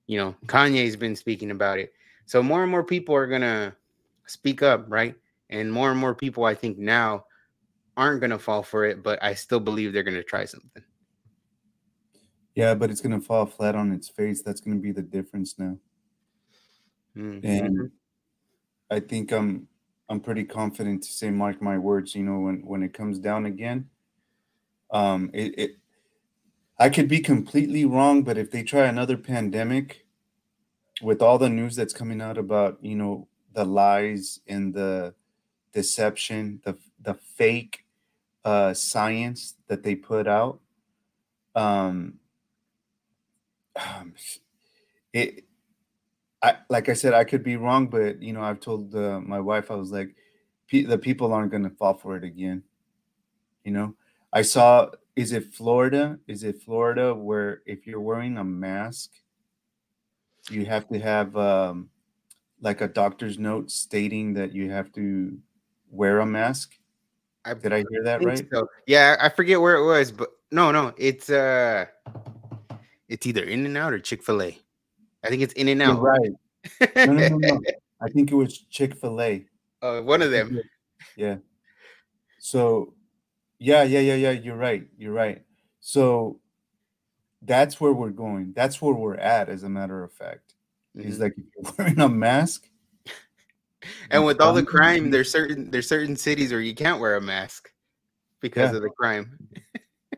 You 0.06 0.18
know, 0.18 0.34
Kanye's 0.46 0.96
been 0.96 1.16
speaking 1.16 1.50
about 1.50 1.78
it. 1.78 1.92
So 2.26 2.42
more 2.42 2.62
and 2.62 2.70
more 2.70 2.84
people 2.84 3.14
are 3.14 3.26
gonna 3.26 3.76
speak 4.26 4.62
up, 4.62 4.86
right? 4.88 5.14
And 5.50 5.70
more 5.70 5.90
and 5.90 6.00
more 6.00 6.14
people, 6.14 6.44
I 6.44 6.54
think 6.54 6.78
now, 6.78 7.26
aren't 7.96 8.20
gonna 8.20 8.38
fall 8.38 8.62
for 8.62 8.84
it, 8.84 9.02
but 9.02 9.22
I 9.22 9.34
still 9.34 9.60
believe 9.60 9.92
they're 9.92 10.02
gonna 10.02 10.22
try 10.22 10.44
something. 10.44 10.82
Yeah, 12.54 12.74
but 12.74 12.90
it's 12.90 13.00
gonna 13.00 13.20
fall 13.20 13.46
flat 13.46 13.74
on 13.74 13.92
its 13.92 14.08
face. 14.08 14.42
That's 14.42 14.60
gonna 14.60 14.80
be 14.80 14.92
the 14.92 15.02
difference 15.02 15.58
now. 15.58 15.78
Mm-hmm. 17.16 17.46
And 17.46 17.90
I 18.90 19.00
think 19.00 19.32
I'm 19.32 19.68
I'm 20.08 20.20
pretty 20.20 20.44
confident 20.44 21.02
to 21.04 21.08
say, 21.08 21.30
mark 21.30 21.62
my 21.62 21.78
words. 21.78 22.14
You 22.14 22.24
know, 22.24 22.40
when 22.40 22.64
when 22.64 22.82
it 22.82 22.92
comes 22.92 23.18
down 23.18 23.46
again, 23.46 23.88
um, 24.90 25.30
it, 25.32 25.58
it 25.58 25.70
I 26.78 26.88
could 26.88 27.08
be 27.08 27.20
completely 27.20 27.84
wrong, 27.84 28.22
but 28.22 28.36
if 28.36 28.50
they 28.50 28.62
try 28.62 28.86
another 28.86 29.16
pandemic, 29.16 30.04
with 31.02 31.22
all 31.22 31.38
the 31.38 31.48
news 31.48 31.76
that's 31.76 31.92
coming 31.92 32.20
out 32.20 32.38
about 32.38 32.78
you 32.82 32.96
know 32.96 33.28
the 33.52 33.64
lies 33.64 34.40
and 34.46 34.74
the 34.74 35.14
deception, 35.72 36.60
the 36.64 36.76
the 37.00 37.14
fake 37.14 37.83
uh, 38.44 38.74
science 38.74 39.54
that 39.68 39.82
they 39.82 39.94
put 39.94 40.26
out, 40.26 40.60
um, 41.54 42.14
um 43.76 44.14
it 45.12 45.44
I 46.44 46.58
like 46.68 46.90
I 46.90 46.92
said, 46.92 47.14
I 47.14 47.24
could 47.24 47.42
be 47.42 47.56
wrong, 47.56 47.86
but 47.86 48.22
you 48.22 48.34
know, 48.34 48.42
I've 48.42 48.60
told 48.60 48.94
uh, 48.94 49.18
my 49.20 49.40
wife, 49.40 49.70
I 49.70 49.76
was 49.76 49.90
like, 49.90 50.14
the 50.70 50.98
people 50.98 51.32
aren't 51.32 51.50
going 51.50 51.62
to 51.62 51.70
fall 51.70 51.94
for 51.94 52.16
it 52.16 52.24
again. 52.24 52.62
You 53.64 53.72
know, 53.72 53.94
I 54.32 54.42
saw. 54.42 54.90
Is 55.16 55.32
it 55.32 55.54
Florida? 55.54 56.18
Is 56.26 56.42
it 56.42 56.60
Florida 56.60 57.14
where 57.14 57.62
if 57.66 57.86
you're 57.86 58.00
wearing 58.00 58.36
a 58.36 58.44
mask, 58.44 59.12
you 60.50 60.66
have 60.66 60.88
to 60.88 60.98
have 60.98 61.34
um, 61.36 61.88
like 62.60 62.80
a 62.80 62.88
doctor's 62.88 63.38
note 63.38 63.70
stating 63.70 64.34
that 64.34 64.52
you 64.52 64.70
have 64.70 64.92
to 64.94 65.38
wear 65.88 66.18
a 66.18 66.26
mask? 66.26 66.74
I, 67.44 67.54
Did 67.54 67.72
I 67.72 67.84
hear 67.90 68.02
that 68.04 68.24
right? 68.24 68.46
So. 68.52 68.68
Yeah, 68.86 69.16
I 69.20 69.28
forget 69.28 69.60
where 69.60 69.76
it 69.76 69.84
was, 69.84 70.10
but 70.10 70.30
no, 70.50 70.70
no, 70.70 70.94
it's 70.96 71.30
uh, 71.30 71.86
it's 73.08 73.26
either 73.26 73.42
In 73.42 73.66
and 73.66 73.76
Out 73.76 73.92
or 73.92 73.98
Chick 73.98 74.22
Fil 74.22 74.42
A. 74.42 74.58
I 75.22 75.28
think 75.28 75.42
it's 75.42 75.52
In 75.54 75.68
and 75.68 75.82
Out. 75.82 76.00
Right. 76.00 76.32
No, 76.96 77.06
no, 77.06 77.28
no, 77.28 77.36
no. 77.36 77.60
I 78.00 78.08
think 78.08 78.30
it 78.30 78.34
was 78.34 78.58
Chick 78.70 78.94
Fil 78.96 79.20
A. 79.20 79.46
Uh, 79.82 80.00
one 80.00 80.22
of 80.22 80.30
them. 80.30 80.60
Yeah. 81.16 81.36
So, 82.38 82.94
yeah, 83.58 83.82
yeah, 83.82 84.00
yeah, 84.00 84.14
yeah. 84.14 84.30
You're 84.30 84.56
right. 84.56 84.86
You're 84.96 85.12
right. 85.12 85.42
So, 85.80 86.40
that's 87.42 87.80
where 87.80 87.92
we're 87.92 88.10
going. 88.10 88.52
That's 88.54 88.80
where 88.80 88.94
we're 88.94 89.16
at, 89.16 89.48
as 89.48 89.62
a 89.62 89.68
matter 89.68 90.02
of 90.02 90.12
fact. 90.12 90.54
Mm-hmm. 90.96 91.06
He's 91.06 91.20
like, 91.20 91.34
if 91.36 91.44
you're 91.56 91.74
wearing 91.78 92.00
a 92.00 92.08
mask. 92.08 92.68
And 94.10 94.24
with 94.24 94.40
all 94.40 94.52
the 94.52 94.64
crime, 94.64 95.10
there's 95.10 95.30
certain 95.30 95.70
there's 95.70 95.88
certain 95.88 96.16
cities 96.16 96.52
where 96.52 96.60
you 96.60 96.74
can't 96.74 97.00
wear 97.00 97.16
a 97.16 97.20
mask 97.20 97.70
because 98.40 98.70
yeah. 98.70 98.76
of 98.76 98.82
the 98.82 98.90
crime. 98.90 99.38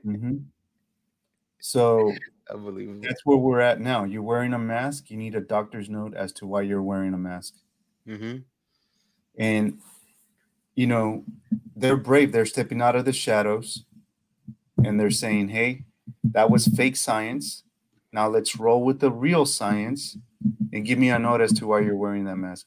mm-hmm. 0.04 0.36
So 1.60 2.12
Unbelievable. 2.50 3.00
That's 3.02 3.24
where 3.24 3.36
we're 3.36 3.60
at 3.60 3.80
now. 3.80 4.04
You're 4.04 4.22
wearing 4.22 4.52
a 4.52 4.58
mask. 4.58 5.10
You 5.10 5.16
need 5.16 5.34
a 5.34 5.40
doctor's 5.40 5.90
note 5.90 6.14
as 6.14 6.32
to 6.34 6.46
why 6.46 6.62
you're 6.62 6.82
wearing 6.82 7.12
a 7.12 7.18
mask. 7.18 7.54
Mm-hmm. 8.06 8.38
And 9.38 9.78
you 10.74 10.86
know, 10.86 11.24
they're 11.74 11.96
brave. 11.96 12.32
They're 12.32 12.46
stepping 12.46 12.82
out 12.82 12.94
of 12.94 13.04
the 13.04 13.12
shadows, 13.12 13.84
and 14.84 15.00
they're 15.00 15.10
saying, 15.10 15.48
"Hey, 15.48 15.84
that 16.24 16.50
was 16.50 16.66
fake 16.68 16.96
science. 16.96 17.64
Now 18.12 18.28
let's 18.28 18.56
roll 18.56 18.84
with 18.84 19.00
the 19.00 19.10
real 19.10 19.44
science, 19.44 20.16
and 20.72 20.84
give 20.84 20.98
me 20.98 21.10
a 21.10 21.18
note 21.18 21.40
as 21.40 21.52
to 21.54 21.66
why 21.66 21.80
you're 21.80 21.96
wearing 21.96 22.24
that 22.26 22.36
mask." 22.36 22.66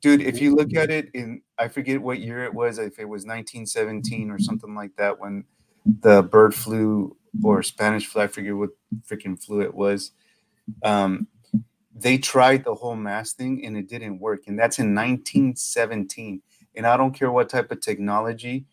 Dude, 0.00 0.22
if 0.22 0.40
you 0.40 0.54
look 0.54 0.74
at 0.74 0.90
it 0.90 1.10
in, 1.12 1.42
I 1.58 1.68
forget 1.68 2.00
what 2.00 2.20
year 2.20 2.44
it 2.44 2.54
was, 2.54 2.78
if 2.78 2.98
it 2.98 3.04
was 3.04 3.26
1917 3.26 4.30
or 4.30 4.38
something 4.38 4.74
like 4.74 4.96
that, 4.96 5.18
when 5.18 5.44
the 5.84 6.22
bird 6.22 6.54
flu 6.54 7.16
or 7.42 7.62
Spanish 7.62 8.06
flu, 8.06 8.22
I 8.22 8.26
forget 8.26 8.56
what 8.56 8.70
freaking 9.06 9.42
flu 9.42 9.60
it 9.60 9.74
was. 9.74 10.12
Um, 10.82 11.26
they 11.94 12.16
tried 12.16 12.64
the 12.64 12.74
whole 12.74 12.96
mask 12.96 13.36
thing 13.36 13.64
and 13.64 13.76
it 13.76 13.88
didn't 13.88 14.18
work. 14.18 14.44
And 14.46 14.58
that's 14.58 14.78
in 14.78 14.94
1917. 14.94 16.40
And 16.76 16.86
I 16.86 16.96
don't 16.96 17.12
care 17.12 17.30
what 17.30 17.50
type 17.50 17.70
of 17.70 17.80
technology 17.80 18.64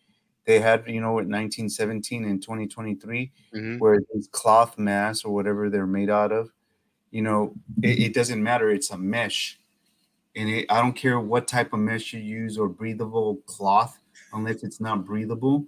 they 0.46 0.60
had, 0.60 0.84
you 0.86 1.00
know, 1.00 1.18
in 1.18 1.28
1917 1.28 2.24
and 2.24 2.40
2023, 2.40 3.32
mm-hmm. 3.54 3.78
where 3.78 4.00
these 4.14 4.28
cloth 4.28 4.78
masks 4.78 5.24
or 5.24 5.34
whatever 5.34 5.68
they're 5.68 5.86
made 5.86 6.08
out 6.08 6.32
of, 6.32 6.50
you 7.10 7.20
know, 7.20 7.52
it, 7.82 7.98
it 7.98 8.14
doesn't 8.14 8.42
matter. 8.42 8.70
It's 8.70 8.90
a 8.90 8.96
mesh. 8.96 9.57
And 10.38 10.48
it, 10.48 10.66
I 10.70 10.80
don't 10.80 10.94
care 10.94 11.20
what 11.20 11.46
type 11.46 11.72
of 11.72 11.80
mesh 11.80 12.14
you 12.14 12.20
use 12.20 12.56
or 12.56 12.68
breathable 12.68 13.36
cloth, 13.46 13.98
unless 14.32 14.62
it's 14.62 14.80
not 14.80 15.04
breathable 15.04 15.66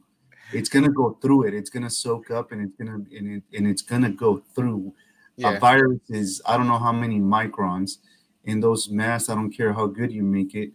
it's 0.53 0.69
gonna 0.69 0.91
go 0.91 1.19
through 1.21 1.45
it. 1.45 1.55
It's 1.55 1.71
gonna 1.71 1.91
soak 1.91 2.31
up, 2.31 2.53
and 2.53 2.63
it's 2.63 2.77
gonna 2.77 3.05
and, 3.17 3.37
it, 3.37 3.57
and 3.57 3.67
it's 3.67 3.83
gonna 3.83 4.11
go 4.11 4.43
through. 4.55 4.95
Yeah. 5.37 5.53
A 5.53 5.61
virus 5.61 6.01
is 6.09 6.43
I 6.47 6.57
don't 6.57 6.69
know 6.69 6.79
how 6.79 6.93
many 6.93 7.19
microns 7.19 7.99
in 8.45 8.61
those 8.61 8.89
masks. 8.89 9.29
I 9.29 9.35
don't 9.35 9.51
care 9.51 9.73
how 9.73 9.87
good 9.87 10.13
you 10.13 10.23
make 10.23 10.55
it. 10.55 10.73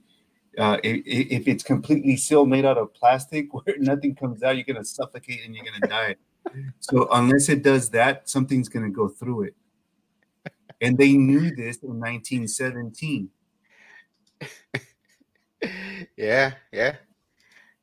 Uh, 0.57 0.77
if, 0.83 1.01
if 1.05 1.47
it's 1.49 1.63
completely 1.63 2.15
sealed, 2.15 2.47
made 2.47 2.63
out 2.63 2.77
of 2.77 2.93
plastic, 2.93 3.53
where 3.53 3.77
nothing 3.77 4.15
comes 4.15 4.43
out, 4.43 4.55
you're 4.55 4.65
gonna 4.65 4.85
suffocate 4.85 5.41
and 5.45 5.55
you're 5.55 5.65
gonna 5.65 5.87
die. 5.87 6.15
so 6.79 7.07
unless 7.11 7.49
it 7.49 7.63
does 7.63 7.89
that, 7.89 8.29
something's 8.29 8.69
gonna 8.69 8.89
go 8.89 9.07
through 9.07 9.43
it. 9.43 9.55
And 10.81 10.97
they 10.97 11.13
knew 11.13 11.55
this 11.55 11.77
in 11.77 11.99
1917. 11.99 13.29
yeah, 16.17 16.53
yeah. 16.71 16.95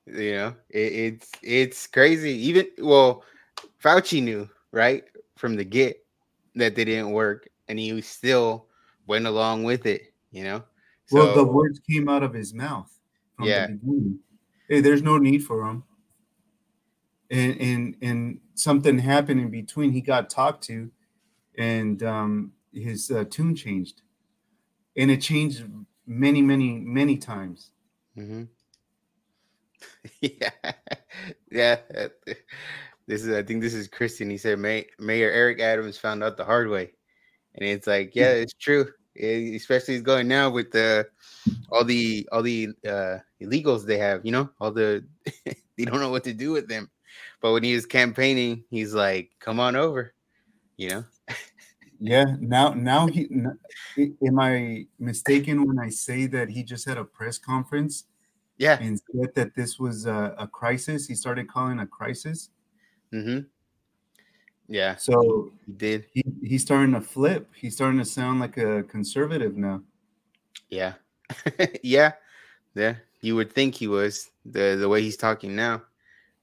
You 0.07 0.33
know, 0.33 0.55
it, 0.69 0.93
it's 0.93 1.31
it's 1.43 1.87
crazy. 1.87 2.31
Even 2.31 2.67
well, 2.79 3.25
Fauci 3.83 4.23
knew 4.23 4.49
right 4.73 5.05
from 5.37 5.57
the 5.57 5.65
get 5.65 6.05
that 6.55 6.75
they 6.75 6.85
didn't 6.85 7.13
work, 7.13 7.49
and 7.69 7.79
he 7.79 8.01
still 8.01 8.67
went 9.07 9.27
along 9.27 9.65
with 9.65 9.87
it. 9.87 10.13
You 10.31 10.45
know. 10.45 10.65
So, 11.07 11.19
well, 11.19 11.35
the 11.35 11.45
words 11.45 11.81
came 11.89 12.09
out 12.09 12.23
of 12.23 12.33
his 12.33 12.55
mouth. 12.55 12.91
yeah. 13.41 13.67
The 13.67 14.19
hey, 14.69 14.81
there's 14.81 15.03
no 15.03 15.19
need 15.19 15.45
for 15.45 15.65
him. 15.65 15.85
And 17.31 17.61
and 17.61 17.97
and 18.03 18.41
something 18.55 18.99
happened 18.99 19.41
in 19.41 19.51
between. 19.51 19.93
He 19.93 20.01
got 20.01 20.31
talked 20.31 20.65
to, 20.65 20.91
and 21.57 22.03
um, 22.03 22.53
his 22.73 23.11
uh, 23.11 23.25
tune 23.31 23.55
changed, 23.55 24.03
and 24.97 25.11
it 25.11 25.21
changed 25.21 25.63
many, 26.13 26.43
many, 26.43 26.79
many 26.79 27.17
times. 27.17 27.71
Mm-hmm. 28.17 28.45
yeah, 30.21 30.73
yeah. 31.51 31.77
This 33.07 33.25
is, 33.25 33.35
I 33.35 33.43
think, 33.43 33.63
this 33.63 33.75
is 33.75 33.89
Christian. 33.89 34.31
He 34.31 34.39
said, 34.39 34.59
May, 34.59 34.87
Mayor 34.99 35.31
Eric 35.31 35.61
Adams 35.61 35.99
found 35.99 36.23
out 36.23 36.37
the 36.37 36.45
hard 36.45 36.69
way, 36.69 36.93
and 37.55 37.69
it's 37.69 37.87
like, 37.87 38.15
yeah, 38.15 38.31
it's 38.31 38.55
true. 38.55 38.89
It, 39.15 39.57
especially 39.57 39.95
it's 39.95 40.03
going 40.03 40.29
now 40.29 40.49
with 40.51 40.71
the 40.71 41.07
all 41.71 41.85
the 41.85 42.27
all 42.33 42.43
the 42.43 42.69
uh, 42.87 43.19
illegals 43.43 43.85
they 43.85 43.99
have. 43.99 44.25
You 44.25 44.33
know, 44.33 44.51
all 44.61 44.71
the 44.71 45.05
they 45.45 45.85
don't 45.85 46.01
know 46.01 46.11
what 46.11 46.25
to 46.25 46.33
do 46.33 46.53
with 46.53 46.69
them. 46.69 46.91
But 47.41 47.53
when 47.53 47.63
he 47.63 47.75
was 47.75 47.87
campaigning, 47.87 48.65
he's 48.71 48.95
like, 48.95 49.33
"Come 49.41 49.61
on 49.61 49.77
over." 49.77 50.15
You 50.77 50.89
know. 50.89 51.05
Yeah. 52.03 52.37
Now, 52.41 52.75
now 52.75 53.07
he. 53.07 53.29
Am 54.27 54.41
I 54.41 54.87
mistaken 54.99 55.65
when 55.65 55.79
I 55.79 55.89
say 55.89 56.27
that 56.27 56.51
he 56.51 56.65
just 56.65 56.87
had 56.87 56.99
a 56.99 57.05
press 57.05 57.39
conference? 57.39 58.05
Yeah. 58.59 58.79
And 58.81 59.01
said 59.15 59.35
that 59.37 59.55
this 59.55 59.79
was 59.79 60.07
a, 60.07 60.35
a 60.37 60.49
crisis. 60.49 61.07
He 61.07 61.15
started 61.15 61.49
calling 61.49 61.79
a 61.79 61.87
crisis. 61.87 62.51
Mm-hmm. 63.13 63.47
Yeah. 64.69 64.97
So 64.97 65.53
he 65.65 65.73
did. 65.73 66.07
He, 66.13 66.25
he's 66.43 66.63
starting 66.63 66.93
to 66.95 67.01
flip. 67.01 67.49
He's 67.55 67.77
starting 67.77 68.01
to 68.01 68.05
sound 68.05 68.41
like 68.41 68.57
a 68.57 68.83
conservative 68.83 69.57
now. 69.57 69.83
Yeah. 70.71 70.95
yeah. 71.85 72.13
Yeah. 72.75 72.97
You 73.21 73.37
would 73.37 73.53
think 73.53 73.77
he 73.77 73.87
was 73.87 74.29
the 74.45 74.75
the 74.75 74.89
way 74.89 75.03
he's 75.03 75.17
talking 75.17 75.55
now. 75.55 75.83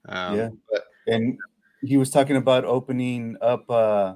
Um, 0.08 0.38
yeah. 0.38 0.50
But, 0.72 0.84
and 1.08 1.38
he 1.82 1.98
was 1.98 2.10
talking 2.10 2.38
about 2.38 2.64
opening 2.64 3.36
up 3.42 3.70
uh, 3.70 4.16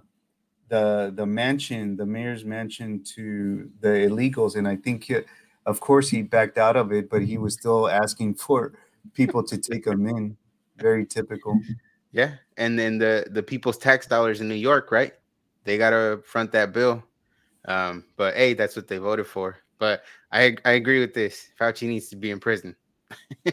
the 0.73 1.13
the 1.15 1.25
mansion, 1.25 1.95
the 1.95 2.05
mayor's 2.05 2.43
mansion, 2.43 3.03
to 3.15 3.69
the 3.81 3.89
illegals, 4.09 4.55
and 4.55 4.67
I 4.67 4.75
think, 4.75 5.07
it, 5.11 5.27
of 5.67 5.79
course, 5.79 6.09
he 6.09 6.23
backed 6.23 6.57
out 6.57 6.75
of 6.75 6.91
it, 6.91 7.11
but 7.11 7.21
he 7.21 7.37
was 7.37 7.53
still 7.53 7.87
asking 7.87 8.35
for 8.45 8.73
people 9.13 9.43
to 9.43 9.57
take 9.57 9.85
him 9.85 10.07
in. 10.07 10.35
Very 10.77 11.05
typical. 11.05 11.59
Yeah, 12.11 12.31
and 12.57 12.77
then 12.79 12.97
the 12.97 13.27
the 13.29 13.43
people's 13.43 13.77
tax 13.77 14.07
dollars 14.07 14.41
in 14.41 14.47
New 14.47 14.55
York, 14.71 14.91
right? 14.91 15.13
They 15.63 15.77
gotta 15.77 16.21
front 16.25 16.51
that 16.53 16.73
bill. 16.73 17.03
Um, 17.65 18.05
but 18.17 18.33
hey, 18.35 18.55
that's 18.55 18.75
what 18.75 18.87
they 18.87 18.97
voted 18.97 19.27
for. 19.27 19.57
But 19.77 20.01
I 20.31 20.55
I 20.65 20.71
agree 20.71 20.99
with 21.01 21.13
this. 21.13 21.49
Fauci 21.59 21.87
needs 21.87 22.09
to 22.09 22.15
be 22.15 22.31
in 22.31 22.39
prison. 22.39 22.75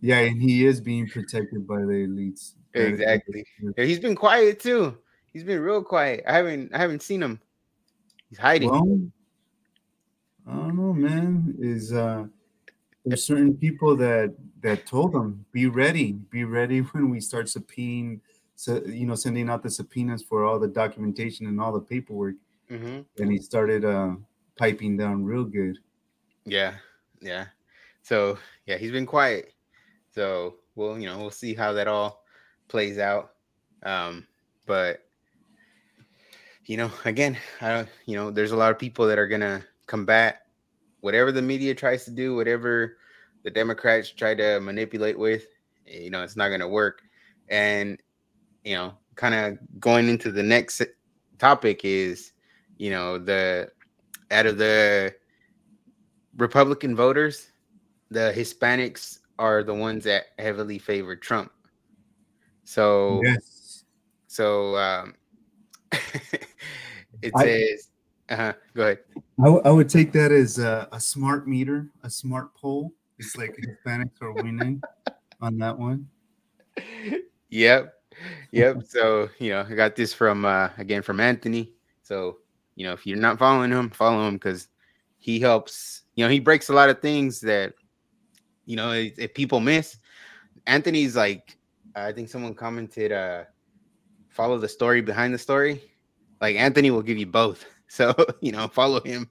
yeah, 0.00 0.20
and 0.20 0.40
he 0.40 0.64
is 0.64 0.80
being 0.80 1.06
protected 1.06 1.66
by 1.66 1.80
the 1.80 2.06
elites. 2.08 2.54
Exactly. 2.72 3.44
He's 3.76 4.00
been 4.00 4.16
quiet 4.16 4.58
too. 4.60 4.96
He's 5.32 5.44
been 5.44 5.60
real 5.60 5.82
quiet. 5.82 6.24
I 6.26 6.34
haven't 6.34 6.74
I 6.74 6.78
haven't 6.78 7.02
seen 7.02 7.22
him. 7.22 7.40
He's 8.28 8.38
hiding. 8.38 8.70
Well, 8.70 9.00
I 10.46 10.52
don't 10.52 10.76
know, 10.76 10.92
man. 10.92 11.54
Is 11.58 11.92
uh 11.92 12.24
there's 13.04 13.24
certain 13.24 13.56
people 13.56 13.96
that 13.96 14.34
that 14.60 14.86
told 14.86 15.14
him, 15.14 15.44
be 15.52 15.66
ready, 15.66 16.12
be 16.12 16.44
ready 16.44 16.80
when 16.92 17.10
we 17.10 17.20
start 17.20 17.46
subpoenaing 17.46 18.20
so 18.56 18.82
you 18.84 19.06
know 19.06 19.14
sending 19.14 19.48
out 19.48 19.62
the 19.62 19.70
subpoenas 19.70 20.22
for 20.22 20.44
all 20.44 20.58
the 20.58 20.68
documentation 20.68 21.46
and 21.46 21.60
all 21.60 21.72
the 21.72 21.80
paperwork. 21.80 22.34
Mm-hmm. 22.70 23.00
And 23.22 23.32
he 23.32 23.38
started 23.38 23.84
uh 23.84 24.16
piping 24.56 24.96
down 24.96 25.24
real 25.24 25.44
good. 25.44 25.78
Yeah, 26.44 26.74
yeah. 27.20 27.46
So 28.02 28.38
yeah, 28.66 28.76
he's 28.76 28.92
been 28.92 29.06
quiet. 29.06 29.54
So 30.12 30.56
we'll 30.74 30.98
you 30.98 31.06
know 31.06 31.18
we'll 31.18 31.30
see 31.30 31.54
how 31.54 31.72
that 31.72 31.88
all 31.88 32.24
plays 32.68 32.98
out. 32.98 33.32
Um, 33.82 34.26
but 34.66 35.09
you 36.66 36.76
know, 36.76 36.90
again, 37.04 37.36
I 37.60 37.86
you 38.06 38.16
know, 38.16 38.30
there's 38.30 38.52
a 38.52 38.56
lot 38.56 38.70
of 38.70 38.78
people 38.78 39.06
that 39.06 39.18
are 39.18 39.28
gonna 39.28 39.64
combat 39.86 40.42
whatever 41.00 41.32
the 41.32 41.42
media 41.42 41.74
tries 41.74 42.04
to 42.04 42.10
do, 42.10 42.36
whatever 42.36 42.96
the 43.42 43.50
Democrats 43.50 44.10
try 44.10 44.34
to 44.34 44.60
manipulate 44.60 45.18
with. 45.18 45.46
You 45.86 46.10
know, 46.10 46.22
it's 46.22 46.36
not 46.36 46.50
gonna 46.50 46.68
work. 46.68 47.02
And 47.48 47.98
you 48.64 48.74
know, 48.74 48.94
kind 49.16 49.34
of 49.34 49.58
going 49.80 50.08
into 50.08 50.30
the 50.30 50.42
next 50.42 50.82
topic 51.38 51.80
is, 51.84 52.32
you 52.78 52.90
know, 52.90 53.18
the 53.18 53.70
out 54.30 54.46
of 54.46 54.58
the 54.58 55.14
Republican 56.36 56.94
voters, 56.94 57.48
the 58.10 58.32
Hispanics 58.36 59.18
are 59.38 59.62
the 59.62 59.74
ones 59.74 60.04
that 60.04 60.26
heavily 60.38 60.78
favor 60.78 61.16
Trump. 61.16 61.50
So 62.64 63.22
yes. 63.24 63.84
So 64.28 64.76
um 64.76 65.14
it 67.22 67.32
I, 67.36 67.44
says 67.44 67.90
uh-huh, 68.30 68.52
go 68.74 68.82
ahead. 68.82 68.98
I, 69.40 69.44
w- 69.44 69.62
I 69.64 69.70
would 69.70 69.88
take 69.88 70.12
that 70.12 70.30
as 70.30 70.58
a, 70.58 70.88
a, 70.92 71.00
smart 71.00 71.48
meter, 71.48 71.88
a 72.04 72.10
smart 72.10 72.54
poll. 72.54 72.92
It's 73.18 73.36
like 73.36 73.56
Hispanics 73.56 74.22
are 74.22 74.32
winning 74.32 74.80
on 75.40 75.58
that 75.58 75.76
one. 75.76 76.08
Yep. 77.50 77.94
Yep. 78.52 78.84
So, 78.86 79.28
you 79.38 79.50
know, 79.50 79.66
I 79.68 79.74
got 79.74 79.96
this 79.96 80.14
from 80.14 80.44
uh 80.44 80.68
again 80.78 81.02
from 81.02 81.18
Anthony. 81.18 81.72
So, 82.02 82.38
you 82.76 82.86
know, 82.86 82.92
if 82.92 83.06
you're 83.06 83.18
not 83.18 83.38
following 83.38 83.72
him, 83.72 83.90
follow 83.90 84.28
him 84.28 84.34
because 84.34 84.68
he 85.18 85.40
helps, 85.40 86.02
you 86.14 86.24
know, 86.24 86.30
he 86.30 86.38
breaks 86.38 86.68
a 86.68 86.72
lot 86.72 86.90
of 86.90 87.00
things 87.00 87.40
that 87.40 87.74
you 88.66 88.76
know 88.76 88.92
if, 88.92 89.18
if 89.18 89.34
people 89.34 89.58
miss. 89.58 89.96
Anthony's 90.66 91.16
like 91.16 91.56
I 91.96 92.12
think 92.12 92.28
someone 92.28 92.54
commented, 92.54 93.10
uh, 93.10 93.44
follow 94.28 94.58
the 94.58 94.68
story 94.68 95.00
behind 95.00 95.34
the 95.34 95.38
story. 95.38 95.89
Like 96.40 96.56
Anthony 96.56 96.90
will 96.90 97.02
give 97.02 97.18
you 97.18 97.26
both. 97.26 97.64
So, 97.92 98.14
you 98.40 98.52
know, 98.52 98.68
follow 98.68 99.00
him 99.00 99.28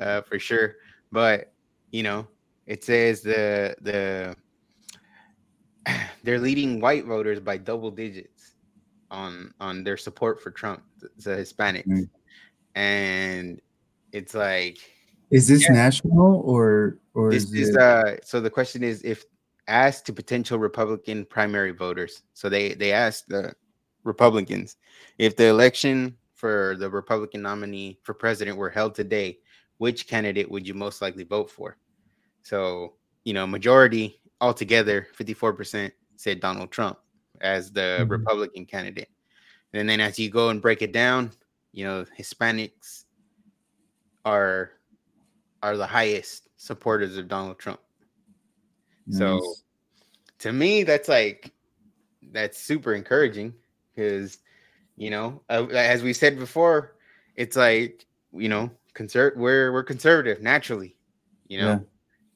uh, 0.00 0.22
for 0.22 0.40
sure. 0.40 0.74
But, 1.12 1.52
you 1.92 2.02
know, 2.02 2.26
it 2.66 2.82
says 2.82 3.22
the, 3.22 3.76
the, 3.80 4.34
they're 6.24 6.40
leading 6.40 6.80
white 6.80 7.04
voters 7.04 7.38
by 7.38 7.58
double 7.58 7.92
digits 7.92 8.56
on 9.10 9.54
on 9.60 9.84
their 9.84 9.96
support 9.96 10.42
for 10.42 10.50
Trump, 10.50 10.82
the 10.98 11.30
Hispanics. 11.30 11.86
Mm. 11.86 12.08
And 12.74 13.60
it's 14.12 14.34
like 14.34 14.78
is 15.30 15.48
this 15.48 15.62
yeah. 15.68 15.74
national 15.74 16.40
or 16.44 16.98
or 17.14 17.30
this 17.30 17.44
is, 17.44 17.68
is 17.70 17.76
uh 17.76 18.16
so 18.22 18.40
the 18.40 18.50
question 18.50 18.82
is 18.82 19.02
if 19.02 19.24
asked 19.68 20.06
to 20.06 20.12
potential 20.12 20.58
Republican 20.58 21.24
primary 21.24 21.72
voters. 21.72 22.22
So 22.34 22.48
they 22.48 22.74
they 22.74 22.92
asked 22.92 23.28
the 23.28 23.52
Republicans 24.04 24.76
if 25.18 25.36
the 25.36 25.46
election 25.46 26.16
for 26.36 26.76
the 26.78 26.88
Republican 26.88 27.42
nominee 27.42 27.98
for 28.02 28.14
president 28.14 28.56
were 28.56 28.70
held 28.70 28.94
today, 28.94 29.38
which 29.78 30.06
candidate 30.06 30.50
would 30.50 30.68
you 30.68 30.74
most 30.74 31.02
likely 31.02 31.24
vote 31.24 31.50
for? 31.50 31.78
So, 32.42 32.94
you 33.24 33.32
know, 33.32 33.46
majority 33.46 34.20
altogether, 34.40 35.08
54% 35.18 35.90
said 36.16 36.40
Donald 36.40 36.70
Trump 36.70 36.98
as 37.40 37.72
the 37.72 37.98
mm-hmm. 38.00 38.10
Republican 38.10 38.66
candidate. 38.66 39.08
And 39.72 39.88
then 39.88 40.00
as 40.00 40.18
you 40.18 40.30
go 40.30 40.50
and 40.50 40.62
break 40.62 40.82
it 40.82 40.92
down, 40.92 41.32
you 41.72 41.84
know, 41.84 42.04
Hispanics 42.18 43.04
are 44.24 44.72
are 45.62 45.76
the 45.76 45.86
highest 45.86 46.48
supporters 46.56 47.16
of 47.16 47.28
Donald 47.28 47.58
Trump. 47.58 47.80
Nice. 49.06 49.18
So 49.18 49.54
to 50.40 50.52
me, 50.52 50.82
that's 50.82 51.08
like 51.08 51.52
that's 52.32 52.58
super 52.58 52.94
encouraging 52.94 53.54
because 53.94 54.38
you 54.96 55.10
know, 55.10 55.42
uh, 55.50 55.66
as 55.66 56.02
we 56.02 56.12
said 56.12 56.38
before, 56.38 56.96
it's 57.36 57.56
like 57.56 58.06
you 58.32 58.48
know, 58.48 58.70
conser- 58.94 59.36
we're 59.36 59.72
we're 59.72 59.82
conservative 59.82 60.42
naturally, 60.42 60.96
you 61.48 61.60
know, 61.60 61.84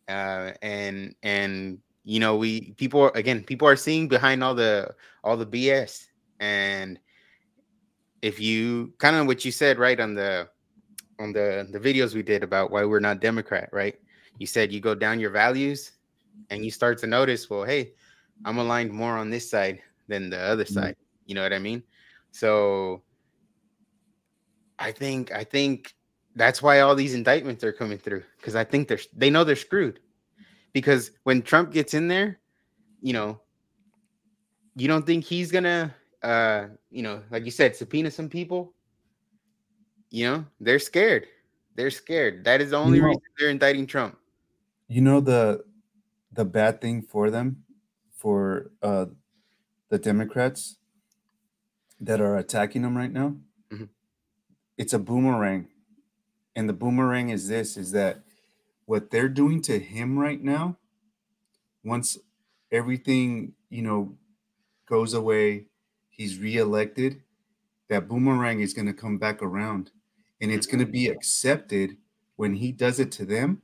yeah. 0.08 0.50
uh, 0.50 0.52
and 0.62 1.14
and 1.22 1.78
you 2.04 2.20
know, 2.20 2.36
we 2.36 2.72
people 2.72 3.08
again, 3.14 3.42
people 3.42 3.68
are 3.68 3.76
seeing 3.76 4.08
behind 4.08 4.42
all 4.44 4.54
the 4.54 4.94
all 5.24 5.36
the 5.36 5.46
BS, 5.46 6.06
and 6.38 6.98
if 8.22 8.40
you 8.40 8.92
kind 8.98 9.16
of 9.16 9.26
what 9.26 9.44
you 9.44 9.52
said 9.52 9.78
right 9.78 9.98
on 9.98 10.14
the 10.14 10.48
on 11.18 11.32
the 11.32 11.68
the 11.70 11.78
videos 11.78 12.14
we 12.14 12.22
did 12.22 12.42
about 12.42 12.70
why 12.70 12.84
we're 12.84 13.00
not 13.00 13.20
Democrat, 13.20 13.68
right? 13.72 13.98
You 14.38 14.46
said 14.46 14.72
you 14.72 14.80
go 14.80 14.94
down 14.94 15.20
your 15.20 15.30
values 15.30 15.92
and 16.48 16.64
you 16.64 16.70
start 16.70 16.98
to 16.98 17.06
notice, 17.06 17.50
well, 17.50 17.64
hey, 17.64 17.92
I'm 18.44 18.58
aligned 18.58 18.90
more 18.90 19.16
on 19.16 19.28
this 19.28 19.50
side 19.50 19.80
than 20.08 20.30
the 20.30 20.38
other 20.38 20.64
mm-hmm. 20.64 20.74
side. 20.74 20.96
You 21.26 21.34
know 21.34 21.42
what 21.42 21.52
I 21.52 21.58
mean? 21.58 21.82
So 22.32 23.02
I 24.78 24.92
think 24.92 25.32
I 25.32 25.44
think 25.44 25.94
that's 26.36 26.62
why 26.62 26.80
all 26.80 26.94
these 26.94 27.14
indictments 27.14 27.62
are 27.64 27.72
coming 27.72 27.98
through 27.98 28.22
because 28.38 28.56
I 28.56 28.64
think 28.64 28.88
they're 28.88 29.00
they 29.14 29.30
know 29.30 29.44
they're 29.44 29.56
screwed. 29.56 30.00
Because 30.72 31.10
when 31.24 31.42
Trump 31.42 31.72
gets 31.72 31.94
in 31.94 32.08
there, 32.08 32.38
you 33.02 33.12
know, 33.12 33.40
you 34.76 34.88
don't 34.88 35.04
think 35.04 35.24
he's 35.24 35.52
gonna 35.52 35.94
uh 36.22 36.66
you 36.90 37.02
know, 37.02 37.22
like 37.30 37.44
you 37.44 37.50
said, 37.50 37.76
subpoena 37.76 38.10
some 38.10 38.28
people. 38.28 38.72
You 40.10 40.26
know, 40.26 40.44
they're 40.60 40.78
scared. 40.78 41.26
They're 41.76 41.90
scared. 41.90 42.44
That 42.44 42.60
is 42.60 42.70
the 42.70 42.76
only 42.76 42.96
you 42.96 43.02
know, 43.02 43.08
reason 43.08 43.22
they're 43.38 43.50
indicting 43.50 43.86
Trump. 43.86 44.18
You 44.88 45.02
know 45.02 45.20
the 45.20 45.64
the 46.32 46.44
bad 46.44 46.80
thing 46.80 47.02
for 47.02 47.30
them, 47.30 47.64
for 48.16 48.70
uh, 48.82 49.06
the 49.88 49.98
Democrats 49.98 50.76
that 52.00 52.20
are 52.20 52.36
attacking 52.36 52.82
them 52.82 52.96
right 52.96 53.12
now, 53.12 53.36
mm-hmm. 53.72 53.84
it's 54.78 54.92
a 54.92 54.98
boomerang. 54.98 55.68
And 56.56 56.68
the 56.68 56.74
boomerang 56.74 57.28
is 57.30 57.48
this 57.48 57.76
is 57.76 57.92
that 57.92 58.22
what 58.86 59.10
they're 59.10 59.28
doing 59.28 59.62
to 59.62 59.78
him 59.78 60.18
right 60.18 60.42
now, 60.42 60.76
once 61.84 62.18
everything, 62.72 63.52
you 63.68 63.82
know, 63.82 64.16
goes 64.86 65.14
away, 65.14 65.66
he's 66.08 66.38
reelected, 66.38 67.22
that 67.88 68.08
boomerang 68.08 68.60
is 68.60 68.74
going 68.74 68.86
to 68.86 68.92
come 68.92 69.18
back 69.18 69.42
around 69.42 69.90
and 70.40 70.50
it's 70.50 70.66
going 70.66 70.84
to 70.84 70.90
be 70.90 71.08
accepted 71.08 71.96
when 72.36 72.54
he 72.54 72.72
does 72.72 72.98
it 72.98 73.12
to 73.12 73.24
them 73.24 73.62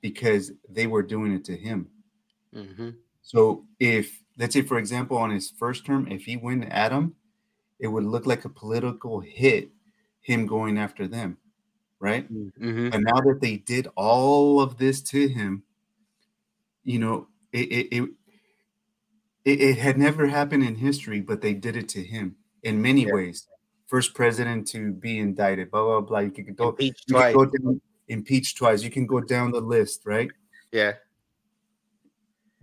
because 0.00 0.52
they 0.68 0.86
were 0.86 1.02
doing 1.02 1.32
it 1.32 1.44
to 1.44 1.56
him. 1.56 1.88
Mm-hmm. 2.54 2.90
So 3.22 3.64
if 3.80 4.22
let's 4.38 4.54
say, 4.54 4.62
for 4.62 4.78
example, 4.78 5.16
on 5.16 5.30
his 5.30 5.50
first 5.50 5.84
term, 5.84 6.06
if 6.10 6.24
he 6.24 6.36
went 6.36 6.64
at 6.70 6.92
him, 6.92 7.14
it 7.84 7.88
would 7.88 8.04
look 8.04 8.24
like 8.26 8.44
a 8.46 8.48
political 8.48 9.20
hit, 9.20 9.68
him 10.22 10.46
going 10.46 10.78
after 10.78 11.06
them, 11.06 11.36
right? 12.00 12.24
Mm-hmm. 12.32 12.88
And 12.92 13.04
now 13.04 13.20
that 13.20 13.40
they 13.42 13.58
did 13.58 13.88
all 13.94 14.60
of 14.60 14.78
this 14.78 15.02
to 15.12 15.28
him, 15.28 15.62
you 16.82 16.98
know, 16.98 17.28
it 17.52 17.68
it, 17.70 17.86
it 17.96 18.10
it, 19.44 19.60
it 19.60 19.76
had 19.78 19.98
never 19.98 20.26
happened 20.26 20.64
in 20.64 20.74
history, 20.74 21.20
but 21.20 21.42
they 21.42 21.52
did 21.52 21.76
it 21.76 21.88
to 21.90 22.02
him 22.02 22.36
in 22.62 22.80
many 22.80 23.02
Yeah. 23.04 23.12
ways. 23.12 23.46
First 23.86 24.14
president 24.14 24.66
to 24.68 24.92
be 24.92 25.18
indicted, 25.18 25.70
blah 25.70 25.84
blah 25.84 26.00
blah. 26.00 26.20
You 26.20 26.30
could 26.32 26.56
go, 26.56 26.70
Impeached 26.70 27.04
you 27.06 27.14
can 27.14 27.20
twice. 27.20 27.34
go 27.36 27.44
down, 27.44 27.80
impeached 28.08 28.56
twice. 28.56 28.82
You 28.82 28.90
can 28.90 29.06
go 29.06 29.20
down 29.20 29.52
the 29.52 29.60
list, 29.60 30.06
right? 30.06 30.30
Yeah. 30.72 30.92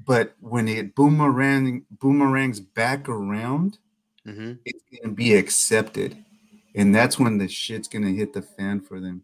But 0.03 0.33
when 0.39 0.67
it 0.67 0.95
boomerang 0.95 1.85
boomerangs 2.01 2.59
back 2.59 3.07
around, 3.07 3.77
Mm-hmm. 4.27 4.53
it's 4.65 4.83
gonna 5.01 5.13
be 5.15 5.33
accepted, 5.33 6.15
and 6.75 6.93
that's 6.93 7.17
when 7.17 7.37
the 7.37 7.47
shit's 7.47 7.87
gonna 7.87 8.11
hit 8.11 8.33
the 8.33 8.41
fan 8.41 8.79
for 8.81 8.99
them. 8.99 9.23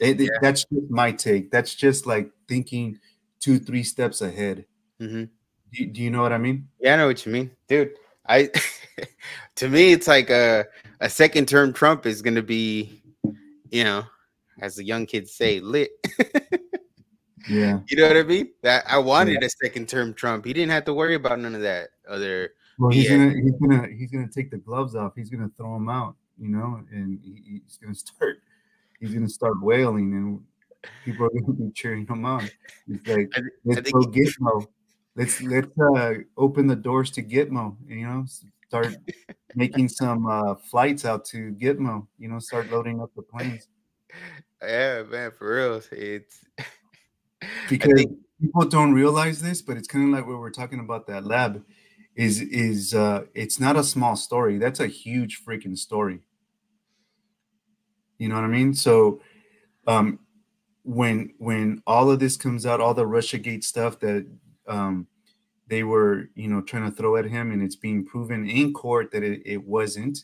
It- 0.00 0.20
it- 0.20 0.30
That's 0.40 0.64
just 0.64 0.90
my 0.90 1.12
take. 1.12 1.50
That's 1.50 1.74
just 1.74 2.06
like 2.06 2.30
thinking 2.48 2.98
two, 3.40 3.58
three 3.58 3.82
steps 3.82 4.20
ahead. 4.22 4.64
Mm-hmm. 5.00 5.24
Do, 5.72 5.86
do 5.86 6.00
you 6.02 6.10
know 6.10 6.22
what 6.22 6.32
I 6.32 6.38
mean? 6.38 6.68
Yeah, 6.80 6.94
I 6.94 6.96
know 6.98 7.06
what 7.08 7.26
you 7.26 7.32
mean, 7.32 7.50
dude. 7.68 7.92
I 8.28 8.50
to 9.56 9.68
me, 9.68 9.92
it's 9.92 10.06
like 10.06 10.30
a 10.30 10.64
a 11.00 11.10
second 11.10 11.48
term 11.48 11.72
Trump 11.72 12.06
is 12.06 12.22
gonna 12.22 12.42
be, 12.42 13.02
you 13.70 13.84
know, 13.84 14.04
as 14.60 14.76
the 14.76 14.84
young 14.84 15.04
kids 15.06 15.32
say, 15.34 15.58
lit. 15.60 15.90
Yeah. 17.48 17.80
you 17.88 17.96
know 17.96 18.06
what 18.06 18.16
I 18.16 18.22
mean? 18.22 18.50
That 18.62 18.84
I 18.88 18.98
wanted 18.98 19.42
a 19.42 19.50
second 19.50 19.88
term 19.88 20.14
Trump. 20.14 20.44
He 20.46 20.52
didn't 20.52 20.70
have 20.70 20.84
to 20.86 20.94
worry 20.94 21.16
about 21.16 21.40
none 21.40 21.54
of 21.54 21.60
that 21.62 21.88
other. 22.08 22.50
Well, 22.78 22.90
he's 22.90 23.08
Yeah. 23.08 23.16
gonna 23.18 23.30
he's 23.42 23.52
gonna 23.60 23.88
he's 23.88 24.10
gonna 24.10 24.28
take 24.28 24.50
the 24.50 24.58
gloves 24.58 24.94
off. 24.94 25.12
He's 25.16 25.30
gonna 25.30 25.50
throw 25.56 25.74
them 25.74 25.88
out, 25.88 26.16
you 26.38 26.48
know, 26.48 26.82
and 26.90 27.20
he, 27.22 27.60
he's 27.64 27.78
gonna 27.78 27.94
start 27.94 28.38
he's 29.00 29.14
gonna 29.14 29.28
start 29.28 29.62
wailing, 29.62 30.12
and 30.14 30.40
people 31.04 31.26
are 31.26 31.30
gonna 31.30 31.52
be 31.52 31.70
cheering 31.72 32.06
him 32.06 32.24
on. 32.24 32.48
He's 32.86 33.06
like, 33.06 33.30
I 33.36 33.40
let's 33.64 33.80
think 33.90 33.94
go 33.94 34.10
he- 34.10 34.20
Gitmo. 34.22 34.66
Let's 35.16 35.40
let's 35.42 35.68
uh, 35.78 36.14
open 36.36 36.66
the 36.66 36.74
doors 36.76 37.10
to 37.12 37.22
Gitmo. 37.22 37.76
You 37.86 38.06
know, 38.06 38.24
start 38.66 38.96
making 39.54 39.88
some 39.88 40.26
uh, 40.26 40.56
flights 40.56 41.04
out 41.04 41.24
to 41.26 41.52
Gitmo. 41.54 42.06
You 42.18 42.28
know, 42.28 42.40
start 42.40 42.70
loading 42.72 43.00
up 43.00 43.10
the 43.14 43.22
planes 43.22 43.68
Yeah, 44.60 45.04
man, 45.04 45.30
for 45.30 45.54
real. 45.54 45.80
It's 45.92 46.44
because 47.68 47.92
think- 47.94 48.18
people 48.40 48.64
don't 48.66 48.92
realize 48.92 49.40
this, 49.40 49.62
but 49.62 49.76
it's 49.76 49.86
kind 49.88 50.04
of 50.06 50.10
like 50.10 50.26
what 50.26 50.38
we're 50.40 50.50
talking 50.50 50.80
about 50.80 51.06
that 51.06 51.24
lab. 51.24 51.62
Is 52.16 52.40
is 52.40 52.94
uh, 52.94 53.24
it's 53.34 53.58
not 53.58 53.76
a 53.76 53.82
small 53.84 54.16
story. 54.16 54.58
That's 54.58 54.80
a 54.80 54.86
huge 54.86 55.44
freaking 55.44 55.76
story. 55.76 56.20
You 58.18 58.28
know 58.28 58.36
what 58.36 58.44
I 58.44 58.48
mean? 58.48 58.74
So, 58.74 59.20
um, 59.86 60.20
when 60.84 61.34
when 61.38 61.82
all 61.86 62.10
of 62.10 62.20
this 62.20 62.36
comes 62.36 62.66
out, 62.66 62.80
all 62.80 62.94
the 62.94 63.06
RussiaGate 63.06 63.64
stuff 63.64 64.00
that 64.00 64.26
um, 64.68 65.08
they 65.68 65.84
were, 65.84 66.30
you 66.34 66.48
know, 66.48 66.62
trying 66.62 66.90
to 66.90 66.96
throw 66.96 67.16
at 67.16 67.26
him, 67.26 67.52
and 67.52 67.62
it's 67.62 67.76
being 67.76 68.04
proven 68.06 68.48
in 68.48 68.72
court 68.72 69.12
that 69.12 69.22
it, 69.22 69.42
it 69.46 69.64
wasn't. 69.66 70.18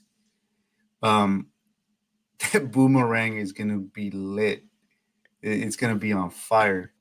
Um, 1.02 1.48
that 2.52 2.72
boomerang 2.72 3.38
is 3.38 3.52
gonna 3.52 3.78
be 3.78 4.10
lit. 4.10 4.64
It- 5.42 5.62
It's 5.62 5.76
gonna 5.76 5.96
be 5.96 6.12
on 6.12 6.30
fire. 6.30 6.92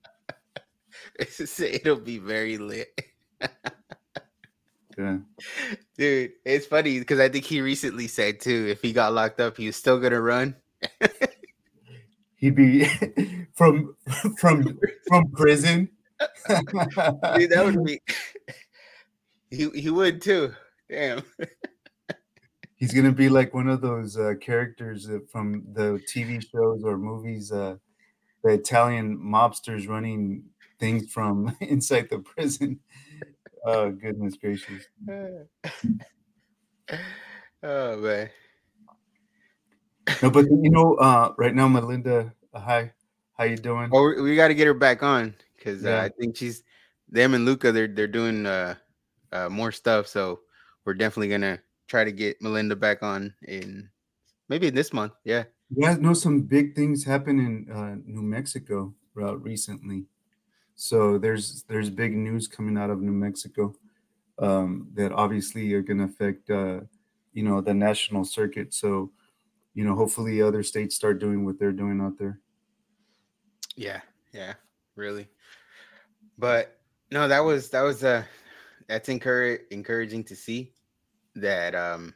it'll 1.59 1.97
be 1.99 2.17
very 2.17 2.57
lit. 2.57 2.89
Yeah. 4.99 5.19
Dude, 5.97 6.31
it's 6.43 6.65
funny 6.65 6.99
because 6.99 7.21
I 7.21 7.29
think 7.29 7.45
he 7.45 7.61
recently 7.61 8.07
said 8.07 8.41
too, 8.41 8.67
if 8.69 8.81
he 8.81 8.91
got 8.91 9.13
locked 9.13 9.39
up, 9.39 9.55
he 9.55 9.67
was 9.67 9.77
still 9.77 9.97
gonna 9.97 10.19
run. 10.19 10.57
He'd 12.35 12.55
be 12.55 12.85
from 13.55 13.95
from 14.37 14.77
from 15.07 15.31
prison. 15.31 15.89
Dude, 16.49 17.49
that 17.49 17.61
would 17.63 17.85
be 17.85 18.01
he 19.49 19.69
he 19.69 19.89
would 19.89 20.21
too. 20.21 20.53
Damn. 20.89 21.23
He's 22.75 22.93
gonna 22.93 23.13
be 23.13 23.29
like 23.29 23.53
one 23.53 23.69
of 23.69 23.79
those 23.79 24.17
uh, 24.17 24.33
characters 24.41 25.09
from 25.31 25.63
the 25.71 26.01
TV 26.13 26.43
shows 26.43 26.83
or 26.83 26.97
movies. 26.97 27.53
Uh, 27.53 27.77
the 28.43 28.51
Italian 28.51 29.17
mobsters 29.17 29.87
running 29.87 30.43
things 30.77 31.09
from 31.09 31.55
inside 31.61 32.09
the 32.09 32.19
prison. 32.19 32.81
Oh 33.65 33.91
goodness 33.91 34.37
gracious! 34.37 34.85
oh 37.63 37.97
man. 37.97 38.29
No, 40.21 40.29
but 40.29 40.45
you 40.45 40.69
know, 40.69 40.95
uh, 40.95 41.33
right 41.37 41.53
now, 41.53 41.67
Melinda, 41.67 42.33
uh, 42.53 42.59
hi, 42.59 42.91
how 43.37 43.43
you 43.43 43.57
doing? 43.57 43.89
Oh, 43.93 44.21
we, 44.21 44.35
got 44.35 44.47
to 44.47 44.53
get 44.53 44.67
her 44.67 44.73
back 44.73 45.03
on 45.03 45.35
because 45.55 45.85
uh, 45.85 46.01
I 46.03 46.09
think 46.19 46.35
she's 46.35 46.63
them 47.09 47.33
and 47.33 47.45
Luca. 47.45 47.71
They're 47.71 47.87
they're 47.87 48.07
doing 48.07 48.45
uh, 48.45 48.75
uh 49.31 49.49
more 49.49 49.71
stuff, 49.71 50.07
so 50.07 50.41
we're 50.85 50.93
definitely 50.95 51.29
gonna 51.29 51.59
try 51.87 52.03
to 52.03 52.11
get 52.11 52.41
Melinda 52.41 52.75
back 52.75 53.03
on 53.03 53.33
in 53.47 53.89
maybe 54.47 54.69
this 54.69 54.93
month. 54.93 55.13
Yeah. 55.23 55.43
You 55.69 55.85
guys 55.85 55.99
know 55.99 56.13
some 56.13 56.41
big 56.41 56.75
things 56.75 57.03
happen 57.03 57.39
in 57.39 57.71
uh, 57.71 57.95
New 58.05 58.23
Mexico 58.23 58.93
uh, 59.21 59.37
recently. 59.37 60.05
So 60.81 61.17
there's 61.17 61.63
there's 61.63 61.89
big 61.89 62.15
news 62.15 62.47
coming 62.47 62.77
out 62.77 62.89
of 62.89 63.01
New 63.01 63.11
Mexico 63.11 63.75
um, 64.39 64.87
that 64.93 65.11
obviously 65.11 65.73
are 65.73 65.81
going 65.81 65.97
to 65.97 66.05
affect 66.05 66.49
uh, 66.49 66.79
you 67.33 67.43
know 67.43 67.59
the 67.59 67.73
national 67.73 68.23
circuit. 68.23 68.73
So 68.73 69.11
you 69.73 69.83
know 69.83 69.93
hopefully 69.93 70.41
other 70.41 70.63
states 70.63 70.95
start 70.95 71.19
doing 71.19 71.43
what 71.43 71.59
they're 71.59 71.73
doing 71.73 71.99
out 71.99 72.17
there. 72.17 72.39
Yeah, 73.75 73.99
yeah, 74.33 74.53
really. 74.95 75.27
But 76.37 76.79
no, 77.11 77.27
that 77.27 77.41
was 77.41 77.69
that 77.71 77.81
was 77.81 78.05
uh 78.05 78.23
that's 78.87 79.09
encourage 79.09 79.63
encouraging 79.71 80.23
to 80.23 80.35
see 80.35 80.71
that 81.35 81.75
um 81.75 82.13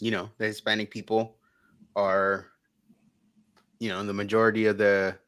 you 0.00 0.12
know 0.12 0.30
the 0.38 0.46
Hispanic 0.46 0.92
people 0.92 1.38
are 1.96 2.52
you 3.80 3.88
know 3.88 4.04
the 4.04 4.14
majority 4.14 4.66
of 4.66 4.78
the 4.78 5.18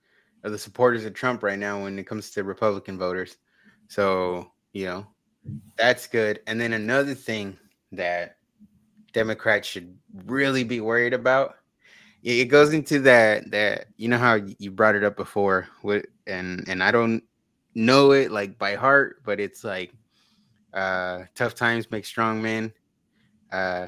of 0.45 0.53
the 0.53 0.59
supporters 0.59 1.05
of 1.05 1.14
Trump 1.14 1.43
right 1.43 1.59
now 1.59 1.82
when 1.82 1.99
it 1.99 2.07
comes 2.07 2.30
to 2.30 2.45
Republican 2.45 2.99
voters. 2.99 3.36
So, 3.89 4.53
you 4.72 4.86
know, 4.86 5.07
that's 5.76 6.07
good. 6.07 6.41
And 6.47 6.61
then 6.61 6.72
another 6.74 7.14
thing 7.14 7.59
that 7.93 8.36
Democrats 9.12 9.66
should 9.66 9.97
really 10.26 10.64
be 10.64 10.80
worried 10.80 11.14
about 11.14 11.57
it 12.22 12.39
it 12.41 12.45
goes 12.47 12.72
into 12.72 13.01
that 13.01 13.51
that 13.51 13.86
you 13.97 14.09
know 14.09 14.18
how 14.18 14.39
you 14.59 14.70
brought 14.70 14.95
it 14.95 15.05
up 15.05 15.16
before 15.16 15.68
with 15.82 16.07
and 16.26 16.64
and 16.68 16.82
I 16.82 16.91
don't 16.91 17.22
know 17.74 18.12
it 18.12 18.30
like 18.30 18.59
by 18.59 18.74
heart, 18.74 19.22
but 19.24 19.41
it's 19.41 19.64
like 19.64 19.93
uh 20.74 21.20
tough 21.34 21.55
times 21.55 21.91
make 21.91 22.05
strong 22.05 22.43
men. 22.43 22.72
Uh 23.53 23.86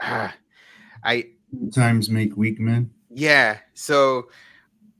ah, 0.00 0.34
I 1.04 1.26
Times 1.72 2.10
make 2.10 2.36
weak 2.36 2.60
men. 2.60 2.90
yeah. 3.10 3.58
So, 3.74 4.28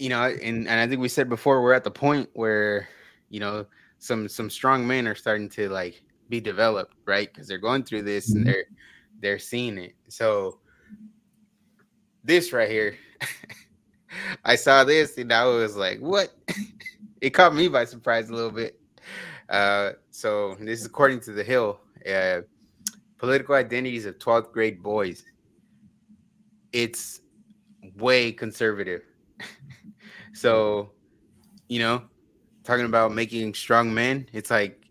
you 0.00 0.08
know, 0.08 0.22
and, 0.24 0.68
and 0.68 0.80
I 0.80 0.86
think 0.88 1.00
we 1.00 1.08
said 1.08 1.28
before 1.28 1.62
we're 1.62 1.74
at 1.74 1.84
the 1.84 1.90
point 1.90 2.30
where, 2.34 2.88
you 3.28 3.40
know, 3.40 3.66
some 3.98 4.28
some 4.28 4.50
strong 4.50 4.86
men 4.86 5.06
are 5.06 5.14
starting 5.14 5.48
to 5.50 5.68
like 5.68 6.02
be 6.30 6.40
developed, 6.40 6.94
right? 7.06 7.32
Because 7.32 7.48
they're 7.48 7.58
going 7.58 7.84
through 7.84 8.02
this 8.04 8.34
and 8.34 8.44
Mhm. 8.44 8.46
they're 8.46 8.64
they're 9.20 9.38
seeing 9.38 9.78
it. 9.78 9.94
So 10.08 10.60
this 12.24 12.52
right 12.52 12.70
here, 12.70 12.96
I 14.44 14.56
saw 14.56 14.84
this 14.84 15.18
and 15.18 15.32
I 15.32 15.44
was 15.44 15.76
like, 15.76 15.98
what? 16.00 16.34
it 17.20 17.30
caught 17.30 17.54
me 17.54 17.68
by 17.68 17.84
surprise 17.84 18.30
a 18.30 18.34
little 18.34 18.50
bit. 18.50 18.80
Uh, 19.48 19.92
so 20.10 20.56
this 20.60 20.80
is 20.80 20.86
according 20.86 21.20
to 21.20 21.32
the 21.32 21.44
Hill. 21.44 21.80
Uh, 22.10 22.42
political 23.18 23.54
identities 23.54 24.06
of 24.06 24.18
12th 24.18 24.52
grade 24.52 24.82
boys. 24.82 25.24
It's 26.72 27.20
way 27.96 28.32
conservative. 28.32 29.02
So, 30.32 30.90
you 31.68 31.78
know, 31.78 32.02
talking 32.64 32.86
about 32.86 33.12
making 33.12 33.54
strong 33.54 33.92
men, 33.92 34.28
it's 34.32 34.50
like, 34.50 34.82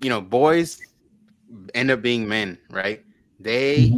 you 0.00 0.08
know, 0.08 0.20
boys 0.20 0.80
end 1.74 1.90
up 1.90 2.02
being 2.02 2.28
men, 2.28 2.58
right? 2.70 3.04
They, 3.40 3.92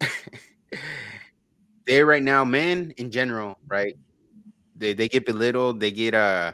they 1.86 2.02
right 2.02 2.22
now, 2.22 2.44
men 2.44 2.92
in 2.96 3.10
general, 3.10 3.58
right? 3.68 3.94
They 4.76 4.92
they 4.94 5.08
get 5.08 5.26
belittled, 5.26 5.80
they 5.80 5.90
get 5.90 6.14
uh 6.14 6.52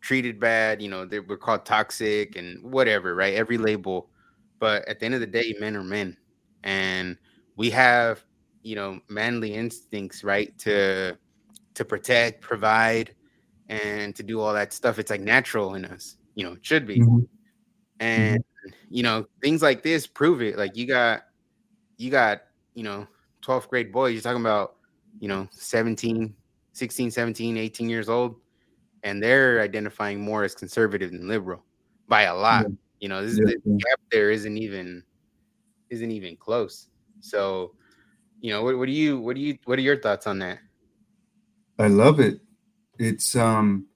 treated 0.00 0.38
bad, 0.38 0.80
you 0.80 0.88
know, 0.88 1.04
they 1.04 1.18
were 1.20 1.36
called 1.36 1.64
toxic 1.64 2.36
and 2.36 2.62
whatever, 2.62 3.14
right? 3.14 3.34
Every 3.34 3.58
label. 3.58 4.08
But 4.60 4.86
at 4.88 5.00
the 5.00 5.06
end 5.06 5.14
of 5.14 5.20
the 5.20 5.26
day, 5.26 5.54
men 5.58 5.76
are 5.76 5.82
men. 5.82 6.16
And 6.62 7.18
we 7.56 7.70
have, 7.70 8.24
you 8.62 8.76
know, 8.76 9.00
manly 9.08 9.54
instincts, 9.54 10.22
right? 10.22 10.56
To 10.58 11.18
to 11.76 11.84
protect, 11.84 12.42
provide, 12.42 13.14
and 13.68 14.14
to 14.16 14.22
do 14.22 14.40
all 14.40 14.52
that 14.52 14.72
stuff. 14.72 14.98
It's 14.98 15.10
like 15.10 15.20
natural 15.20 15.74
in 15.74 15.84
us, 15.84 16.16
you 16.34 16.44
know, 16.44 16.52
it 16.52 16.66
should 16.66 16.86
be. 16.86 17.00
Mhm. 17.00 17.28
And 18.00 18.44
you 18.90 19.02
know, 19.02 19.26
things 19.40 19.62
like 19.62 19.82
this 19.82 20.06
prove 20.06 20.42
it. 20.42 20.58
Like 20.58 20.76
you 20.76 20.86
got 20.86 21.22
you 21.96 22.10
got 22.10 22.42
you 22.74 22.82
know 22.82 23.06
12th 23.42 23.68
grade 23.68 23.92
boys 23.92 24.12
you're 24.12 24.22
talking 24.22 24.40
about 24.40 24.76
you 25.18 25.28
know 25.28 25.48
17 25.50 26.34
16 26.72 27.10
17 27.10 27.56
18 27.56 27.88
years 27.88 28.08
old 28.08 28.36
and 29.02 29.22
they're 29.22 29.60
identifying 29.60 30.20
more 30.20 30.44
as 30.44 30.54
conservative 30.54 31.10
than 31.10 31.28
liberal 31.28 31.64
by 32.08 32.22
a 32.22 32.34
lot 32.34 32.62
yeah. 32.62 32.74
you 33.00 33.08
know 33.08 33.24
this 33.24 33.38
yeah. 33.38 33.54
the 33.64 33.78
gap 33.78 34.00
there 34.10 34.30
isn't 34.30 34.58
even 34.58 35.02
isn't 35.90 36.10
even 36.10 36.36
close 36.36 36.88
so 37.20 37.72
you 38.40 38.50
know 38.50 38.62
what, 38.62 38.76
what 38.78 38.86
do 38.86 38.92
you 38.92 39.18
what 39.20 39.34
do 39.34 39.40
you 39.40 39.56
what 39.64 39.78
are 39.78 39.82
your 39.82 39.98
thoughts 39.98 40.26
on 40.26 40.38
that 40.38 40.58
i 41.78 41.86
love 41.86 42.20
it 42.20 42.40
it's 42.98 43.36
um 43.36 43.86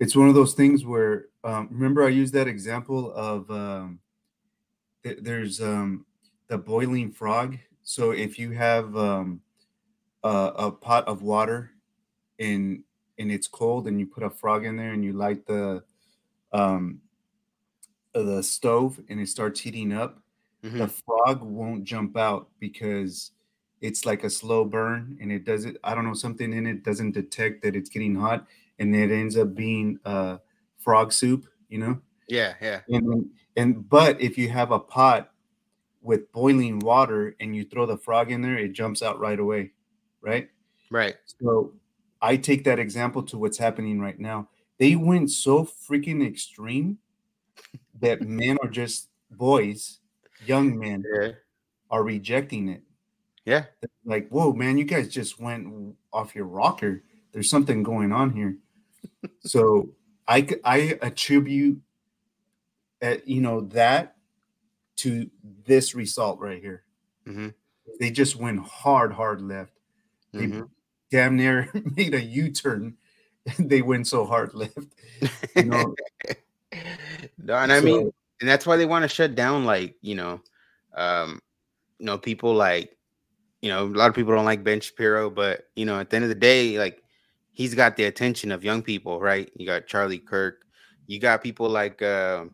it's 0.00 0.14
one 0.14 0.28
of 0.28 0.34
those 0.34 0.54
things 0.54 0.84
where 0.84 1.26
um 1.44 1.68
remember 1.70 2.04
i 2.04 2.08
used 2.08 2.34
that 2.34 2.48
example 2.48 3.12
of 3.12 3.50
um 3.50 3.98
th- 5.02 5.18
there's 5.20 5.60
um 5.60 6.04
the 6.48 6.58
boiling 6.58 7.10
frog 7.10 7.56
so 7.82 8.10
if 8.10 8.38
you 8.38 8.52
have 8.52 8.96
um 8.96 9.40
a, 10.24 10.52
a 10.56 10.70
pot 10.70 11.06
of 11.06 11.22
water 11.22 11.70
and 12.38 12.82
and 13.18 13.32
it's 13.32 13.48
cold 13.48 13.88
and 13.88 13.98
you 13.98 14.06
put 14.06 14.22
a 14.22 14.30
frog 14.30 14.64
in 14.64 14.76
there 14.76 14.92
and 14.92 15.04
you 15.04 15.12
light 15.12 15.46
the 15.46 15.82
um 16.52 17.00
the 18.14 18.42
stove 18.42 19.00
and 19.08 19.20
it 19.20 19.28
starts 19.28 19.60
heating 19.60 19.92
up 19.92 20.20
mm-hmm. 20.64 20.78
the 20.78 20.88
frog 20.88 21.42
won't 21.42 21.84
jump 21.84 22.16
out 22.16 22.48
because 22.58 23.32
it's 23.80 24.04
like 24.04 24.24
a 24.24 24.30
slow 24.30 24.64
burn 24.64 25.16
and 25.20 25.30
it 25.30 25.44
doesn't 25.44 25.76
i 25.84 25.94
don't 25.94 26.04
know 26.04 26.14
something 26.14 26.52
in 26.52 26.66
it 26.66 26.82
doesn't 26.82 27.12
detect 27.12 27.62
that 27.62 27.76
it's 27.76 27.90
getting 27.90 28.14
hot 28.14 28.46
and 28.78 28.94
it 28.94 29.10
ends 29.10 29.36
up 29.36 29.54
being 29.54 29.98
uh 30.04 30.36
frog 30.78 31.12
soup 31.12 31.46
you 31.68 31.78
know? 31.78 32.00
Yeah 32.28 32.54
yeah. 32.60 32.80
And 32.88 33.30
and 33.56 33.88
but 33.88 34.20
if 34.20 34.38
you 34.38 34.48
have 34.48 34.70
a 34.72 34.78
pot 34.78 35.30
with 36.02 36.30
boiling 36.32 36.78
water 36.78 37.34
and 37.40 37.54
you 37.54 37.64
throw 37.64 37.86
the 37.86 37.96
frog 37.96 38.30
in 38.30 38.42
there 38.42 38.56
it 38.56 38.72
jumps 38.72 39.02
out 39.02 39.20
right 39.20 39.38
away 39.38 39.72
right? 40.20 40.48
Right. 40.90 41.16
So 41.40 41.74
i 42.20 42.36
take 42.36 42.64
that 42.64 42.78
example 42.78 43.22
to 43.24 43.38
what's 43.38 43.58
happening 43.58 44.00
right 44.00 44.18
now. 44.18 44.48
They 44.78 44.94
went 44.94 45.30
so 45.30 45.64
freaking 45.64 46.26
extreme 46.26 46.98
that 48.00 48.22
men 48.28 48.58
are 48.62 48.70
just 48.70 49.08
boys 49.30 49.98
young 50.46 50.78
men 50.78 51.02
yeah. 51.20 51.30
are 51.90 52.04
rejecting 52.04 52.68
it 52.68 52.82
yeah. 53.48 53.64
Like, 54.04 54.28
whoa, 54.28 54.52
man, 54.52 54.76
you 54.76 54.84
guys 54.84 55.08
just 55.08 55.40
went 55.40 55.96
off 56.12 56.34
your 56.34 56.44
rocker. 56.44 57.02
There's 57.32 57.48
something 57.48 57.82
going 57.82 58.12
on 58.12 58.30
here. 58.30 58.58
so 59.40 59.88
I 60.26 60.46
I 60.64 60.98
attribute 61.00 61.80
at, 63.00 63.18
uh, 63.18 63.20
you 63.24 63.40
know 63.40 63.62
that 63.62 64.16
to 64.96 65.30
this 65.64 65.94
result 65.94 66.40
right 66.40 66.60
here. 66.60 66.82
Mm-hmm. 67.26 67.48
They 67.98 68.10
just 68.10 68.36
went 68.36 68.60
hard, 68.60 69.14
hard 69.14 69.40
left. 69.40 69.72
They 70.34 70.46
mm-hmm. 70.46 70.64
damn 71.10 71.36
near 71.36 71.70
made 71.96 72.12
a 72.12 72.22
U-turn. 72.22 72.98
they 73.58 73.80
went 73.80 74.06
so 74.06 74.26
hard 74.26 74.52
left. 74.52 74.76
You 75.56 75.64
know? 75.64 75.94
no, 77.38 77.54
and 77.54 77.72
I 77.72 77.80
mean, 77.80 78.12
and 78.40 78.48
that's 78.48 78.66
why 78.66 78.76
they 78.76 78.84
want 78.84 79.04
to 79.04 79.08
shut 79.08 79.34
down, 79.34 79.64
like 79.64 79.96
you 80.02 80.16
know, 80.16 80.42
um, 80.94 81.40
you 81.98 82.04
know, 82.04 82.18
people 82.18 82.52
like 82.52 82.97
you 83.62 83.70
know, 83.70 83.84
a 83.84 83.86
lot 83.86 84.08
of 84.08 84.14
people 84.14 84.34
don't 84.34 84.44
like 84.44 84.62
Ben 84.62 84.80
Shapiro, 84.80 85.30
but 85.30 85.68
you 85.74 85.84
know, 85.84 85.98
at 85.98 86.10
the 86.10 86.16
end 86.16 86.24
of 86.24 86.28
the 86.28 86.34
day, 86.34 86.78
like 86.78 87.02
he's 87.52 87.74
got 87.74 87.96
the 87.96 88.04
attention 88.04 88.52
of 88.52 88.62
young 88.62 88.82
people, 88.82 89.20
right? 89.20 89.50
You 89.56 89.66
got 89.66 89.86
Charlie 89.86 90.18
Kirk, 90.18 90.64
you 91.06 91.18
got 91.18 91.42
people 91.42 91.68
like 91.68 92.00
uh, 92.00 92.44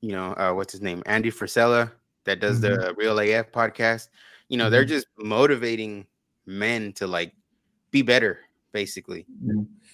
you 0.00 0.12
know, 0.12 0.32
uh, 0.32 0.52
what's 0.52 0.72
his 0.72 0.82
name, 0.82 1.02
Andy 1.06 1.30
Frisella, 1.30 1.90
that 2.24 2.40
does 2.40 2.60
mm-hmm. 2.60 2.80
the 2.80 2.94
Real 2.94 3.18
AF 3.18 3.50
podcast. 3.50 4.08
You 4.48 4.58
know, 4.58 4.64
mm-hmm. 4.64 4.72
they're 4.72 4.84
just 4.84 5.06
motivating 5.18 6.06
men 6.44 6.92
to 6.94 7.06
like 7.06 7.32
be 7.90 8.02
better, 8.02 8.40
basically. 8.72 9.26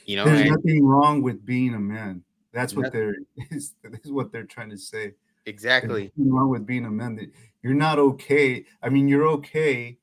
You 0.04 0.16
know, 0.16 0.24
there's 0.24 0.40
and, 0.40 0.50
nothing 0.50 0.84
wrong 0.84 1.22
with 1.22 1.46
being 1.46 1.74
a 1.74 1.80
man. 1.80 2.24
That's 2.52 2.74
what 2.74 2.92
they're 2.92 3.14
is, 3.50 3.74
is 4.02 4.10
what 4.10 4.32
they're 4.32 4.44
trying 4.44 4.70
to 4.70 4.78
say. 4.78 5.12
Exactly. 5.46 6.12
Nothing 6.16 6.32
wrong 6.32 6.50
with 6.50 6.66
being 6.66 6.84
a 6.84 6.90
man. 6.90 7.30
You're 7.62 7.74
not 7.74 7.98
okay. 7.98 8.64
I 8.82 8.88
mean, 8.88 9.08
you're 9.08 9.26
okay 9.28 9.98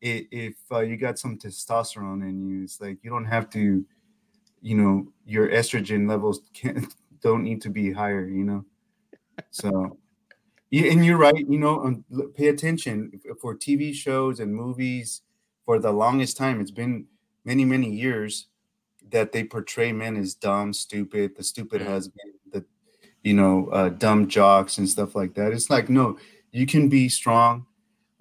if 0.00 0.54
uh, 0.72 0.80
you 0.80 0.96
got 0.96 1.18
some 1.18 1.38
testosterone 1.38 2.22
in 2.28 2.46
you, 2.46 2.62
it's 2.64 2.80
like 2.80 2.98
you 3.02 3.10
don't 3.10 3.26
have 3.26 3.50
to, 3.50 3.84
you 4.62 4.76
know, 4.76 5.08
your 5.26 5.48
estrogen 5.48 6.08
levels 6.08 6.40
can't 6.54 6.94
don't 7.22 7.44
need 7.44 7.60
to 7.62 7.70
be 7.70 7.92
higher, 7.92 8.26
you 8.26 8.44
know. 8.44 8.64
So, 9.50 9.98
yeah, 10.70 10.90
and 10.90 11.04
you're 11.04 11.18
right. 11.18 11.46
You 11.48 11.58
know, 11.58 11.84
um, 11.84 12.04
pay 12.34 12.48
attention 12.48 13.20
for 13.40 13.54
TV 13.54 13.94
shows 13.94 14.40
and 14.40 14.54
movies. 14.54 15.22
For 15.66 15.78
the 15.78 15.92
longest 15.92 16.36
time, 16.36 16.60
it's 16.60 16.70
been 16.70 17.06
many 17.44 17.64
many 17.64 17.90
years 17.90 18.48
that 19.10 19.32
they 19.32 19.44
portray 19.44 19.92
men 19.92 20.16
as 20.16 20.34
dumb, 20.34 20.72
stupid, 20.72 21.36
the 21.36 21.44
stupid 21.44 21.82
mm-hmm. 21.82 21.90
husband, 21.90 22.32
the 22.52 22.64
you 23.22 23.34
know, 23.34 23.68
uh, 23.68 23.90
dumb 23.90 24.28
jocks 24.28 24.78
and 24.78 24.88
stuff 24.88 25.14
like 25.14 25.34
that. 25.34 25.52
It's 25.52 25.70
like 25.70 25.88
no, 25.88 26.18
you 26.52 26.66
can 26.66 26.88
be 26.88 27.08
strong 27.08 27.66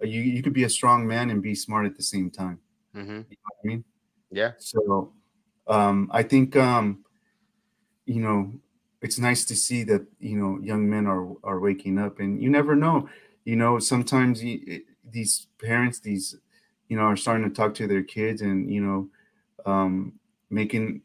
you 0.03 0.21
you 0.21 0.41
could 0.41 0.53
be 0.53 0.63
a 0.63 0.69
strong 0.69 1.07
man 1.07 1.29
and 1.29 1.41
be 1.41 1.55
smart 1.55 1.85
at 1.85 1.95
the 1.95 2.03
same 2.03 2.29
time. 2.29 2.59
Mm-hmm. 2.95 3.09
You 3.09 3.37
know 3.37 3.59
I 3.63 3.67
mean? 3.67 3.83
Yeah. 4.31 4.51
So 4.57 5.13
um, 5.67 6.09
I 6.11 6.23
think 6.23 6.55
um, 6.55 7.03
you 8.05 8.21
know 8.21 8.51
it's 9.01 9.19
nice 9.19 9.45
to 9.45 9.55
see 9.55 9.83
that 9.83 10.05
you 10.19 10.37
know 10.37 10.59
young 10.61 10.89
men 10.89 11.07
are 11.07 11.27
are 11.43 11.59
waking 11.59 11.97
up, 11.97 12.19
and 12.19 12.41
you 12.41 12.49
never 12.49 12.75
know. 12.75 13.09
You 13.45 13.55
know, 13.55 13.79
sometimes 13.79 14.43
you, 14.43 14.81
these 15.09 15.47
parents, 15.59 15.99
these 15.99 16.35
you 16.89 16.97
know, 16.97 17.03
are 17.03 17.15
starting 17.15 17.47
to 17.47 17.55
talk 17.55 17.73
to 17.75 17.87
their 17.87 18.03
kids, 18.03 18.41
and 18.41 18.71
you 18.71 18.81
know, 18.81 19.71
um, 19.71 20.13
making 20.49 21.01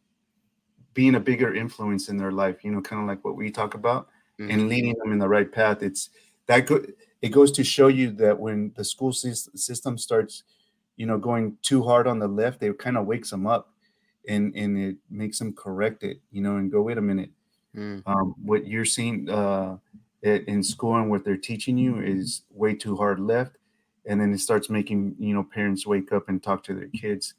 being 0.94 1.14
a 1.14 1.20
bigger 1.20 1.54
influence 1.54 2.08
in 2.08 2.16
their 2.16 2.32
life. 2.32 2.64
You 2.64 2.72
know, 2.72 2.80
kind 2.80 3.02
of 3.02 3.06
like 3.06 3.24
what 3.24 3.36
we 3.36 3.50
talk 3.50 3.74
about, 3.74 4.08
mm-hmm. 4.40 4.50
and 4.50 4.68
leading 4.68 4.94
them 4.94 5.12
in 5.12 5.18
the 5.18 5.28
right 5.28 5.50
path. 5.50 5.82
It's 5.82 6.10
that 6.46 6.66
good 6.66 6.94
it 7.24 7.32
goes 7.32 7.50
to 7.52 7.64
show 7.64 7.86
you 7.86 8.10
that 8.10 8.38
when 8.38 8.70
the 8.76 8.84
school 8.84 9.10
system 9.10 9.96
starts, 9.96 10.42
you 10.96 11.06
know, 11.06 11.16
going 11.16 11.56
too 11.62 11.82
hard 11.82 12.06
on 12.06 12.18
the 12.18 12.28
left, 12.28 12.62
it 12.62 12.78
kind 12.78 12.98
of 12.98 13.06
wakes 13.06 13.30
them 13.30 13.46
up, 13.46 13.72
and 14.28 14.54
and 14.54 14.76
it 14.76 14.96
makes 15.10 15.38
them 15.38 15.54
correct 15.54 16.02
it, 16.02 16.20
you 16.30 16.42
know, 16.42 16.56
and 16.56 16.70
go 16.70 16.82
wait 16.82 16.98
a 16.98 17.00
minute, 17.00 17.30
mm. 17.74 18.02
um, 18.04 18.34
what 18.44 18.66
you're 18.66 18.84
seeing 18.84 19.30
uh, 19.30 19.78
in 20.22 20.62
school 20.62 20.96
and 20.96 21.10
what 21.10 21.24
they're 21.24 21.38
teaching 21.38 21.78
you 21.78 21.98
is 22.00 22.42
way 22.50 22.74
too 22.74 22.94
hard 22.94 23.20
left, 23.20 23.56
and 24.04 24.20
then 24.20 24.30
it 24.30 24.40
starts 24.40 24.68
making 24.68 25.16
you 25.18 25.32
know 25.32 25.42
parents 25.42 25.86
wake 25.86 26.12
up 26.12 26.28
and 26.28 26.42
talk 26.42 26.62
to 26.64 26.74
their 26.74 26.88
kids. 26.88 27.32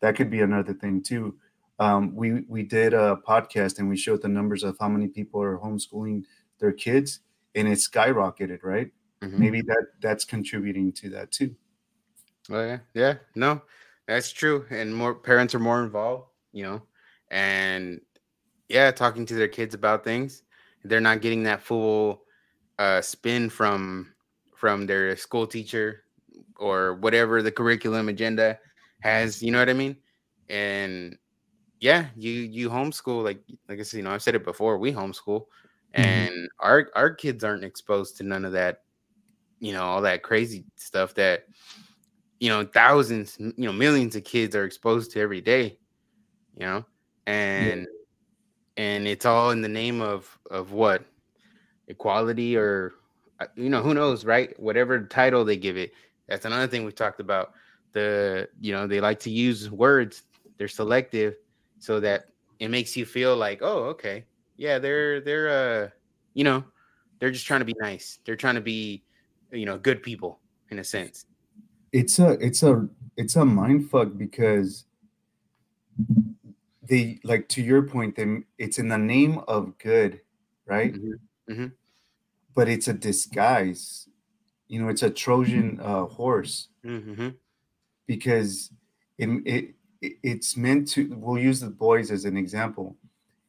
That 0.00 0.16
could 0.16 0.30
be 0.30 0.40
another 0.40 0.74
thing 0.74 1.00
too. 1.00 1.36
Um, 1.78 2.12
we 2.12 2.44
we 2.48 2.64
did 2.64 2.92
a 2.92 3.20
podcast 3.24 3.78
and 3.78 3.88
we 3.88 3.96
showed 3.96 4.22
the 4.22 4.28
numbers 4.28 4.64
of 4.64 4.76
how 4.80 4.88
many 4.88 5.06
people 5.06 5.40
are 5.40 5.58
homeschooling 5.58 6.24
their 6.58 6.72
kids, 6.72 7.20
and 7.54 7.68
it 7.68 7.78
skyrocketed, 7.78 8.60
right? 8.62 8.90
Mm-hmm. 9.22 9.38
Maybe 9.38 9.62
that 9.62 9.86
that's 10.00 10.24
contributing 10.24 10.92
to 10.92 11.10
that 11.10 11.32
too. 11.32 11.54
Oh 12.50 12.64
yeah, 12.64 12.78
yeah, 12.94 13.14
no, 13.34 13.62
that's 14.06 14.32
true. 14.32 14.64
And 14.70 14.94
more 14.94 15.14
parents 15.14 15.54
are 15.54 15.58
more 15.58 15.82
involved, 15.82 16.28
you 16.52 16.64
know, 16.64 16.82
and 17.30 18.00
yeah, 18.68 18.90
talking 18.90 19.26
to 19.26 19.34
their 19.34 19.48
kids 19.48 19.74
about 19.74 20.04
things. 20.04 20.42
They're 20.84 21.00
not 21.00 21.20
getting 21.20 21.42
that 21.44 21.62
full 21.62 22.22
uh, 22.78 23.00
spin 23.00 23.50
from 23.50 24.14
from 24.54 24.86
their 24.86 25.16
school 25.16 25.46
teacher 25.46 26.04
or 26.56 26.94
whatever 26.94 27.42
the 27.42 27.52
curriculum 27.52 28.08
agenda 28.08 28.58
has. 29.00 29.42
You 29.42 29.52
know 29.52 29.58
what 29.58 29.70
I 29.70 29.74
mean? 29.74 29.96
And 30.48 31.18
yeah, 31.80 32.06
you 32.16 32.30
you 32.32 32.70
homeschool 32.70 33.24
like 33.24 33.40
like 33.68 33.78
I 33.78 33.82
said, 33.82 33.98
you 33.98 34.04
know, 34.04 34.10
I've 34.10 34.22
said 34.22 34.34
it 34.34 34.44
before. 34.44 34.78
We 34.78 34.92
homeschool, 34.92 35.46
mm-hmm. 35.96 36.02
and 36.02 36.48
our 36.60 36.90
our 36.94 37.10
kids 37.10 37.44
aren't 37.44 37.64
exposed 37.64 38.16
to 38.18 38.22
none 38.24 38.44
of 38.44 38.52
that 38.52 38.82
you 39.60 39.72
know, 39.72 39.82
all 39.82 40.02
that 40.02 40.22
crazy 40.22 40.64
stuff 40.76 41.14
that, 41.14 41.46
you 42.40 42.48
know, 42.48 42.64
thousands, 42.64 43.36
you 43.38 43.52
know, 43.56 43.72
millions 43.72 44.14
of 44.16 44.24
kids 44.24 44.54
are 44.54 44.64
exposed 44.64 45.10
to 45.12 45.20
every 45.20 45.40
day, 45.40 45.78
you 46.56 46.66
know, 46.66 46.84
and, 47.26 47.86
yeah. 48.76 48.84
and 48.84 49.08
it's 49.08 49.26
all 49.26 49.50
in 49.50 49.60
the 49.60 49.68
name 49.68 50.00
of, 50.00 50.38
of 50.50 50.72
what 50.72 51.04
equality 51.88 52.56
or, 52.56 52.92
uh, 53.40 53.46
you 53.56 53.68
know, 53.68 53.82
who 53.82 53.94
knows, 53.94 54.24
right? 54.24 54.58
Whatever 54.60 55.04
title 55.04 55.44
they 55.44 55.56
give 55.56 55.76
it. 55.76 55.92
That's 56.28 56.44
another 56.44 56.66
thing 56.66 56.84
we've 56.84 56.94
talked 56.94 57.20
about. 57.20 57.52
The, 57.92 58.48
you 58.60 58.72
know, 58.72 58.86
they 58.86 59.00
like 59.00 59.18
to 59.20 59.30
use 59.30 59.70
words, 59.70 60.22
they're 60.56 60.68
selective 60.68 61.36
so 61.78 62.00
that 62.00 62.26
it 62.60 62.68
makes 62.68 62.96
you 62.96 63.06
feel 63.06 63.36
like, 63.36 63.60
oh, 63.62 63.84
okay, 63.84 64.24
yeah, 64.58 64.78
they're, 64.78 65.22
they're, 65.22 65.48
uh, 65.48 65.88
you 66.34 66.44
know, 66.44 66.62
they're 67.18 67.30
just 67.30 67.46
trying 67.46 67.60
to 67.60 67.64
be 67.64 67.74
nice. 67.80 68.18
They're 68.26 68.36
trying 68.36 68.56
to 68.56 68.60
be, 68.60 69.02
you 69.50 69.64
know 69.64 69.78
good 69.78 70.02
people 70.02 70.40
in 70.70 70.78
a 70.78 70.84
sense 70.84 71.24
it's 71.94 72.18
a 72.18 72.32
it's 72.32 72.62
a 72.62 72.86
it's 73.16 73.34
a 73.34 73.42
mind 73.46 73.90
fuck 73.90 74.08
because 74.18 74.84
they 76.82 77.18
like 77.24 77.48
to 77.48 77.62
your 77.62 77.80
point 77.80 78.14
then 78.14 78.44
it's 78.58 78.78
in 78.78 78.88
the 78.88 78.98
name 78.98 79.40
of 79.48 79.72
good 79.78 80.20
right 80.66 80.92
mm-hmm. 80.92 81.50
Mm-hmm. 81.50 81.66
but 82.54 82.68
it's 82.68 82.88
a 82.88 82.92
disguise 82.92 84.08
you 84.68 84.80
know, 84.80 84.88
it's 84.88 85.02
a 85.02 85.10
Trojan 85.10 85.80
uh, 85.82 86.04
horse 86.04 86.68
Mm-hmm. 86.84 87.30
because 88.06 88.70
it, 89.18 89.28
it 89.44 89.74
it's 90.22 90.56
meant 90.56 90.88
to. 90.90 91.12
We'll 91.18 91.42
use 91.42 91.60
the 91.60 91.68
boys 91.68 92.10
as 92.10 92.24
an 92.24 92.36
example. 92.36 92.96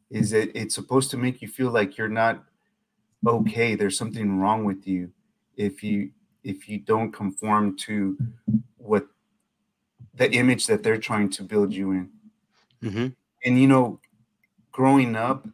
Is 0.10 0.32
that 0.32 0.58
it's 0.60 0.76
supposed 0.76 1.12
to 1.12 1.18
make 1.18 1.42
you 1.42 1.48
feel 1.48 1.72
like 1.72 1.98
you're 1.98 2.10
not 2.10 2.44
okay. 3.26 3.76
There's 3.76 3.98
something 3.98 4.40
wrong 4.40 4.64
with 4.64 4.88
you 4.88 5.12
if 5.56 5.84
you 5.84 6.12
if 6.44 6.68
you 6.70 6.80
don't 6.80 7.12
conform 7.12 7.76
to 7.78 8.18
what 8.78 9.08
the 10.16 10.32
image 10.32 10.68
that 10.68 10.84
they're 10.84 10.98
trying 10.98 11.30
to 11.30 11.44
build 11.44 11.74
you 11.74 11.92
in. 11.92 12.10
Mm-hmm. 12.84 13.08
And 13.46 13.60
you 13.60 13.68
know, 13.68 14.00
growing 14.72 15.16
up, 15.16 15.48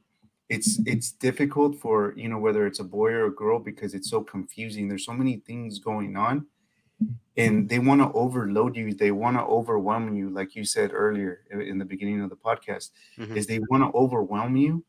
it's 0.49 0.80
it's 0.86 1.12
difficult 1.12 1.76
for 1.76 2.14
you 2.16 2.30
know 2.30 2.38
whether 2.38 2.68
it's 2.68 2.80
a 2.80 2.84
boy 2.84 3.12
or 3.12 3.26
a 3.26 3.36
girl 3.36 3.60
because 3.60 3.93
it's 3.93 4.10
so 4.10 4.22
confusing. 4.22 4.88
There's 4.88 5.06
so 5.06 5.14
many 5.14 5.38
things 5.38 5.80
going 5.80 6.16
on, 6.16 6.45
and 7.38 7.68
they 7.70 7.80
want 7.80 8.02
to 8.02 8.12
overload 8.14 8.76
you. 8.78 8.93
They 8.93 9.12
want 9.12 9.38
to 9.38 9.43
overwhelm 9.43 10.16
you, 10.16 10.30
like 10.30 10.56
you 10.56 10.64
said 10.64 10.91
earlier 10.93 11.41
in- 11.52 11.78
the 11.78 11.86
beginning 11.86 12.22
of 12.22 12.30
the 12.30 12.36
podcast. 12.38 12.91
Mhm. 13.18 13.36
Is 13.36 13.48
they 13.48 13.60
want 13.60 13.84
to 13.84 13.98
overwhelm 13.98 14.56
you, 14.56 14.84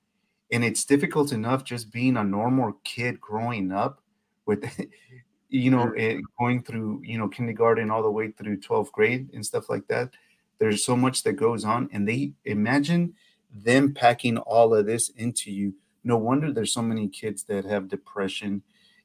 and 0.53 0.65
it's 0.65 0.85
difficult 0.85 1.33
enough 1.33 1.65
just 1.65 1.93
being 1.93 2.17
a 2.17 2.25
normal 2.25 2.75
kid 2.85 3.21
growing 3.21 3.73
up 3.73 4.01
with 4.47 4.63
you 5.49 5.71
know 5.71 5.91
eh, 5.93 6.19
going 6.39 6.63
through 6.63 7.01
you 7.05 7.19
know 7.19 7.29
kindergarten 7.29 7.91
all 7.91 8.03
the 8.03 8.11
way 8.11 8.31
through 8.33 8.57
12th 8.59 8.93
grade 8.93 9.31
and 9.33 9.47
stuff 9.47 9.71
like 9.71 9.87
that 9.89 10.13
there's 10.59 10.85
so 10.85 10.97
much 10.97 11.23
that 11.23 11.35
goes 11.35 11.65
on 11.65 11.89
and 11.93 12.09
they 12.09 12.33
imagine 12.45 13.15
them 13.55 13.95
packing 13.95 14.39
all 14.39 14.75
of 14.75 14.87
this 14.87 15.09
into 15.11 15.53
you 15.53 15.73
no 16.03 16.17
wonder 16.17 16.53
there's 16.53 16.73
so 16.73 16.83
many 16.83 17.07
kids 17.09 17.45
that 17.45 17.65
have 17.65 17.89
depression 17.89 18.61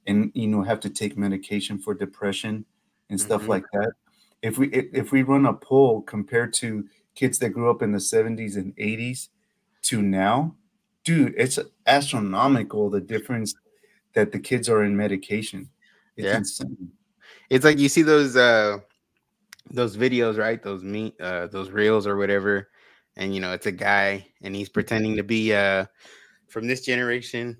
and 0.07 0.31
you 0.33 0.47
know 0.47 0.63
have 0.63 0.79
to 0.79 0.89
take 0.89 1.15
medication 1.15 1.77
for 1.77 1.93
depression 1.93 2.65
and 3.11 3.21
stuff 3.21 3.43
Mhm. 3.43 3.49
like 3.49 3.65
that 3.73 3.93
if 4.43 4.57
we 4.59 4.69
if 4.71 5.11
we 5.13 5.23
run 5.23 5.45
a 5.47 5.53
poll 5.53 6.01
compared 6.03 6.53
to 6.55 6.87
kids 7.15 7.39
that 7.39 7.51
grew 7.51 7.69
up 7.71 7.83
in 7.83 7.93
the 7.93 7.99
70s 7.99 8.57
and 8.57 8.73
80s 8.79 9.29
to 9.83 10.01
now 10.01 10.55
dude 11.05 11.35
it's 11.37 11.59
astronomical 11.87 12.89
the 12.89 13.01
difference 13.01 13.55
that 14.13 14.31
the 14.33 14.39
kids 14.39 14.69
are 14.69 14.83
in 14.83 14.97
medication 14.97 15.69
it's 16.17 16.33
Yeah. 16.33 16.37
insane 16.37 16.91
It's 17.51 17.65
like 17.65 17.79
you 17.79 17.89
see 17.89 18.03
those 18.03 18.35
uh 18.37 18.79
those 19.71 19.95
videos, 19.97 20.37
right? 20.37 20.61
Those 20.61 20.83
me 20.83 21.15
uh 21.21 21.47
those 21.47 21.69
reels 21.71 22.07
or 22.07 22.17
whatever, 22.17 22.69
and 23.17 23.33
you 23.35 23.41
know 23.41 23.53
it's 23.53 23.67
a 23.67 23.71
guy 23.71 24.27
and 24.43 24.55
he's 24.55 24.69
pretending 24.69 25.15
to 25.17 25.23
be 25.23 25.53
uh 25.53 25.85
from 26.49 26.67
this 26.67 26.81
generation, 26.85 27.57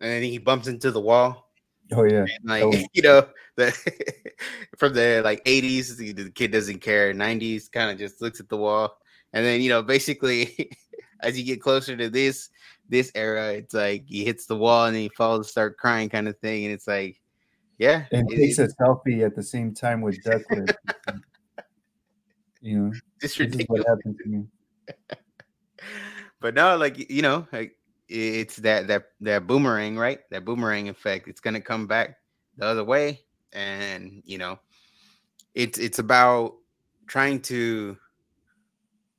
and 0.00 0.10
then 0.10 0.22
he 0.24 0.38
bumps 0.38 0.68
into 0.68 0.90
the 0.92 1.00
wall. 1.00 1.51
Oh 1.94 2.04
yeah 2.04 2.20
and, 2.20 2.44
like 2.44 2.62
Oh. 2.62 2.72
you 2.92 3.02
know 3.02 3.26
the 3.56 3.70
from 4.76 4.94
the 4.94 5.20
like 5.24 5.44
80s 5.44 5.96
the 5.96 6.12
the 6.12 6.30
kid 6.30 6.50
doesn't 6.50 6.80
care 6.80 7.12
90s 7.12 7.70
kind 7.70 7.90
of 7.90 7.98
just 7.98 8.20
looks 8.20 8.40
at 8.40 8.48
the 8.48 8.56
wall 8.56 8.96
and 9.32 9.44
then 9.44 9.60
you 9.60 9.68
know 9.68 9.82
basically 9.82 10.70
as 11.20 11.38
you 11.38 11.44
get 11.44 11.60
closer 11.60 11.96
to 11.96 12.08
this 12.08 12.50
this 12.88 13.10
era 13.14 13.52
it's 13.52 13.74
like 13.74 14.04
he 14.06 14.24
hits 14.24 14.46
the 14.46 14.56
wall 14.56 14.86
and 14.86 14.94
then 14.94 15.02
he 15.02 15.10
falls 15.16 15.50
start 15.50 15.76
crying 15.78 16.08
kind 16.08 16.28
of 16.28 16.38
thing 16.38 16.64
and 16.64 16.72
it's 16.72 16.86
like 16.88 17.20
yeah 17.78 18.04
and 18.12 18.30
it- 18.30 18.36
takes 18.36 18.58
it's 18.58 18.74
a 18.74 18.76
selfie 18.82 19.24
at 19.24 19.34
the 19.36 19.42
same 19.42 19.72
time 19.74 20.00
with 20.00 20.22
Duckworth. 20.22 20.70
you 22.60 22.78
know, 22.78 22.92
is 23.22 23.38
ridiculous 23.38 23.84
what 23.84 23.88
happened 23.88 24.16
to 24.22 24.28
me. 24.28 24.44
but 26.40 26.54
no 26.54 26.76
like 26.76 27.10
you 27.10 27.22
know 27.22 27.46
like 27.52 27.76
it's 28.12 28.56
that 28.56 28.86
that 28.86 29.04
that 29.20 29.46
boomerang 29.46 29.96
right 29.96 30.20
that 30.30 30.44
boomerang 30.44 30.88
effect 30.88 31.28
it's 31.28 31.40
gonna 31.40 31.60
come 31.60 31.86
back 31.86 32.16
the 32.58 32.66
other 32.66 32.84
way 32.84 33.20
and 33.52 34.22
you 34.24 34.38
know 34.38 34.58
it's 35.54 35.78
it's 35.78 35.98
about 35.98 36.54
trying 37.06 37.40
to 37.40 37.96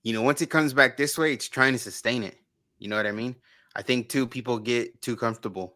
you 0.04 0.14
know 0.14 0.22
once 0.22 0.42
it 0.42 0.50
comes 0.50 0.74
back 0.74 0.96
this 0.96 1.18
way 1.18 1.34
it's 1.34 1.50
trying 1.50 1.74
to 1.74 1.80
sustain 1.80 2.24
it 2.24 2.38
you 2.78 2.88
know 2.88 2.96
what 2.96 3.08
i 3.08 3.12
mean 3.12 3.36
i 3.76 3.82
think 3.82 4.10
too 4.10 4.28
people 4.28 4.60
get 4.60 5.02
too 5.02 5.16
comfortable 5.16 5.76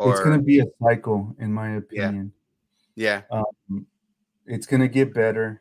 it's 0.00 0.20
going 0.20 0.38
to 0.38 0.44
be 0.44 0.60
a 0.60 0.66
cycle, 0.82 1.34
in 1.38 1.52
my 1.52 1.76
opinion. 1.76 2.32
yeah 2.94 3.22
Um, 3.30 3.86
it's 4.46 4.66
going 4.66 4.80
to 4.80 4.88
get 4.88 5.14
better. 5.14 5.60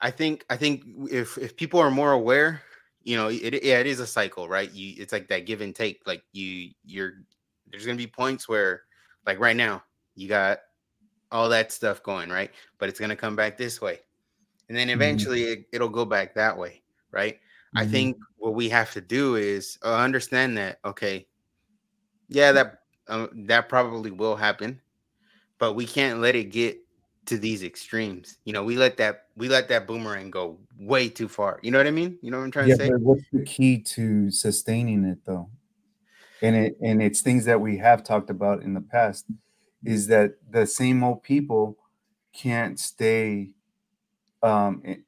I 0.00 0.10
think 0.10 0.44
I 0.50 0.56
think 0.56 0.84
if 1.10 1.38
if 1.38 1.56
people 1.56 1.80
are 1.80 1.90
more 1.90 2.12
aware, 2.12 2.62
you 3.06 3.16
know, 3.16 3.28
it 3.30 3.64
yeah, 3.64 3.80
it 3.80 3.86
is 3.86 4.00
a 4.00 4.08
cycle, 4.08 4.48
right? 4.48 4.70
You 4.72 4.94
it's 5.02 5.12
like 5.14 5.28
that 5.28 5.46
give 5.46 5.62
and 5.62 5.74
take. 5.74 6.02
Like 6.06 6.24
you 6.32 6.72
you're 6.84 7.14
there's 7.70 7.86
gonna 7.86 7.96
be 7.98 8.08
points 8.08 8.48
where 8.48 8.82
like 9.26 9.40
right 9.40 9.56
now 9.56 9.84
you 10.16 10.28
got 10.28 10.60
all 11.32 11.48
that 11.50 11.72
stuff 11.72 12.02
going, 12.02 12.30
right? 12.30 12.52
But 12.78 12.88
it's 12.90 13.00
gonna 13.00 13.16
come 13.16 13.36
back 13.36 13.56
this 13.58 13.80
way. 13.80 14.00
And 14.68 14.78
then 14.78 14.90
Mhm. 14.94 14.96
eventually 14.96 15.42
it, 15.44 15.66
it'll 15.72 15.88
go 15.90 16.04
back 16.06 16.34
that 16.34 16.58
way, 16.58 16.82
right? 17.12 17.40
I 17.76 17.84
Mhm. 17.84 17.86
think 17.86 18.18
what 18.36 18.54
we 18.54 18.68
have 18.70 18.92
to 18.94 19.00
do 19.02 19.36
is 19.36 19.78
uh, 19.84 19.96
understand 19.96 20.58
that 20.58 20.80
okay, 20.84 21.28
yeah, 22.28 22.52
that 22.52 22.78
uh, 23.08 23.28
that 23.46 23.68
probably 23.68 24.10
will 24.10 24.36
happen, 24.36 24.80
but 25.58 25.74
we 25.74 25.86
can't 25.86 26.20
let 26.20 26.36
it 26.36 26.46
get 26.46 26.78
to 27.26 27.38
these 27.38 27.62
extremes. 27.62 28.38
You 28.44 28.52
know, 28.52 28.64
we 28.64 28.76
let 28.76 28.96
that 28.98 29.26
we 29.36 29.48
let 29.48 29.68
that 29.68 29.86
boomerang 29.86 30.30
go 30.30 30.58
way 30.78 31.08
too 31.08 31.28
far. 31.28 31.60
You 31.62 31.70
know 31.70 31.78
what 31.78 31.86
I 31.86 31.90
mean? 31.92 32.18
You 32.22 32.30
know 32.30 32.38
what 32.38 32.44
I'm 32.44 32.50
trying 32.50 32.68
Yeah, 32.68 32.74
to 32.74 32.76
say? 32.76 32.88
but 32.88 33.00
what's 33.00 33.24
the 33.32 33.44
key 33.44 33.80
to 33.82 34.30
sustaining 34.30 35.04
it 35.04 35.18
though? 35.24 35.50
And 36.42 36.56
it 36.56 36.76
and 36.82 37.02
it's 37.02 37.22
things 37.22 37.44
that 37.46 37.60
we 37.60 37.78
have 37.78 38.04
talked 38.04 38.30
about 38.30 38.62
in 38.62 38.74
the 38.74 38.80
past 38.80 39.26
is 39.84 40.06
that 40.08 40.36
the 40.50 40.66
same 40.66 41.02
old 41.04 41.22
people 41.22 41.78
can't 42.32 42.78
stay 42.78 43.50
um 44.42 44.82
in, 44.84 45.04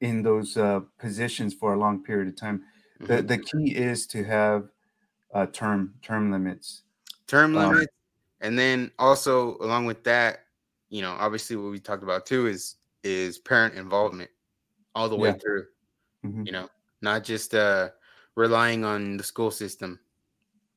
in 0.00 0.22
those 0.22 0.56
uh, 0.56 0.80
positions 0.98 1.54
for 1.54 1.74
a 1.74 1.78
long 1.78 2.02
period 2.02 2.28
of 2.28 2.36
time. 2.36 2.64
The 3.00 3.22
Mhm. 3.22 3.28
the 3.28 3.38
key 3.38 3.76
is 3.76 4.06
to 4.08 4.24
have 4.24 4.68
uh, 5.34 5.46
term 5.46 5.94
term 6.02 6.32
limits. 6.32 6.82
Term 7.26 7.54
um, 7.54 7.72
limits, 7.72 7.92
and 8.40 8.58
then 8.58 8.92
also 8.98 9.56
along 9.58 9.86
with 9.86 10.04
that, 10.04 10.45
you 10.88 11.02
know, 11.02 11.12
obviously 11.18 11.56
what 11.56 11.70
we 11.70 11.78
talked 11.78 12.02
about 12.02 12.26
too 12.26 12.46
is 12.46 12.76
is 13.02 13.38
parent 13.38 13.74
involvement 13.74 14.30
all 14.94 15.08
the 15.08 15.16
way 15.16 15.28
Yeah. 15.30 15.34
through. 15.36 15.66
Mhm. 16.24 16.46
You 16.46 16.52
know, 16.52 16.68
not 17.02 17.24
just 17.24 17.54
uh 17.54 17.90
relying 18.34 18.84
on 18.84 19.16
the 19.16 19.24
school 19.24 19.50
system 19.50 19.98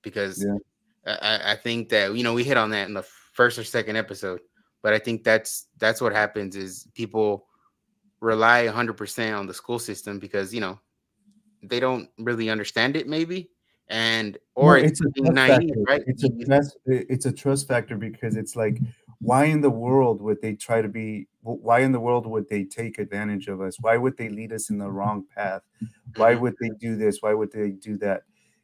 because 0.02 0.44
Yeah. 0.44 0.58
I, 1.06 1.52
I- 1.54 1.56
think 1.56 1.90
that 1.90 2.14
you 2.16 2.24
know 2.24 2.34
we 2.34 2.44
hit 2.44 2.58
on 2.58 2.70
that 2.72 2.88
in 2.88 2.94
the 2.94 3.04
first 3.34 3.58
or 3.58 3.64
second 3.64 3.96
episode, 3.96 4.42
but 4.82 4.94
I 4.94 5.00
think 5.00 5.24
that's 5.24 5.68
that's 5.78 6.02
what 6.02 6.14
happens 6.14 6.56
is 6.56 6.88
people 6.94 7.48
rely 8.22 8.66
100% 8.68 9.34
on 9.34 9.48
the 9.48 9.54
school 9.54 9.80
system 9.80 10.20
because 10.20 10.54
you 10.54 10.60
know 10.60 10.80
they 11.64 11.80
don't 11.80 12.10
really 12.20 12.50
understand 12.50 12.96
it 12.96 13.08
maybe 13.08 13.50
and 13.90 14.38
or 14.56 14.78
No, 14.78 14.84
it's, 14.86 15.02
a 15.02 15.10
being 15.10 15.26
trust 15.26 15.36
naive 15.36 15.70
factor. 15.70 15.84
right 15.88 16.04
It's 16.08 16.24
a 16.24 16.30
trust. 16.46 16.78
It's 16.86 17.26
a 17.26 17.32
trust 17.32 17.68
factor 17.68 17.98
because 17.98 18.36
it's 18.36 18.56
like, 18.56 18.80
why 19.20 19.46
in 19.46 19.62
the 19.62 19.70
world 19.70 20.22
would 20.22 20.42
they 20.42 20.56
try 20.56 20.82
to 20.82 20.88
be? 20.90 21.28
Why 21.42 21.80
in 21.80 21.92
the 21.92 22.00
world 22.00 22.26
would 22.28 22.50
they 22.50 22.64
take 22.66 22.98
advantage 23.00 23.48
of 23.48 23.62
us? 23.62 23.80
Why 23.80 23.98
would 23.98 24.18
they 24.18 24.30
lead 24.30 24.54
us 24.54 24.70
in 24.70 24.78
the 24.78 24.92
wrong 24.92 25.26
path? 25.36 25.64
Why 26.16 26.36
would 26.36 26.56
they 26.62 26.70
do 26.80 26.96
this? 26.96 27.22
Why 27.22 27.34
would 27.34 27.52
they 27.52 27.72
do 27.72 27.98
that? 28.00 28.24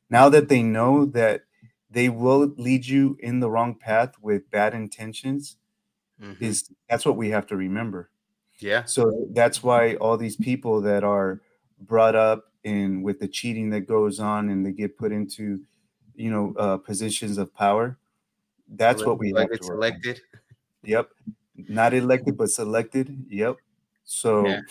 Now 0.10 0.30
that 0.30 0.50
they 0.50 0.64
know 0.64 1.06
that 1.08 1.44
they 1.90 2.10
will 2.10 2.54
lead 2.58 2.86
you 2.86 3.18
in 3.20 3.40
the 3.40 3.50
wrong 3.50 3.76
path 3.76 4.16
with 4.22 4.50
bad 4.52 4.74
intentions, 4.74 5.58
Mhm. 6.18 6.36
is 6.40 6.70
that's 6.90 7.06
what 7.06 7.18
we 7.18 7.30
have 7.30 7.48
to 7.48 7.56
remember. 7.58 8.12
yeah 8.60 8.86
So 8.86 9.28
that's 9.32 9.64
why 9.64 9.96
all 9.96 10.18
these 10.18 10.38
people 10.38 10.82
that 10.82 11.04
are 11.04 11.42
brought 11.80 12.16
up 12.16 12.54
in 12.64 13.04
with 13.04 13.20
the 13.20 13.28
cheating 13.28 13.72
that 13.72 13.82
goes 13.82 14.20
on 14.20 14.50
and 14.50 14.66
they 14.66 14.72
get 14.74 14.98
put 14.98 15.12
into, 15.12 15.66
you 16.16 16.32
know, 16.32 16.54
uh, 16.58 16.78
positions 16.78 17.38
of 17.38 17.54
power. 17.54 18.00
That's 18.70 19.06
what 19.06 19.20
we 19.20 19.34
have 19.38 19.50
Elected, 19.50 19.62
to 19.62 19.66
selected 19.66 20.22
Yep, 20.86 21.10
not 21.56 21.94
elected 21.94 22.38
but 22.38 22.50
selected. 22.50 23.26
Yep. 23.30 23.58
So, 24.04 24.46
Yeah. 24.46 24.62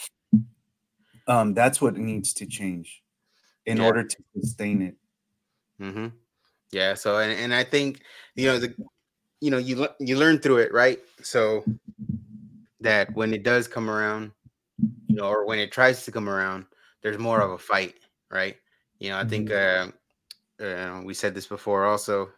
um, 1.26 1.54
that's 1.54 1.80
what 1.80 1.96
needs 1.96 2.32
to 2.34 2.46
change 2.46 3.02
in 3.66 3.78
Yeah. 3.78 3.86
order 3.86 4.04
to 4.04 4.16
sustain 4.36 4.82
it. 4.82 4.96
hmm 5.78 6.08
Yeah. 6.70 6.94
So, 6.94 7.18
and, 7.18 7.32
and 7.32 7.54
I 7.54 7.64
think 7.64 8.02
you 8.36 8.46
know 8.46 8.58
the, 8.58 8.74
you 9.40 9.50
know 9.50 9.58
you 9.58 9.88
you 9.98 10.16
learn 10.16 10.38
through 10.38 10.58
it, 10.58 10.72
right? 10.72 11.00
So 11.22 11.64
that 12.80 13.14
when 13.14 13.32
it 13.32 13.42
does 13.42 13.66
come 13.66 13.88
around, 13.90 14.32
you 15.08 15.16
know, 15.16 15.24
or 15.24 15.46
when 15.46 15.58
it 15.58 15.72
tries 15.72 16.04
to 16.04 16.12
come 16.12 16.28
around, 16.28 16.66
there's 17.02 17.18
more 17.18 17.40
of 17.40 17.50
a 17.52 17.58
fight, 17.58 17.94
right? 18.30 18.56
You 18.98 19.10
know, 19.10 19.18
I 19.18 19.24
think 19.24 19.50
uh, 19.50 19.88
uh, 20.62 21.02
we 21.04 21.14
said 21.14 21.34
this 21.34 21.46
before 21.46 21.86
also, 21.86 22.30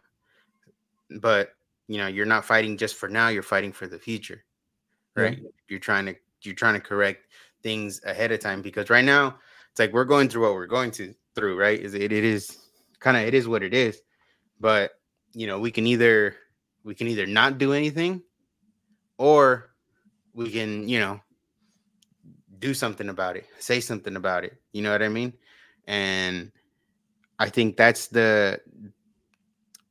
but 1.19 1.56
you 1.87 1.97
know, 1.97 2.07
you're 2.07 2.25
not 2.25 2.45
fighting 2.45 2.77
just 2.77 2.95
for 2.95 3.09
now; 3.09 3.29
you're 3.29 3.43
fighting 3.43 3.71
for 3.71 3.87
the 3.87 3.99
future, 3.99 4.43
Yeah. 5.15 5.23
right? 5.23 5.39
You're 5.69 5.79
trying 5.79 6.05
to 6.07 6.15
you're 6.41 6.55
trying 6.55 6.75
to 6.75 6.79
correct 6.79 7.27
things 7.63 8.01
ahead 8.05 8.31
of 8.31 8.39
time 8.39 8.61
because 8.61 8.89
right 8.89 9.03
now 9.05 9.39
it's 9.71 9.79
like 9.79 9.91
we're 9.93 10.05
going 10.05 10.29
through 10.29 10.43
what 10.43 10.53
we're 10.53 10.67
going 10.67 10.91
to 10.91 11.13
through, 11.35 11.59
right? 11.59 11.79
Is 11.79 11.93
it, 11.93 12.11
it 12.11 12.23
is 12.23 12.57
kind 12.99 13.17
of 13.17 13.23
it 13.23 13.33
is 13.33 13.47
what 13.47 13.63
it 13.63 13.73
is, 13.73 14.01
but 14.59 14.91
you 15.33 15.47
know, 15.47 15.59
we 15.59 15.71
can 15.71 15.87
either 15.87 16.35
we 16.83 16.95
can 16.95 17.07
either 17.07 17.25
not 17.25 17.57
do 17.57 17.73
anything 17.73 18.21
or 19.17 19.71
we 20.33 20.49
can, 20.51 20.87
you 20.87 20.99
know, 20.99 21.19
do 22.59 22.73
something 22.73 23.09
about 23.09 23.35
it, 23.37 23.45
say 23.59 23.79
something 23.79 24.15
about 24.15 24.43
it. 24.43 24.55
You 24.71 24.81
know 24.81 24.91
what 24.91 25.03
I 25.03 25.09
mean? 25.09 25.33
And 25.85 26.51
I 27.39 27.49
think 27.49 27.77
that's 27.77 28.07
the 28.07 28.59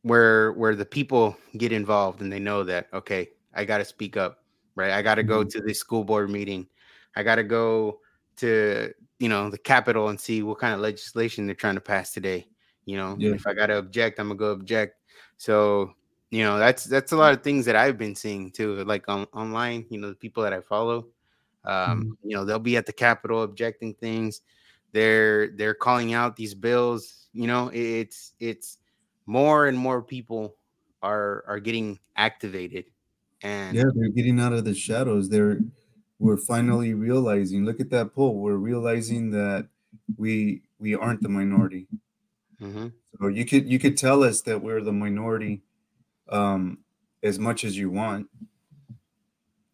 where 0.07 0.53
where 0.53 0.77
the 0.77 0.87
people 0.87 1.37
get 1.59 1.73
involved 1.73 2.23
and 2.23 2.33
they 2.33 2.39
know 2.39 2.63
that 2.63 2.87
okay, 2.95 3.29
I 3.53 3.65
got 3.65 3.79
to 3.79 3.85
speak 3.85 4.17
up, 4.17 4.45
right? 4.77 4.93
I 4.93 5.03
got 5.03 5.17
to 5.17 5.25
go 5.25 5.41
mm-hmm. 5.41 5.49
to 5.49 5.61
this 5.61 5.81
school 5.81 6.05
board 6.05 6.31
meeting. 6.31 6.69
I 7.17 7.25
got 7.25 7.37
to 7.37 7.43
go 7.43 7.99
to 8.37 8.93
you 9.19 9.29
know 9.29 9.51
the 9.51 9.59
Capitol 9.59 10.09
and 10.11 10.21
see 10.21 10.45
what 10.45 10.61
kind 10.61 10.75
of 10.75 10.81
legislation 10.81 11.47
they're 11.47 11.57
trying 11.57 11.75
to 11.75 11.81
pass 11.81 12.13
today. 12.13 12.47
You 12.85 12.99
know, 12.99 13.17
yeah. 13.19 13.33
if 13.33 13.49
I 13.49 13.55
got 13.55 13.67
to 13.67 13.79
object, 13.79 14.21
I'm 14.21 14.29
gonna 14.29 14.39
go 14.39 14.53
object. 14.53 14.95
So 15.39 15.93
you 16.31 16.45
know 16.45 16.57
that's 16.57 16.85
that's 16.85 17.11
a 17.11 17.17
lot 17.17 17.33
of 17.33 17.43
things 17.43 17.65
that 17.65 17.75
I've 17.75 17.99
been 17.99 18.15
seeing 18.15 18.53
too, 18.53 18.85
like 18.85 19.09
on 19.09 19.27
online. 19.33 19.87
You 19.91 19.99
know, 19.99 20.11
the 20.11 20.15
people 20.15 20.45
that 20.45 20.53
I 20.53 20.61
follow, 20.61 21.09
um, 21.65 21.75
mm-hmm. 21.75 22.11
you 22.23 22.37
know, 22.37 22.45
they'll 22.45 22.61
be 22.61 22.77
at 22.77 22.87
the 22.87 22.93
Capitol 22.93 23.43
objecting 23.43 23.95
things. 23.95 24.43
They're 24.93 25.49
they're 25.49 25.75
calling 25.75 26.15
out 26.15 26.37
these 26.37 26.55
bills. 26.55 27.27
You 27.33 27.49
know, 27.49 27.73
it's 27.75 28.35
it's 28.39 28.79
more 29.27 29.67
and 29.67 29.77
more 29.77 30.03
people 30.03 30.57
are 31.03 31.45
are 31.47 31.61
getting 31.61 31.99
activated, 32.17 32.87
and 33.43 33.77
yeah, 33.77 33.85
they're 33.95 34.11
getting 34.11 34.41
out 34.41 34.53
of 34.53 34.65
the 34.65 34.75
shadows. 34.75 35.29
They're 35.29 35.59
we're 36.19 36.37
finally 36.37 36.95
realizing. 36.95 37.65
Look 37.65 37.81
at 37.81 37.91
that 37.91 38.15
poll. 38.15 38.37
We're 38.37 38.55
realizing 38.55 39.31
that 39.33 39.69
we 40.17 40.63
we 40.79 40.95
aren't 40.95 41.23
the 41.23 41.29
minority. 41.29 41.89
Mm-hmm. 42.61 42.89
So 43.21 43.29
you 43.29 43.45
could 43.45 43.71
you 43.71 43.79
could 43.79 43.97
tell 43.97 44.23
us 44.23 44.43
that 44.43 44.63
we're 44.63 44.81
the 44.81 44.93
minority 44.93 45.63
um, 46.29 46.79
as 47.23 47.39
much 47.39 47.65
as 47.65 47.77
you 47.77 47.91
want. 47.91 48.29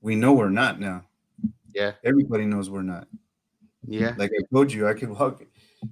We 0.00 0.16
know 0.16 0.32
we're 0.32 0.50
not 0.50 0.80
now. 0.80 1.04
Yeah. 1.74 1.92
Everybody 2.04 2.44
knows 2.44 2.68
we're 2.68 2.82
not. 2.82 3.08
Yeah. 3.86 4.14
Like 4.16 4.30
I 4.38 4.42
told 4.52 4.72
you, 4.72 4.88
I 4.88 4.94
could 4.94 5.10
walk, 5.10 5.42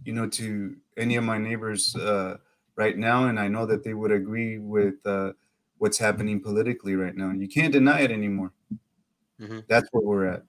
you 0.05 0.13
know, 0.13 0.29
to 0.29 0.77
any 0.97 1.17
of 1.17 1.25
my 1.25 1.39
neighbors 1.39 1.95
uh, 1.97 2.39
right 2.81 2.97
now, 2.97 3.27
and 3.27 3.39
I 3.39 3.47
know 3.47 3.67
that 3.67 3.85
they 3.85 3.93
would 3.93 4.11
agree 4.11 4.59
with 4.59 4.95
uh, 5.05 5.33
what's 5.77 5.99
happening 5.99 6.41
politically 6.41 6.97
right 6.97 7.15
now. 7.15 7.31
You 7.31 7.47
can't 7.47 7.75
deny 7.75 8.01
it 8.01 8.11
anymore. 8.11 8.53
Mm-hmm. 9.39 9.61
That's 9.69 9.87
where 9.93 10.03
we're 10.03 10.27
at. 10.27 10.43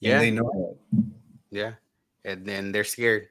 Yeah. 0.00 0.20
And 0.20 0.22
they 0.22 0.30
know 0.30 0.76
that. 0.92 1.04
Yeah. 1.50 1.72
And 2.26 2.44
then 2.44 2.70
they're 2.70 2.84
scared. 2.84 3.28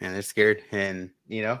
And 0.00 0.14
they're 0.14 0.22
scared. 0.22 0.64
And, 0.72 1.10
you 1.28 1.42
know, 1.42 1.60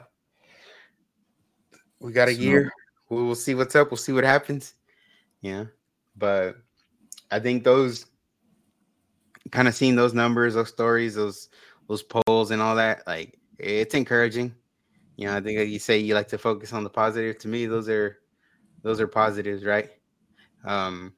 we 2.00 2.10
got 2.10 2.28
a 2.28 2.34
so, 2.34 2.40
year. 2.40 2.72
We'll 3.08 3.36
see 3.36 3.54
what's 3.54 3.76
up. 3.76 3.92
We'll 3.92 3.98
see 3.98 4.12
what 4.12 4.24
happens. 4.24 4.74
Yeah. 5.42 5.66
But 6.16 6.56
I 7.30 7.38
think 7.38 7.62
those 7.62 8.06
kind 9.52 9.68
of 9.68 9.76
seeing 9.76 9.94
those 9.94 10.12
numbers, 10.12 10.54
those 10.54 10.70
stories, 10.70 11.14
those 11.14 11.50
those 11.88 12.02
polls 12.02 12.50
and 12.50 12.60
all 12.60 12.74
that, 12.74 13.06
like 13.06 13.38
it's 13.60 13.94
encouraging. 13.94 14.52
You 15.16 15.26
know, 15.26 15.36
I 15.36 15.40
think 15.40 15.58
you 15.70 15.78
say 15.78 15.98
you 15.98 16.14
like 16.14 16.28
to 16.28 16.38
focus 16.38 16.72
on 16.72 16.84
the 16.84 16.90
positive. 16.90 17.38
To 17.38 17.48
me, 17.48 17.66
those 17.66 17.88
are 17.88 18.18
those 18.82 19.00
are 19.00 19.08
positives, 19.08 19.64
right? 19.64 19.90
Um, 20.64 21.14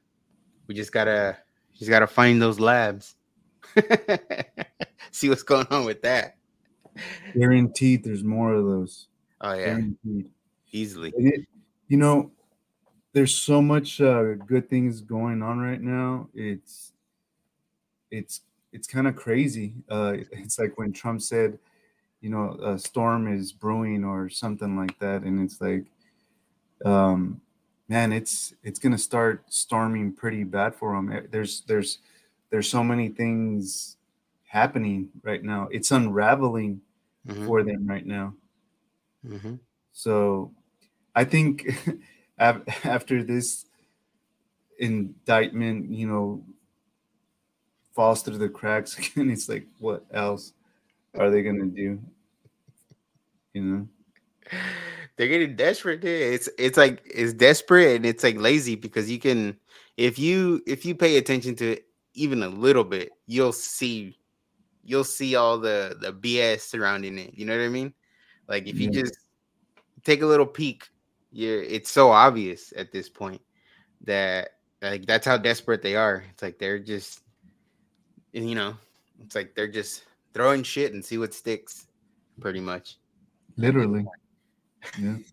we 0.67 0.75
just 0.75 0.91
gotta 0.91 1.37
just 1.77 1.89
gotta 1.89 2.07
find 2.07 2.41
those 2.41 2.59
labs. 2.59 3.15
See 5.11 5.29
what's 5.29 5.43
going 5.43 5.67
on 5.69 5.85
with 5.85 6.01
that. 6.03 6.37
Guaranteed, 7.37 8.03
there's 8.03 8.23
more 8.23 8.53
of 8.53 8.65
those. 8.65 9.07
Oh 9.41 9.53
yeah, 9.53 9.65
Guaranteed. 9.65 10.29
easily. 10.71 11.13
It, 11.17 11.45
you 11.87 11.97
know, 11.97 12.31
there's 13.13 13.35
so 13.35 13.61
much 13.61 13.99
uh, 13.99 14.33
good 14.33 14.69
things 14.69 15.01
going 15.01 15.41
on 15.41 15.59
right 15.59 15.81
now. 15.81 16.29
It's 16.33 16.93
it's 18.11 18.41
it's 18.71 18.87
kind 18.87 19.07
of 19.07 19.15
crazy. 19.15 19.73
Uh, 19.89 20.17
it's 20.31 20.59
like 20.59 20.77
when 20.77 20.93
Trump 20.93 21.21
said, 21.21 21.59
you 22.21 22.29
know, 22.29 22.57
a 22.61 22.77
storm 22.77 23.31
is 23.33 23.51
brewing 23.51 24.03
or 24.03 24.29
something 24.29 24.75
like 24.75 24.97
that, 24.99 25.23
and 25.23 25.41
it's 25.41 25.61
like, 25.61 25.85
um, 26.83 27.41
man, 27.87 28.11
it's 28.11 28.53
it's 28.63 28.79
gonna 28.79 28.97
start 28.97 29.43
storming 29.47 30.13
pretty 30.13 30.43
bad 30.43 30.75
for 30.75 30.95
them. 30.95 31.11
Eh, 31.11 31.21
there's 31.31 31.61
there's 31.61 31.99
there's 32.49 32.69
so 32.69 32.83
many 32.83 33.09
things 33.09 33.97
happening 34.45 35.09
right 35.23 35.43
now. 35.43 35.67
It's 35.71 35.91
unraveling 35.91 36.81
mm-hmm. 37.27 37.45
for 37.45 37.63
them 37.63 37.87
right 37.87 38.05
now. 38.05 38.33
Mm-hmm. 39.25 39.55
So, 39.91 40.51
I 41.15 41.23
think 41.23 41.67
after 42.37 43.23
this 43.23 43.65
indictment, 44.77 45.91
you 45.91 46.07
know, 46.07 46.43
falls 47.93 48.21
through 48.23 48.37
the 48.37 48.49
cracks 48.49 48.97
again, 48.97 49.29
it's 49.29 49.47
like, 49.47 49.67
what 49.79 50.05
else 50.11 50.53
are 51.19 51.29
they 51.29 51.43
gonna 51.43 51.65
do? 51.65 51.99
You 53.53 53.61
know 53.61 53.87
they're 55.19 55.27
getting 55.27 55.57
desperate. 55.57 56.03
It's 56.03 56.47
it's 56.57 56.77
like 56.77 57.01
it's 57.05 57.33
desperate 57.33 57.97
and 57.97 58.05
it's 58.05 58.23
like 58.23 58.37
lazy 58.37 58.75
because 58.75 59.11
you 59.11 59.19
can 59.19 59.57
if 59.97 60.17
you 60.17 60.61
if 60.65 60.85
you 60.85 60.95
pay 60.95 61.17
attention 61.17 61.55
to 61.57 61.73
it 61.73 61.87
even 62.13 62.41
a 62.41 62.47
little 62.47 62.85
bit, 62.85 63.11
you'll 63.27 63.51
see 63.51 64.17
you'll 64.85 65.03
see 65.03 65.35
all 65.35 65.59
the 65.59 65.97
the 65.99 66.13
BS 66.13 66.61
surrounding 66.61 67.17
it. 67.19 67.33
You 67.33 67.45
know 67.45 67.57
what 67.57 67.65
I 67.65 67.67
mean? 67.67 67.93
Like 68.47 68.67
if 68.67 68.79
you 68.79 68.89
just 68.89 69.13
take 70.05 70.21
a 70.21 70.25
little 70.25 70.45
peek, 70.45 70.87
you're 71.33 71.61
it's 71.63 71.91
so 71.91 72.11
obvious 72.11 72.71
at 72.77 72.93
this 72.93 73.09
point 73.09 73.41
that 74.05 74.51
like 74.81 75.05
that's 75.05 75.27
how 75.27 75.35
desperate 75.37 75.81
they 75.81 75.97
are. 75.97 76.23
It's 76.31 76.41
like 76.41 76.59
they're 76.59 76.79
just 76.79 77.23
you 78.31 78.55
know, 78.55 78.75
it's 79.19 79.35
like 79.35 79.53
they're 79.53 79.67
just 79.67 80.03
throwing 80.33 80.63
shit 80.63 80.93
and 80.93 81.03
see 81.03 81.17
what 81.17 81.33
sticks 81.33 81.87
pretty 82.39 82.59
much. 82.59 82.97
Literally. 83.57 84.05
Yeah. 84.97 85.17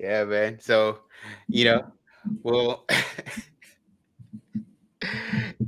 yeah, 0.00 0.24
man. 0.24 0.58
So, 0.60 0.98
you 1.48 1.64
know, 1.64 1.92
well, 2.42 2.84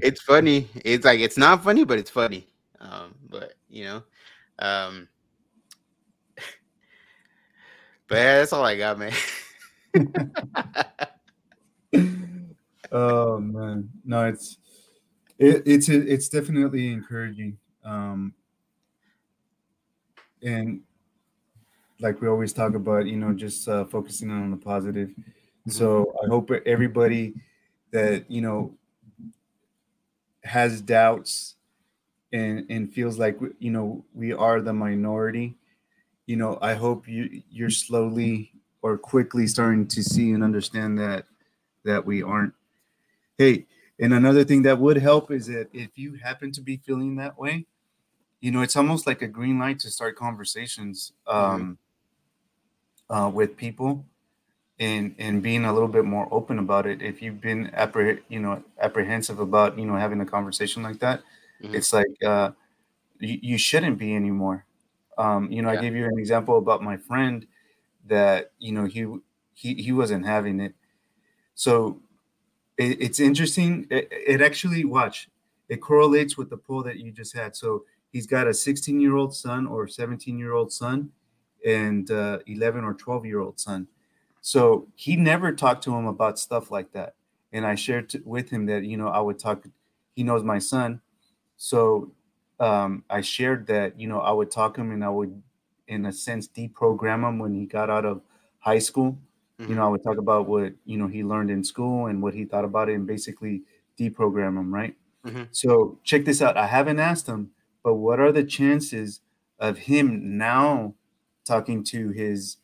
it's 0.00 0.22
funny. 0.22 0.68
It's 0.84 1.04
like 1.04 1.20
it's 1.20 1.38
not 1.38 1.64
funny, 1.64 1.84
but 1.84 1.98
it's 1.98 2.10
funny. 2.10 2.46
Um, 2.80 3.14
but 3.28 3.54
you 3.68 3.84
know, 3.84 4.02
um, 4.58 5.08
but 8.08 8.16
yeah, 8.16 8.38
that's 8.38 8.52
all 8.52 8.64
I 8.64 8.76
got, 8.76 8.98
man. 8.98 9.12
oh 12.92 13.38
man, 13.38 13.88
no, 14.04 14.26
it's 14.26 14.58
it, 15.38 15.62
it's 15.66 15.88
it's 15.88 16.28
definitely 16.28 16.92
encouraging. 16.92 17.58
Um, 17.84 18.34
and 20.42 20.80
like 22.00 22.20
we 22.20 22.28
always 22.28 22.52
talk 22.52 22.74
about, 22.74 23.06
you 23.06 23.16
know, 23.16 23.32
just 23.32 23.68
uh, 23.68 23.84
focusing 23.84 24.30
on 24.30 24.50
the 24.50 24.56
positive. 24.56 25.08
Mm-hmm. 25.08 25.70
So 25.70 26.14
I 26.22 26.28
hope 26.28 26.50
everybody 26.66 27.34
that 27.90 28.30
you 28.30 28.40
know 28.40 28.74
has 30.42 30.80
doubts 30.80 31.54
and 32.32 32.66
and 32.68 32.92
feels 32.92 33.18
like 33.18 33.38
you 33.58 33.70
know 33.70 34.04
we 34.14 34.32
are 34.32 34.60
the 34.60 34.72
minority. 34.72 35.56
You 36.26 36.36
know, 36.36 36.58
I 36.60 36.74
hope 36.74 37.08
you 37.08 37.42
you're 37.50 37.70
slowly 37.70 38.52
or 38.82 38.98
quickly 38.98 39.46
starting 39.46 39.86
to 39.88 40.02
see 40.02 40.32
and 40.32 40.44
understand 40.44 40.98
that 40.98 41.26
that 41.84 42.04
we 42.04 42.22
aren't. 42.22 42.52
Hey, 43.38 43.66
and 43.98 44.12
another 44.12 44.44
thing 44.44 44.62
that 44.62 44.78
would 44.78 44.96
help 44.96 45.30
is 45.30 45.46
that 45.46 45.68
if 45.72 45.96
you 45.96 46.14
happen 46.14 46.50
to 46.52 46.60
be 46.60 46.76
feeling 46.78 47.16
that 47.16 47.38
way, 47.38 47.66
you 48.40 48.50
know, 48.50 48.60
it's 48.60 48.76
almost 48.76 49.06
like 49.06 49.22
a 49.22 49.28
green 49.28 49.58
light 49.58 49.78
to 49.80 49.90
start 49.90 50.16
conversations 50.16 51.12
um, 51.26 51.78
mm-hmm. 53.10 53.14
uh, 53.14 53.28
with 53.28 53.56
people 53.56 54.04
and 54.80 55.14
and 55.18 55.42
being 55.42 55.64
a 55.64 55.72
little 55.72 55.88
bit 55.88 56.04
more 56.04 56.28
open 56.30 56.58
about 56.58 56.86
it. 56.86 57.00
If 57.00 57.22
you've 57.22 57.40
been 57.40 57.70
appreh- 57.76 58.22
you 58.28 58.40
know 58.40 58.62
apprehensive 58.80 59.38
about 59.38 59.78
you 59.78 59.86
know 59.86 59.96
having 59.96 60.20
a 60.20 60.26
conversation 60.26 60.82
like 60.82 60.98
that, 60.98 61.20
mm-hmm. 61.62 61.74
it's 61.74 61.92
like 61.92 62.22
uh, 62.24 62.50
you, 63.20 63.38
you 63.42 63.58
shouldn't 63.58 63.98
be 63.98 64.14
anymore. 64.14 64.66
Um, 65.16 65.50
you 65.50 65.62
know, 65.62 65.70
yeah. 65.70 65.78
I 65.78 65.82
gave 65.82 65.94
you 65.94 66.06
an 66.06 66.18
example 66.18 66.58
about 66.58 66.82
my 66.82 66.96
friend 66.96 67.46
that 68.06 68.50
you 68.58 68.72
know 68.72 68.84
he 68.84 69.06
he 69.52 69.74
he 69.74 69.92
wasn't 69.92 70.26
having 70.26 70.60
it. 70.60 70.74
So 71.54 72.00
it, 72.78 73.00
it's 73.00 73.20
interesting. 73.20 73.86
It, 73.90 74.08
it 74.10 74.42
actually 74.42 74.84
watch 74.84 75.28
it 75.68 75.80
correlates 75.80 76.36
with 76.36 76.50
the 76.50 76.56
poll 76.56 76.82
that 76.82 76.98
you 76.98 77.10
just 77.10 77.34
had. 77.34 77.56
So 77.56 77.84
he's 78.14 78.26
got 78.28 78.46
a 78.46 78.54
16 78.54 79.00
year 79.00 79.16
old 79.16 79.34
son 79.34 79.66
or 79.66 79.88
17 79.88 80.38
year 80.38 80.52
old 80.52 80.72
son 80.72 81.10
and 81.66 82.10
uh, 82.10 82.38
11 82.46 82.84
or 82.84 82.94
12 82.94 83.26
year 83.26 83.40
old 83.40 83.58
son 83.58 83.88
so 84.40 84.86
he 84.94 85.16
never 85.16 85.52
talked 85.52 85.82
to 85.82 85.94
him 85.94 86.06
about 86.06 86.38
stuff 86.38 86.70
like 86.70 86.92
that 86.92 87.14
and 87.52 87.66
i 87.66 87.74
shared 87.74 88.12
with 88.24 88.50
him 88.50 88.66
that 88.66 88.84
you 88.84 88.96
know 88.96 89.08
i 89.08 89.20
would 89.20 89.38
talk 89.38 89.66
he 90.14 90.22
knows 90.22 90.44
my 90.44 90.58
son 90.58 91.00
so 91.56 92.12
um, 92.60 93.02
i 93.10 93.20
shared 93.20 93.66
that 93.66 93.98
you 93.98 94.06
know 94.06 94.20
i 94.20 94.30
would 94.30 94.50
talk 94.50 94.76
him 94.76 94.92
and 94.92 95.02
i 95.02 95.08
would 95.08 95.42
in 95.88 96.06
a 96.06 96.12
sense 96.12 96.46
deprogram 96.46 97.28
him 97.28 97.38
when 97.38 97.52
he 97.52 97.66
got 97.66 97.90
out 97.90 98.04
of 98.04 98.22
high 98.58 98.78
school 98.78 99.18
Mm-hmm. 99.60 99.70
You 99.70 99.76
know, 99.76 99.86
I 99.86 99.88
would 99.88 100.02
talk 100.02 100.18
about 100.18 100.48
what 100.48 100.72
you 100.84 100.98
know 100.98 101.06
he 101.06 101.22
learned 101.22 101.50
in 101.50 101.62
school 101.62 102.06
and 102.06 102.22
what 102.22 102.34
he 102.34 102.44
thought 102.44 102.64
about 102.64 102.88
it, 102.88 102.94
and 102.94 103.06
basically 103.06 103.62
deprogram 103.98 104.58
him, 104.58 104.74
right? 104.74 104.96
Mm-hmm. 105.24 105.44
So 105.52 105.98
check 106.04 106.24
this 106.24 106.42
out. 106.42 106.56
I 106.56 106.66
haven't 106.66 106.98
asked 106.98 107.26
him, 107.26 107.50
but 107.82 107.94
what 107.94 108.20
are 108.20 108.32
the 108.32 108.44
chances 108.44 109.20
of 109.58 109.78
him 109.78 110.36
now 110.36 110.94
talking 111.44 111.84
to 111.84 112.10
his 112.10 112.56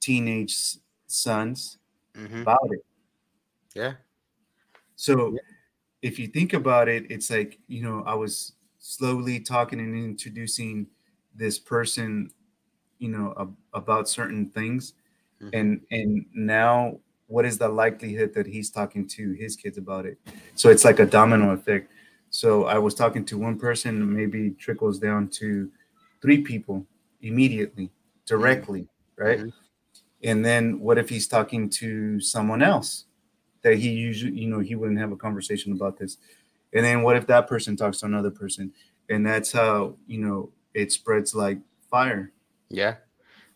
teenage 0.00 0.78
sons 1.06 1.78
mm-hmm. 2.14 2.42
about 2.42 2.68
it? 2.70 2.84
Yeah. 3.74 3.94
So 4.94 5.32
yeah. 5.32 5.40
if 6.02 6.18
you 6.18 6.28
think 6.28 6.54
about 6.54 6.88
it, 6.88 7.10
it's 7.10 7.30
like, 7.30 7.58
you 7.66 7.82
know, 7.82 8.02
I 8.06 8.14
was 8.14 8.52
slowly 8.78 9.40
talking 9.40 9.80
and 9.80 9.94
introducing 9.94 10.86
this 11.34 11.58
person, 11.58 12.30
you 12.98 13.08
know, 13.08 13.34
ab- 13.38 13.56
about 13.74 14.08
certain 14.08 14.48
things. 14.50 14.94
Mm-hmm. 15.42 15.48
And 15.52 15.80
and 15.90 16.26
now 16.34 16.98
what 17.28 17.44
is 17.44 17.58
the 17.58 17.68
likelihood 17.68 18.32
that 18.34 18.46
he's 18.46 18.70
talking 18.70 19.06
to 19.08 19.32
his 19.32 19.56
kids 19.56 19.78
about 19.78 20.06
it? 20.06 20.18
So 20.54 20.70
it's 20.70 20.84
like 20.84 21.00
a 21.00 21.06
domino 21.06 21.50
effect. 21.50 21.90
So 22.30 22.64
I 22.64 22.78
was 22.78 22.94
talking 22.94 23.24
to 23.26 23.38
one 23.38 23.58
person, 23.58 24.14
maybe 24.14 24.50
trickles 24.50 24.98
down 24.98 25.28
to 25.28 25.70
three 26.22 26.42
people 26.42 26.86
immediately, 27.22 27.90
directly, 28.26 28.82
mm-hmm. 28.82 29.22
right? 29.22 29.38
Mm-hmm. 29.40 29.48
And 30.22 30.44
then 30.44 30.80
what 30.80 30.98
if 30.98 31.08
he's 31.08 31.28
talking 31.28 31.68
to 31.70 32.20
someone 32.20 32.62
else 32.62 33.04
that 33.62 33.76
he 33.76 33.90
usually, 33.90 34.38
you 34.38 34.48
know, 34.48 34.60
he 34.60 34.74
wouldn't 34.74 34.98
have 34.98 35.12
a 35.12 35.16
conversation 35.16 35.72
about 35.72 35.98
this? 35.98 36.18
And 36.72 36.84
then 36.84 37.02
what 37.02 37.16
if 37.16 37.26
that 37.26 37.46
person 37.46 37.76
talks 37.76 38.00
to 38.00 38.06
another 38.06 38.30
person? 38.30 38.72
And 39.08 39.26
that's 39.26 39.52
how, 39.52 39.96
you 40.06 40.18
know, 40.18 40.50
it 40.74 40.92
spreads 40.92 41.34
like 41.34 41.58
fire. 41.90 42.32
Yeah. 42.68 42.96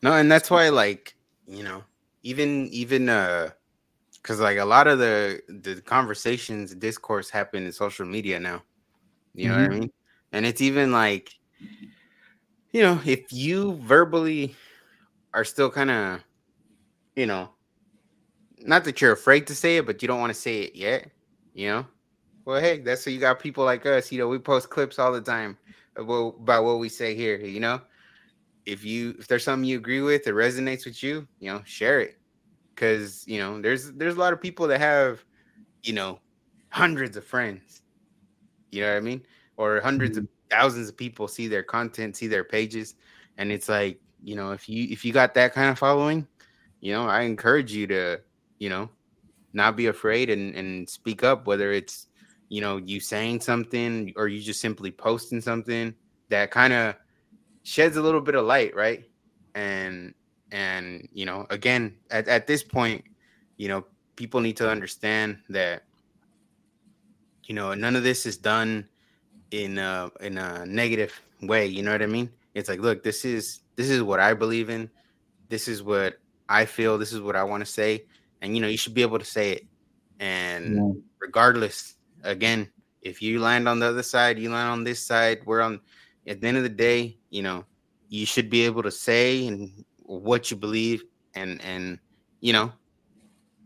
No, 0.03 0.13
and 0.13 0.31
that's 0.31 0.51
why 0.51 0.69
like, 0.69 1.17
you 1.51 1.65
know, 1.65 1.83
even 2.23 2.69
even 2.69 3.09
uh 3.09 3.51
because 4.23 4.41
like 4.41 4.59
a 4.59 4.65
lot 4.65 4.87
of 4.87 4.99
the 4.99 5.41
the 5.49 5.81
conversations 5.83 6.75
discourse 6.75 7.31
happen 7.31 7.65
in 7.65 7.73
social 7.73 8.07
media 8.07 8.39
now 8.39 8.63
you 9.35 9.49
know 9.49 9.55
mm-hmm. 9.55 9.63
what 9.63 9.73
i 9.73 9.79
mean? 9.81 9.93
And 10.33 10.47
it's 10.47 10.61
even 10.61 10.93
like 10.93 11.33
you 12.73 12.83
know 12.83 13.01
if 13.05 13.33
you 13.33 13.75
verbally 13.77 14.55
are 15.35 15.45
still 15.45 15.71
kind 15.71 15.91
of 15.91 16.21
you 17.17 17.27
know 17.27 17.51
not 18.61 18.85
that 18.85 19.01
you're 19.01 19.13
afraid 19.13 19.47
to 19.47 19.55
say 19.55 19.79
it 19.79 19.87
but 19.87 20.03
you 20.03 20.09
don't 20.09 20.21
want 20.21 20.33
to 20.33 20.39
say 20.39 20.61
it 20.63 20.77
yet 20.77 21.11
you 21.53 21.69
know? 21.69 21.87
Well 22.45 22.61
hey 22.61 22.79
that's 22.79 23.03
so 23.03 23.11
you 23.11 23.19
got 23.19 23.41
people 23.41 23.65
like 23.65 23.87
us 23.87 24.13
you 24.13 24.19
know 24.19 24.29
we 24.29 24.39
post 24.39 24.71
clips 24.71 24.99
all 24.99 25.13
the 25.13 25.21
time 25.21 25.57
about, 25.97 26.37
about 26.41 26.65
what 26.65 26.79
we 26.79 26.89
say 26.89 27.15
here 27.15 27.37
you 27.39 27.61
know 27.61 27.81
if 28.67 28.85
you 28.85 29.15
if 29.19 29.27
there's 29.27 29.45
something 29.45 29.69
you 29.69 29.77
agree 29.79 30.01
with 30.01 30.25
that 30.25 30.35
resonates 30.35 30.85
with 30.85 31.03
you 31.03 31.27
you 31.41 31.53
know 31.53 31.63
share 31.65 32.01
it. 32.01 32.19
Because 32.75 33.27
you 33.27 33.39
know 33.39 33.61
there's 33.61 33.93
there's 33.93 34.17
a 34.17 34.19
lot 34.19 34.33
of 34.33 34.41
people 34.41 34.67
that 34.69 34.81
have 34.81 35.25
you 35.83 35.93
know 35.93 36.19
hundreds 36.71 37.17
of 37.17 37.25
friends. 37.25 37.83
You 38.71 38.83
know 38.83 38.91
what 38.93 38.99
i 38.99 39.01
mean? 39.01 39.23
Or 39.57 39.81
100s 39.81 39.83
mm-hmm. 39.85 40.19
of 40.19 40.29
thousands 40.51 40.89
of 40.89 40.97
people 40.97 41.29
see 41.29 41.49
their 41.49 41.63
content 41.63 42.17
see 42.17 42.27
their 42.27 42.45
pages. 42.45 42.95
And 43.37 43.53
it's 43.53 43.69
like 43.69 44.01
you 44.23 44.37
know 44.37 44.53
if 44.53 44.69
you 44.69 44.87
if 44.91 45.05
you 45.05 45.13
got 45.13 45.35
that 45.35 45.55
kind 45.55 45.71
of 45.71 45.79
following 45.79 46.27
you 46.81 46.93
know 46.93 47.07
i 47.07 47.23
encourage 47.23 47.73
you 47.73 47.87
to 47.87 48.21
you 48.59 48.69
know 48.69 48.89
not 49.53 49.77
be 49.77 49.87
afraid 49.87 50.31
and 50.31 50.55
and 50.55 50.89
speak 50.89 51.23
up 51.25 51.47
whether 51.47 51.73
it's 51.73 52.07
you 52.49 52.61
know 52.61 52.77
you 52.79 53.01
saying 53.01 53.41
something 53.41 54.13
or 54.17 54.29
you 54.29 54.41
just 54.41 54.61
simply 54.61 54.91
posting 54.91 55.41
something 55.41 55.95
that 56.29 56.51
kind 56.51 56.73
of 56.73 56.95
sheds 57.63 57.97
a 57.97 58.03
little 58.03 58.21
bit 58.21 58.35
of 58.35 58.45
light 58.45 58.75
right 58.75 59.05
and 59.55 60.15
and 60.53 61.09
you 61.13 61.27
know, 61.27 61.47
again, 61.51 61.97
at, 62.11 62.29
at 62.29 62.47
this 62.47 62.63
point, 62.63 63.05
you 63.57 63.69
know, 63.69 63.85
people 64.17 64.41
need 64.41 64.57
to 64.57 64.71
understand 64.71 65.39
that 65.49 65.85
you 67.45 67.55
know 67.55 67.75
none 67.75 67.97
of 67.97 68.03
this 68.03 68.27
is 68.27 68.37
done 68.37 68.89
in 69.51 69.79
a 69.79 70.11
in 70.21 70.39
a 70.39 70.67
negative 70.67 71.21
way. 71.43 71.67
You 71.67 71.83
know 71.83 71.93
what 71.93 72.03
I 72.03 72.07
mean? 72.07 72.31
It's 72.55 72.69
like, 72.69 72.81
look, 72.81 73.03
this 73.03 73.25
is 73.25 73.61
this 73.77 73.89
is 73.89 74.03
what 74.03 74.21
I 74.21 74.35
believe 74.35 74.71
in. 74.71 74.91
This 75.49 75.69
is 75.69 75.83
what 75.83 76.19
I 76.49 76.65
feel. 76.65 76.99
This 76.99 77.13
is 77.13 77.21
what 77.21 77.37
I 77.37 77.45
want 77.45 77.65
to 77.65 77.71
say, 77.71 78.05
and 78.41 78.55
you 78.55 78.63
know, 78.63 78.69
you 78.69 78.77
should 78.77 78.95
be 78.95 79.03
able 79.03 79.19
to 79.19 79.25
say 79.25 79.53
it. 79.53 79.67
And 80.19 80.77
yeah. 80.77 81.01
regardless, 81.21 81.95
again, 82.25 82.69
if 83.01 83.23
you 83.23 83.41
land 83.41 83.69
on 83.69 83.79
the 83.79 83.87
other 83.87 84.03
side, 84.03 84.39
you 84.39 84.51
land 84.51 84.69
on 84.69 84.85
this 84.85 85.05
side. 85.05 85.41
We're 85.47 85.63
on. 85.63 85.81
At 86.27 86.41
the 86.41 86.47
end 86.47 86.57
of 86.57 86.63
the 86.63 86.69
day, 86.69 87.17
you 87.31 87.43
know, 87.43 87.65
you 88.09 88.27
should 88.27 88.51
be 88.51 88.65
able 88.65 88.83
to 88.83 88.91
say 88.91 89.47
and 89.47 89.85
what 90.03 90.51
you 90.51 90.57
believe 90.57 91.05
and 91.35 91.63
and 91.63 91.99
you 92.41 92.53
know 92.53 92.73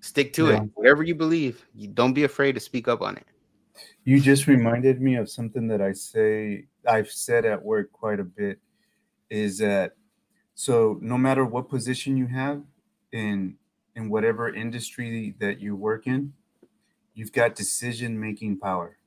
stick 0.00 0.32
to 0.34 0.48
yeah. 0.48 0.62
it 0.62 0.70
whatever 0.74 1.02
you 1.02 1.14
believe 1.14 1.66
you 1.74 1.88
don't 1.88 2.12
be 2.12 2.24
afraid 2.24 2.52
to 2.52 2.60
speak 2.60 2.86
up 2.86 3.00
on 3.00 3.16
it 3.16 3.26
you 4.04 4.20
just 4.20 4.46
reminded 4.46 5.00
me 5.00 5.16
of 5.16 5.30
something 5.30 5.66
that 5.66 5.80
i 5.80 5.90
say 5.92 6.66
i've 6.86 7.10
said 7.10 7.46
at 7.46 7.62
work 7.62 7.90
quite 7.92 8.20
a 8.20 8.24
bit 8.24 8.58
is 9.30 9.58
that 9.58 9.92
so 10.54 10.98
no 11.00 11.16
matter 11.16 11.44
what 11.44 11.68
position 11.68 12.16
you 12.16 12.26
have 12.26 12.62
in 13.12 13.56
in 13.96 14.10
whatever 14.10 14.52
industry 14.54 15.34
that 15.40 15.60
you 15.60 15.74
work 15.74 16.06
in 16.06 16.32
you've 17.14 17.32
got 17.32 17.54
decision 17.54 18.20
making 18.20 18.58
power 18.58 18.98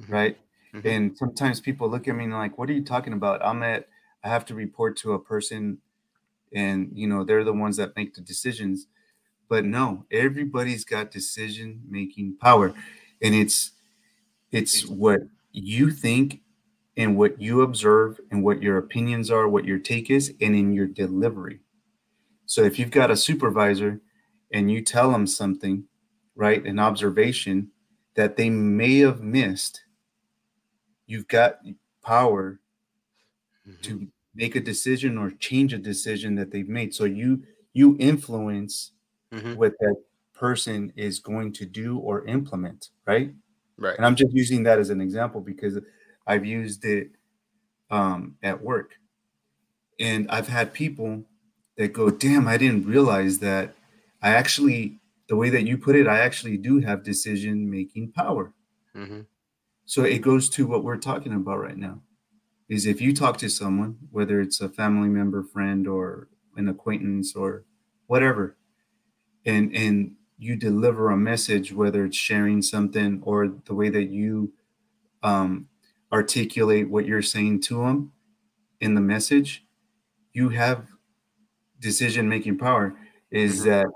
mm-hmm. 0.00 0.12
right 0.12 0.38
mm-hmm. 0.76 0.88
and 0.88 1.16
sometimes 1.16 1.60
people 1.60 1.88
look 1.88 2.08
at 2.08 2.14
me 2.14 2.24
and 2.24 2.32
like 2.32 2.58
what 2.58 2.68
are 2.70 2.74
you 2.74 2.84
talking 2.84 3.12
about? 3.12 3.44
I'm 3.44 3.62
at 3.62 3.88
i 4.24 4.28
have 4.28 4.44
to 4.46 4.54
report 4.54 4.96
to 4.96 5.12
a 5.12 5.18
person 5.18 5.78
and 6.52 6.90
you 6.92 7.06
know 7.06 7.22
they're 7.22 7.44
the 7.44 7.52
ones 7.52 7.76
that 7.76 7.96
make 7.96 8.14
the 8.14 8.20
decisions. 8.20 8.86
But 9.48 9.64
no 9.64 10.04
everybody's 10.10 10.84
got 10.84 11.10
decision 11.10 11.82
making 11.88 12.36
power. 12.40 12.74
And 13.22 13.34
it's 13.34 13.72
it's 14.52 14.86
what 14.86 15.20
you 15.52 15.90
think 15.90 16.40
and 16.96 17.16
what 17.16 17.40
you 17.40 17.62
observe 17.62 18.18
and 18.30 18.42
what 18.42 18.62
your 18.62 18.78
opinions 18.78 19.30
are 19.30 19.48
what 19.48 19.64
your 19.64 19.78
take 19.78 20.10
is 20.10 20.32
and 20.40 20.54
in 20.54 20.72
your 20.72 20.86
delivery. 20.86 21.60
So 22.46 22.62
if 22.62 22.78
you've 22.78 22.90
got 22.90 23.10
a 23.10 23.16
supervisor 23.16 24.00
and 24.52 24.70
you 24.70 24.80
tell 24.82 25.10
them 25.10 25.26
something 25.26 25.84
right 26.34 26.64
an 26.64 26.78
observation 26.78 27.70
that 28.14 28.36
they 28.36 28.50
may 28.50 28.98
have 28.98 29.20
missed 29.20 29.82
you've 31.06 31.28
got 31.28 31.58
power 32.02 32.60
mm-hmm. 33.66 33.80
to 33.82 34.08
make 34.34 34.54
a 34.54 34.60
decision 34.60 35.16
or 35.16 35.30
change 35.30 35.72
a 35.72 35.78
decision 35.78 36.34
that 36.36 36.50
they've 36.50 36.68
made. 36.68 36.94
So 36.94 37.04
you 37.04 37.42
you 37.72 37.96
influence 37.98 38.92
mm-hmm. 39.32 39.54
what 39.54 39.72
that 39.80 39.96
person 40.34 40.92
is 40.96 41.18
going 41.18 41.52
to 41.52 41.66
do 41.66 41.98
or 41.98 42.26
implement, 42.26 42.90
right? 43.06 43.32
Right. 43.78 43.96
And 43.96 44.06
I'm 44.06 44.16
just 44.16 44.32
using 44.32 44.62
that 44.64 44.78
as 44.78 44.90
an 44.90 45.00
example 45.00 45.40
because 45.40 45.78
I've 46.26 46.44
used 46.44 46.84
it 46.84 47.10
um, 47.90 48.36
at 48.42 48.62
work, 48.62 48.94
and 50.00 50.30
I've 50.30 50.48
had 50.48 50.72
people 50.72 51.24
that 51.76 51.92
go, 51.92 52.10
"Damn, 52.10 52.48
I 52.48 52.56
didn't 52.56 52.86
realize 52.86 53.38
that." 53.40 53.74
I 54.22 54.30
actually, 54.30 54.98
the 55.28 55.36
way 55.36 55.50
that 55.50 55.64
you 55.64 55.76
put 55.76 55.94
it, 55.94 56.08
I 56.08 56.20
actually 56.20 56.56
do 56.56 56.80
have 56.80 57.04
decision 57.04 57.70
making 57.70 58.12
power. 58.12 58.52
Mm-hmm. 58.96 59.20
So 59.86 60.02
it 60.02 60.18
goes 60.18 60.48
to 60.50 60.66
what 60.66 60.84
we're 60.84 60.96
talking 60.96 61.32
about 61.32 61.60
right 61.60 61.76
now 61.76 62.00
is 62.68 62.86
if 62.86 63.00
you 63.00 63.14
talk 63.14 63.38
to 63.38 63.48
someone, 63.48 63.96
whether 64.10 64.40
it's 64.40 64.60
a 64.60 64.68
family 64.68 65.08
member, 65.08 65.42
friend, 65.42 65.86
or 65.86 66.28
an 66.56 66.68
acquaintance, 66.68 67.34
or 67.36 67.64
whatever, 68.08 68.56
and 69.44 69.74
and 69.74 70.16
you 70.38 70.56
deliver 70.56 71.10
a 71.10 71.16
message, 71.16 71.72
whether 71.72 72.04
it's 72.04 72.16
sharing 72.16 72.60
something 72.60 73.22
or 73.24 73.48
the 73.64 73.74
way 73.74 73.88
that 73.88 74.10
you 74.10 74.52
um, 75.22 75.68
articulate 76.12 76.90
what 76.90 77.06
you're 77.06 77.22
saying 77.22 77.60
to 77.60 77.84
them 77.84 78.12
in 78.80 78.94
the 78.94 79.00
message, 79.00 79.64
you 80.32 80.48
have 80.50 80.86
decision 81.80 82.28
making 82.28 82.58
power. 82.58 82.96
Is 83.30 83.60
mm-hmm. 83.60 83.70
that 83.70 83.86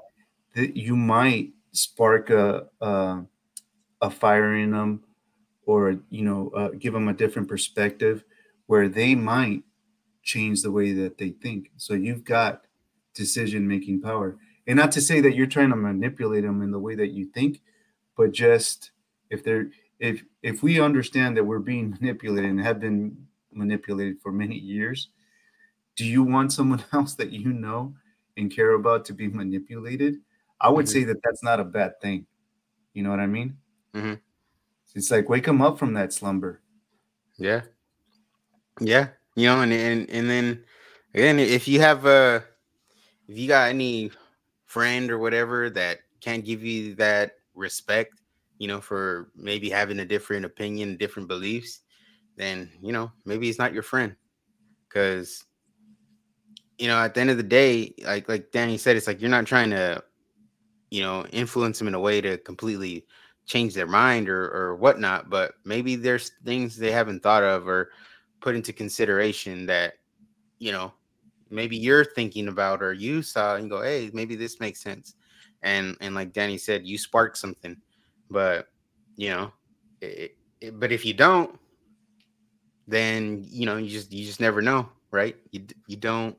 that 0.55 0.77
you 0.77 0.95
might 0.97 1.51
spark 1.73 2.31
a, 2.31 2.67
a 2.81 3.23
a 4.01 4.11
fire 4.11 4.55
in 4.55 4.71
them, 4.71 5.03
or 5.71 5.97
you 6.11 6.25
know, 6.25 6.51
uh, 6.51 6.71
give 6.79 6.93
them 6.93 7.09
a 7.09 7.15
different 7.15 7.49
perspective 7.49 8.25
where 8.67 8.89
they 8.89 9.15
might 9.15 9.63
change 10.23 10.63
the 10.63 10.71
way 10.71 10.93
that 10.93 11.19
they 11.19 11.31
think. 11.31 11.71
So 11.77 11.95
you've 11.95 12.25
got 12.25 12.63
decision 13.15 13.67
making 13.67 14.01
power. 14.01 14.37
And 14.67 14.77
not 14.77 14.93
to 14.93 15.01
say 15.01 15.21
that 15.21 15.35
you're 15.35 15.47
trying 15.47 15.71
to 15.71 15.77
manipulate 15.77 16.45
them 16.45 16.63
in 16.63 16.71
the 16.71 16.79
way 16.79 16.95
that 16.95 17.11
you 17.11 17.27
think, 17.27 17.61
but 18.17 18.33
just 18.33 18.91
if 19.31 19.43
they're 19.43 19.71
if 19.99 20.25
if 20.43 20.63
we 20.63 20.81
understand 20.81 21.37
that 21.37 21.45
we're 21.45 21.59
being 21.59 21.91
manipulated 22.01 22.51
and 22.51 22.61
have 22.61 22.81
been 22.81 23.17
manipulated 23.53 24.21
for 24.21 24.33
many 24.33 24.57
years, 24.57 25.09
do 25.97 26.05
you 26.05 26.23
want 26.23 26.53
someone 26.53 26.83
else 26.93 27.15
that 27.15 27.31
you 27.31 27.53
know 27.53 27.95
and 28.37 28.55
care 28.55 28.73
about 28.73 29.05
to 29.07 29.15
be 29.15 29.29
manipulated? 29.43 30.17
I 30.61 30.69
would 30.69 30.87
mm-hmm. 30.87 30.93
say 30.93 31.05
that 31.05 31.23
that's 31.23 31.43
not 31.43 31.61
a 31.61 31.65
bad 31.65 32.01
thing. 32.01 32.27
You 32.93 33.03
know 33.03 33.11
what 33.11 33.21
I 33.21 33.27
mean? 33.27 33.57
Mm-hmm. 33.95 34.15
It's 34.95 35.11
like 35.11 35.29
wake 35.29 35.45
them 35.45 35.63
up 35.63 35.79
from 35.79 35.95
that 35.95 36.13
slumber. 36.13 36.61
Yeah, 37.39 37.63
yeah, 38.81 39.09
you 39.37 39.47
know, 39.47 39.61
and 39.63 39.73
and 39.73 40.11
and 40.11 40.29
then 40.29 40.65
again, 41.15 41.39
if 41.39 41.69
you 41.69 41.81
have 41.81 42.07
uh 42.07 42.41
if 43.29 43.39
you 43.39 43.47
got 43.49 43.69
any 43.69 44.11
friend 44.67 45.11
or 45.11 45.19
whatever 45.19 45.71
that 45.71 46.01
can't 46.21 46.45
give 46.45 46.63
you 46.65 46.95
that 46.97 47.33
respect, 47.55 48.21
you 48.59 48.69
know, 48.69 48.81
for 48.81 49.31
maybe 49.37 49.71
having 49.71 50.01
a 50.01 50.05
different 50.05 50.45
opinion, 50.45 50.97
different 50.97 51.29
beliefs, 51.29 51.81
then 52.37 52.71
you 52.83 52.93
know 52.93 53.13
maybe 53.25 53.47
he's 53.47 53.59
not 53.59 53.75
your 53.75 53.83
friend. 53.83 54.17
Because 54.89 55.45
you 56.79 56.89
know, 56.89 56.99
at 56.99 57.15
the 57.15 57.21
end 57.21 57.31
of 57.31 57.37
the 57.37 57.43
day, 57.43 57.95
like 58.05 58.29
like 58.29 58.51
Danny 58.53 58.79
said, 58.79 58.97
it's 58.97 59.07
like 59.07 59.21
you're 59.21 59.31
not 59.31 59.47
trying 59.47 59.71
to, 59.71 60.03
you 60.91 61.03
know, 61.03 61.27
influence 61.27 61.81
him 61.81 61.89
in 61.89 61.95
a 61.95 62.01
way 62.01 62.21
to 62.21 62.39
completely 62.39 63.07
change 63.47 63.75
their 63.75 63.87
mind 63.87 64.29
or 64.29 64.49
or 64.51 64.77
whatnot. 64.77 65.31
But 65.31 65.55
maybe 65.65 65.97
there's 65.97 66.33
things 66.45 66.77
they 66.77 66.93
haven't 66.93 67.23
thought 67.23 67.43
of 67.43 67.69
or 67.69 67.91
put 68.41 68.55
into 68.55 68.73
consideration 68.73 69.67
that, 69.67 69.95
you 70.59 70.73
know, 70.73 70.93
maybe 71.51 71.77
you're 71.77 72.05
thinking 72.05 72.49
about 72.49 72.83
or 72.83 72.93
you 72.93 73.23
saw 73.23 73.57
and 73.57 73.69
go, 73.69 73.83
hey, 73.83 74.11
maybe 74.13 74.37
this 74.37 74.61
makes 74.61 74.81
sense. 74.81 75.15
And 75.63 75.97
and 76.01 76.15
like 76.15 76.33
Danny 76.33 76.59
said, 76.59 76.87
you 76.87 76.97
sparked 76.97 77.37
something, 77.37 77.77
but 78.31 78.69
you 79.17 79.31
know, 79.31 79.53
it, 80.01 80.37
it, 80.61 80.81
but 80.81 80.93
if 80.93 81.05
you 81.05 81.13
don't, 81.13 81.59
then 82.89 83.45
you 83.47 83.67
know 83.67 83.77
you 83.77 83.91
just 83.91 84.13
you 84.13 84.25
just 84.25 84.41
never 84.41 84.63
know, 84.63 84.89
right? 85.11 85.37
You 85.51 85.67
you 85.87 85.97
don't 85.97 86.37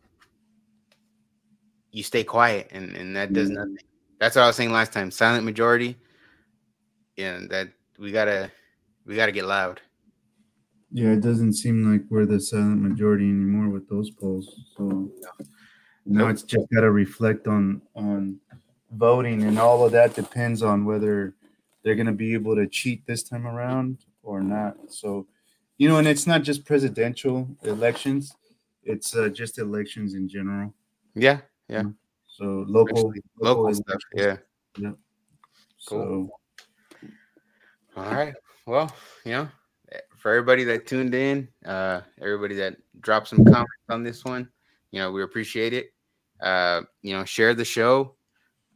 you 1.92 2.04
stay 2.04 2.24
quiet 2.24 2.70
and 2.72 2.96
and 2.96 3.16
that 3.16 3.34
does 3.34 3.50
mm-hmm. 3.50 3.58
nothing. 3.58 3.78
That's 4.20 4.36
what 4.36 4.44
I 4.44 4.48
was 4.48 4.56
saying 4.56 4.72
last 4.72 4.94
time. 4.94 5.12
Silent 5.12 5.46
majority. 5.46 5.98
Yeah, 7.22 7.40
that 7.52 7.68
we 8.00 8.12
gotta 8.12 8.52
we 9.06 9.16
gotta 9.16 9.32
get 9.32 9.46
loud. 9.46 9.80
Yeah, 10.92 11.10
it 11.10 11.22
doesn't 11.22 11.54
seem 11.54 11.92
like 11.92 12.02
we're 12.10 12.26
the 12.26 12.40
silent 12.40 12.82
majority 12.82 13.26
anymore 13.26 13.70
with 13.70 13.88
those 13.88 14.10
polls. 14.10 14.48
So 14.76 14.84
no. 14.84 15.12
now 16.06 16.26
nope. 16.26 16.32
it's 16.32 16.42
just 16.42 16.66
gotta 16.74 16.90
reflect 16.90 17.48
on 17.48 17.84
on 17.94 18.40
voting, 18.92 19.44
and 19.44 19.60
all 19.60 19.86
of 19.86 19.92
that 19.92 20.16
depends 20.16 20.64
on 20.64 20.84
whether 20.84 21.36
they're 21.84 21.94
gonna 21.94 22.12
be 22.12 22.34
able 22.34 22.56
to 22.56 22.66
cheat 22.66 23.06
this 23.06 23.22
time 23.22 23.46
around 23.46 24.00
or 24.24 24.42
not. 24.42 24.78
So, 24.88 25.28
you 25.78 25.90
know, 25.90 25.98
and 25.98 26.08
it's 26.08 26.26
not 26.26 26.42
just 26.42 26.66
presidential 26.66 27.48
elections; 27.62 28.36
it's 28.84 29.16
uh, 29.16 29.30
just 29.30 29.60
elections 29.60 30.16
in 30.16 30.28
general. 30.28 30.74
Yeah, 31.14 31.42
yeah. 31.70 31.84
So 32.26 32.66
local, 32.68 33.14
local, 33.40 33.66
local 33.66 33.76
stuff. 33.76 34.02
Yeah. 34.16 34.38
Yeah. 34.80 34.94
Cool. 35.88 36.30
So, 36.30 36.41
all 37.96 38.12
right. 38.12 38.34
Well, 38.66 38.94
you 39.26 39.32
know, 39.32 39.50
for 40.18 40.32
everybody 40.32 40.64
that 40.66 40.88
tuned 40.88 41.16
in, 41.16 41.48
uh, 41.66 42.02
everybody 42.22 42.56
that 42.56 42.78
dropped 43.02 43.28
some 43.28 43.44
comments 43.44 43.72
on 43.90 44.04
this 44.04 44.24
one, 44.24 44.50
you 44.92 45.00
know, 45.00 45.12
we 45.12 45.24
appreciate 45.24 45.74
it. 45.74 45.94
Uh, 46.42 46.82
you 47.02 47.14
know, 47.14 47.26
share 47.26 47.54
the 47.54 47.66
show. 47.66 48.16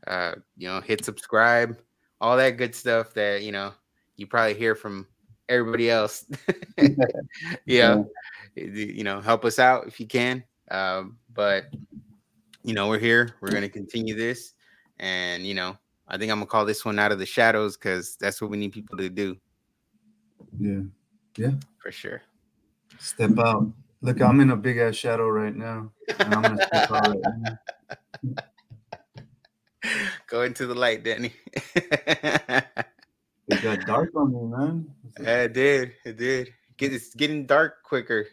Uh, 0.08 0.36
you 0.58 0.68
know, 0.68 0.82
hit 0.82 1.04
subscribe, 1.04 1.80
all 2.22 2.38
that 2.38 2.58
good 2.58 2.76
stuff 2.76 3.14
that 3.16 3.42
you 3.42 3.52
know 3.52 3.74
you 4.18 4.28
probably 4.28 4.54
hear 4.54 4.76
from 4.76 5.08
everybody 5.50 5.90
else. 5.90 6.26
yeah, 7.66 8.04
you 8.56 9.04
know, 9.04 9.20
help 9.22 9.46
us 9.46 9.58
out 9.58 9.88
if 9.88 10.00
you 10.00 10.06
can. 10.06 10.44
Um, 10.70 11.18
but 11.34 11.66
you 12.66 12.74
know, 12.74 12.90
we're 12.90 13.00
here. 13.00 13.36
We're 13.42 13.52
going 13.52 13.62
to 13.62 13.70
continue 13.70 14.16
this. 14.16 14.54
And, 15.00 15.46
you 15.46 15.54
know, 15.54 15.78
I 16.08 16.18
think 16.18 16.32
I'm 16.32 16.40
to 16.40 16.46
call 16.46 16.66
this 16.66 16.86
one 16.86 17.00
out 17.00 17.12
of 17.12 17.20
the 17.20 17.26
shadows 17.26 17.78
because 17.78 18.16
that's 18.18 18.42
what 18.42 18.52
we 18.52 18.58
need 18.58 18.72
people 18.72 18.98
to 18.98 19.10
do. 19.10 19.38
Yeah. 20.60 20.82
Yeah. 21.38 21.52
For 21.80 21.92
sure. 21.92 22.22
Step 23.00 23.38
out. 23.40 23.72
Look, 24.02 24.22
I'm 24.22 24.40
in 24.40 24.52
a 24.52 24.56
big 24.56 24.78
ass 24.78 24.96
shadow 24.96 25.28
right 25.30 25.56
now. 25.56 25.92
I'm 26.20 26.58
to 26.58 26.66
step 26.68 26.92
out 26.92 27.08
right 27.08 27.20
now. 27.40 27.58
Go 30.28 30.44
into 30.44 30.68
the 30.68 30.76
light, 30.76 31.04
Danny. 31.04 31.34
it 31.76 32.66
got 33.62 33.86
dark 33.86 34.12
on 34.16 34.32
me, 34.32 34.58
man. 34.58 34.92
Yeah, 35.22 35.44
it 35.44 35.54
did. 35.54 35.94
It 36.06 36.18
did. 36.18 36.50
Get 36.78 36.94
it's 36.94 37.14
getting 37.16 37.46
dark 37.46 37.84
quicker. 37.84 38.28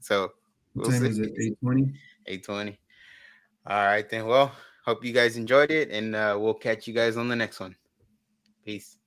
So 0.00 0.32
we'll 0.74 0.86
what 0.86 0.92
time 0.92 1.02
see. 1.02 1.08
is 1.08 1.18
it? 1.18 1.32
820? 1.38 1.82
820. 2.26 2.78
All 3.66 3.84
right, 3.84 4.08
then. 4.08 4.26
Well, 4.26 4.52
hope 4.86 5.04
you 5.04 5.12
guys 5.12 5.36
enjoyed 5.36 5.70
it, 5.70 5.90
and 5.90 6.14
uh, 6.14 6.36
we'll 6.38 6.54
catch 6.54 6.86
you 6.86 6.94
guys 6.94 7.16
on 7.16 7.28
the 7.28 7.36
next 7.36 7.60
one. 7.60 7.76
Peace. 8.64 8.98